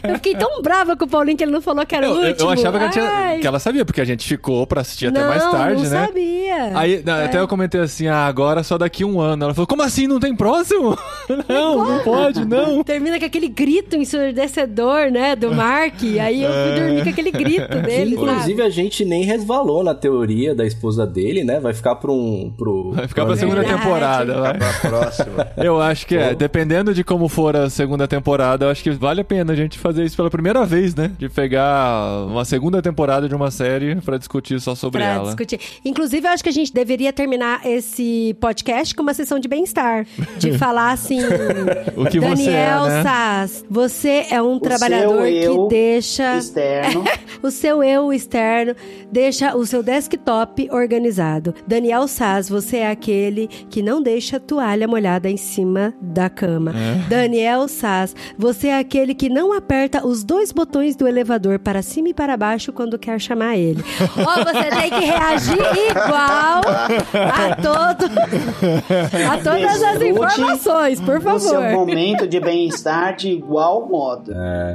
[0.03, 2.15] eu fiquei tão brava com o Paulinho que ele não falou que era Eu, o
[2.27, 2.49] último.
[2.49, 5.19] eu achava que ela, tinha- que ela sabia, porque a gente ficou pra assistir até
[5.19, 6.05] não, mais tarde, não né?
[6.05, 6.48] sabia.
[6.75, 7.25] Aí, na- É.
[7.25, 9.45] até eu comentei assim, ah, agora só daqui um ano.
[9.45, 10.97] Ela falou, como assim, não tem próximo?
[11.47, 12.83] não, não pode, não.
[12.83, 15.95] Termina com aquele grito ensurdecedor, né, do Mark.
[16.21, 18.61] Aí eu fui dormir com aquele grito dele, Inclusive, sabe?
[18.61, 21.59] a gente nem resvalou na teoria da esposa dele, né?
[21.59, 22.51] Vai ficar pra um.
[22.57, 23.81] Pro, Vai ficar pra segunda Verdade.
[23.81, 24.57] temporada, vai.
[24.57, 25.47] Pra próxima.
[25.57, 29.21] Eu acho que é, dependendo de como for a segunda temporada, eu acho que vale
[29.21, 31.11] a pena a gente fazer isso pela primeira vez, né?
[31.17, 35.25] De pegar uma segunda temporada de uma série pra discutir só sobre Pra ela.
[35.25, 35.59] discutir.
[35.83, 40.05] Inclusive, eu acho que a gente deveria terminar esse podcast com uma sessão de bem-estar.
[40.37, 41.19] De falar assim.
[41.95, 43.03] O que você Daniel é, né?
[43.03, 46.37] Sass, você é um trabalhador seu eu que deixa.
[46.37, 47.03] Externo.
[47.41, 48.75] O seu eu externo
[49.09, 51.55] deixa o seu desktop organizado.
[51.65, 56.73] Daniel Sass, você é aquele que não deixa a toalha molhada em cima da cama.
[56.75, 57.07] É.
[57.07, 62.09] Daniel Sass, você é aquele que não aperta os dois botões do elevador para cima
[62.09, 63.81] e para baixo quando quer chamar ele.
[64.19, 65.53] Ó, você tem que reagir
[65.91, 68.05] igual a todo
[69.29, 71.71] a todas as informações, por O seu favor.
[71.71, 74.31] momento de bem-estar de igual modo.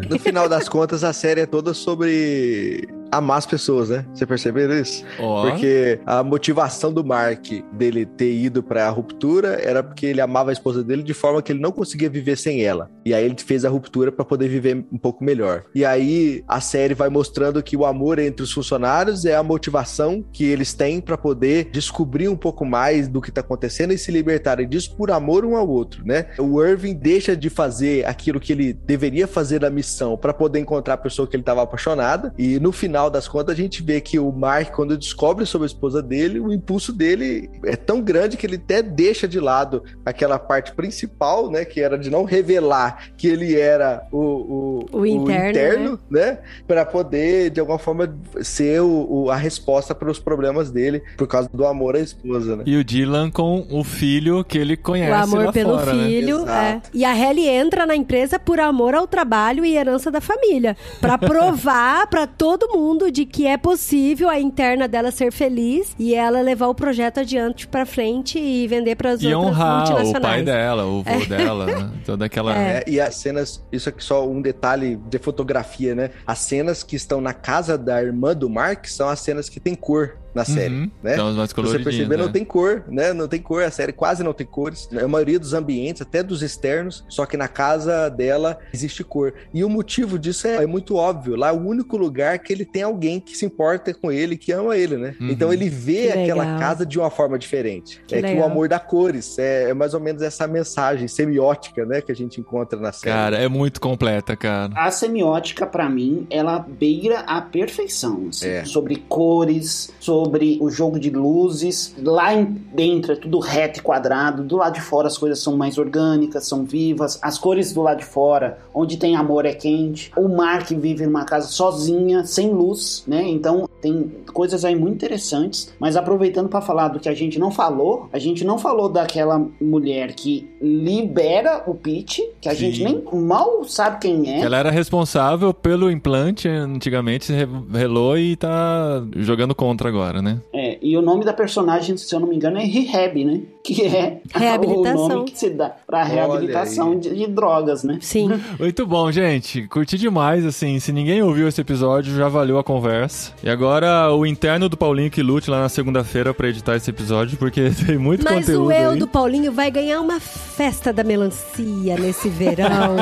[0.09, 4.05] No final das contas, a série é toda sobre amar as pessoas, né?
[4.13, 5.05] Você perceberam isso?
[5.19, 5.49] Ó.
[5.49, 10.53] Porque a motivação do Mark dele ter ido pra ruptura era porque ele amava a
[10.53, 12.91] esposa dele de forma que ele não conseguia viver sem ela.
[13.05, 15.65] E aí ele fez a ruptura pra poder viver um pouco melhor.
[15.75, 20.25] E aí a série vai mostrando que o amor entre os funcionários é a motivação
[20.33, 24.11] que eles têm pra poder descobrir um pouco mais do que tá acontecendo e se
[24.11, 26.27] libertarem disso por amor um ao outro, né?
[26.39, 30.95] O Irving deixa de fazer aquilo que ele deveria fazer na missão pra poder encontrar
[30.95, 34.19] a pessoa que ele estava apaixonada e no final das contas a gente vê que
[34.19, 38.47] o Mark quando descobre sobre a esposa dele, o impulso dele é tão grande que
[38.47, 43.27] ele até deixa de lado aquela parte principal, né, que era de não revelar que
[43.29, 49.31] ele era o, o, O interno, né, Pra poder de alguma forma ser o, o-
[49.31, 52.65] a resposta para os problemas dele por causa do amor à esposa, né?
[52.67, 56.05] E o Dylan com o filho que ele conhece O amor lá pelo fora, né?
[56.07, 56.51] filho, Exato.
[56.53, 56.81] é.
[56.93, 61.17] E a Helly entra na empresa por amor ao trabalho e herança da família, Pra
[61.19, 66.41] provar pra todo mundo de que é possível a interna dela ser feliz e ela
[66.41, 70.23] levar o projeto adiante pra frente e vender para as E outras honrar o multinacionais.
[70.23, 71.91] pai dela, o vô dela, né?
[72.05, 72.57] Toda aquela...
[72.57, 76.11] É, e as cenas, isso aqui só um detalhe de fotografia, né?
[76.27, 79.75] As cenas que estão na casa da irmã do Mark são as cenas que tem
[79.75, 80.91] cor na série, Uhum.
[81.03, 81.15] né?
[81.15, 82.33] As mais Se você coloridinhas, perceber, não né?
[82.33, 83.13] tem cor, né?
[83.13, 84.89] Não tem cor, a série quase não tem cores.
[85.03, 89.35] A maioria dos ambientes, até dos externos, só que na casa dela existe cor.
[89.53, 91.37] E o motivo disso é, é muito óbvio.
[91.37, 94.53] Lá é o único lugar que ele tem alguém que se importa com ele, que
[94.53, 95.15] ama ele, né?
[95.21, 95.29] Uhum.
[95.31, 96.59] Então ele vê Que aquela legal.
[96.59, 98.03] casa de uma forma diferente.
[98.07, 98.51] Que é que o legal.
[98.51, 99.39] amor dá cores.
[99.39, 102.01] É, é mais ou menos essa mensagem semiótica, né?
[102.01, 103.15] Que a gente encontra na série.
[103.15, 104.73] Cara, é muito completa, cara.
[104.77, 108.27] A semiótica, pra mim, ela beira a perfeição.
[108.29, 108.49] assim.
[108.49, 108.65] É.
[108.65, 110.24] Sobre cores, sobre
[110.61, 111.95] o jogo de luzes.
[112.03, 112.31] Lá
[112.73, 114.43] dentro é tudo reto e quadrado.
[114.43, 117.19] Do lado de fora as coisas são mais orgânicas, são vivas.
[117.23, 120.13] As cores do lado de fora, onde tem amor, é quente.
[120.17, 123.23] O Mark vive numa casa sozinha, sem luz, né?
[123.29, 125.73] Então tem coisas aí muito interessantes.
[125.79, 129.47] Mas aproveitando pra falar do que a gente não falou, a gente não falou daquela
[129.61, 132.73] mulher que libera o Pete, que a Sim.
[132.73, 134.41] gente nem mal sabe quem é.
[134.41, 140.39] Ela era responsável pelo implante, antigamente se revelou e tá jogando contra agora, né?
[140.53, 143.41] É, e o nome da personagem, se eu não me engano, é Rehab, né?
[143.63, 145.05] Que é Reabilitação.
[145.05, 147.99] o nome que se dá pra reabilitação de, de drogas, né?
[148.01, 148.31] Sim.
[148.59, 149.67] Muito bom, gente.
[149.69, 150.79] Curti demais, assim.
[150.79, 153.33] Se ninguém ouviu esse episódio, já valeu a conversa.
[153.43, 157.39] E agora o interno do Paulinho que lute lá na segunda-feira pra editar esse episódio,
[157.39, 158.99] porque tem muito Mas conteúdo o eu aí.
[158.99, 162.97] do Paulinho vai ganhar uma festa da melancia nesse verão.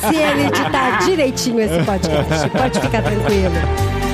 [0.00, 2.50] se ele editar direitinho esse podcast.
[2.50, 4.11] Pode ficar tranquilo.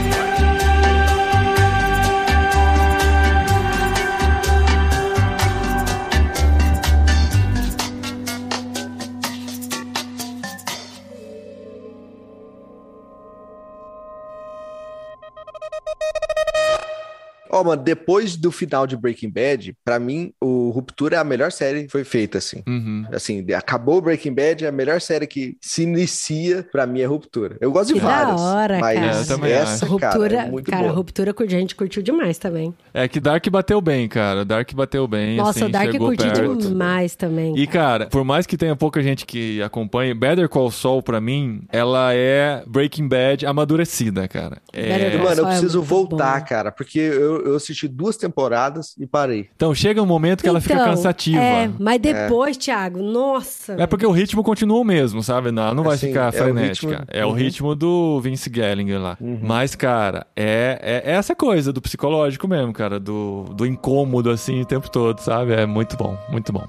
[17.60, 21.50] Ó, mano, depois do final de Breaking Bad, pra mim, o Ruptura é a melhor
[21.52, 22.62] série que foi feita, assim.
[22.66, 23.04] Uhum.
[23.12, 27.56] Assim, acabou Breaking Bad, é a melhor série que se inicia, pra mim, é Ruptura.
[27.60, 29.16] Eu gosto de Que da várias, hora, mas cara.
[29.16, 30.94] É, eu também essa, Ruptura, cara, é muito cara, boa.
[30.94, 32.74] ruptura curti- a gente curtiu demais também.
[32.94, 34.44] É que Dark bateu bem, cara.
[34.44, 35.36] Dark bateu bem.
[35.36, 36.56] Nossa, assim, o Dark chegou curti perto.
[36.56, 37.56] demais também.
[37.58, 41.62] E, cara, por mais que tenha pouca gente que acompanhe, Better Call Saul, pra mim,
[41.70, 44.58] ela é Breaking Bad amadurecida, cara.
[44.72, 45.16] É...
[45.18, 46.46] Mano, eu é preciso muito voltar, bom.
[46.46, 49.48] cara, porque eu, eu assisti duas temporadas e parei.
[49.56, 51.42] Então, chega um momento que ela fica Então, cansativa.
[51.42, 53.74] É, mas depois, Thiago, nossa.
[53.78, 55.50] É porque o ritmo continua o mesmo, sabe?
[55.50, 56.88] Não, não vai Assim, ficar é o frenética.
[56.88, 57.34] ritmo- É o Uhum.
[57.34, 59.18] ritmo do Vince Gilligan lá.
[59.42, 62.98] Mas, cara, é, é essa coisa do psicológico mesmo, cara.
[63.00, 65.52] Do, do incômodo, assim, o tempo todo, sabe?
[65.52, 66.64] É muito bom, muito bom.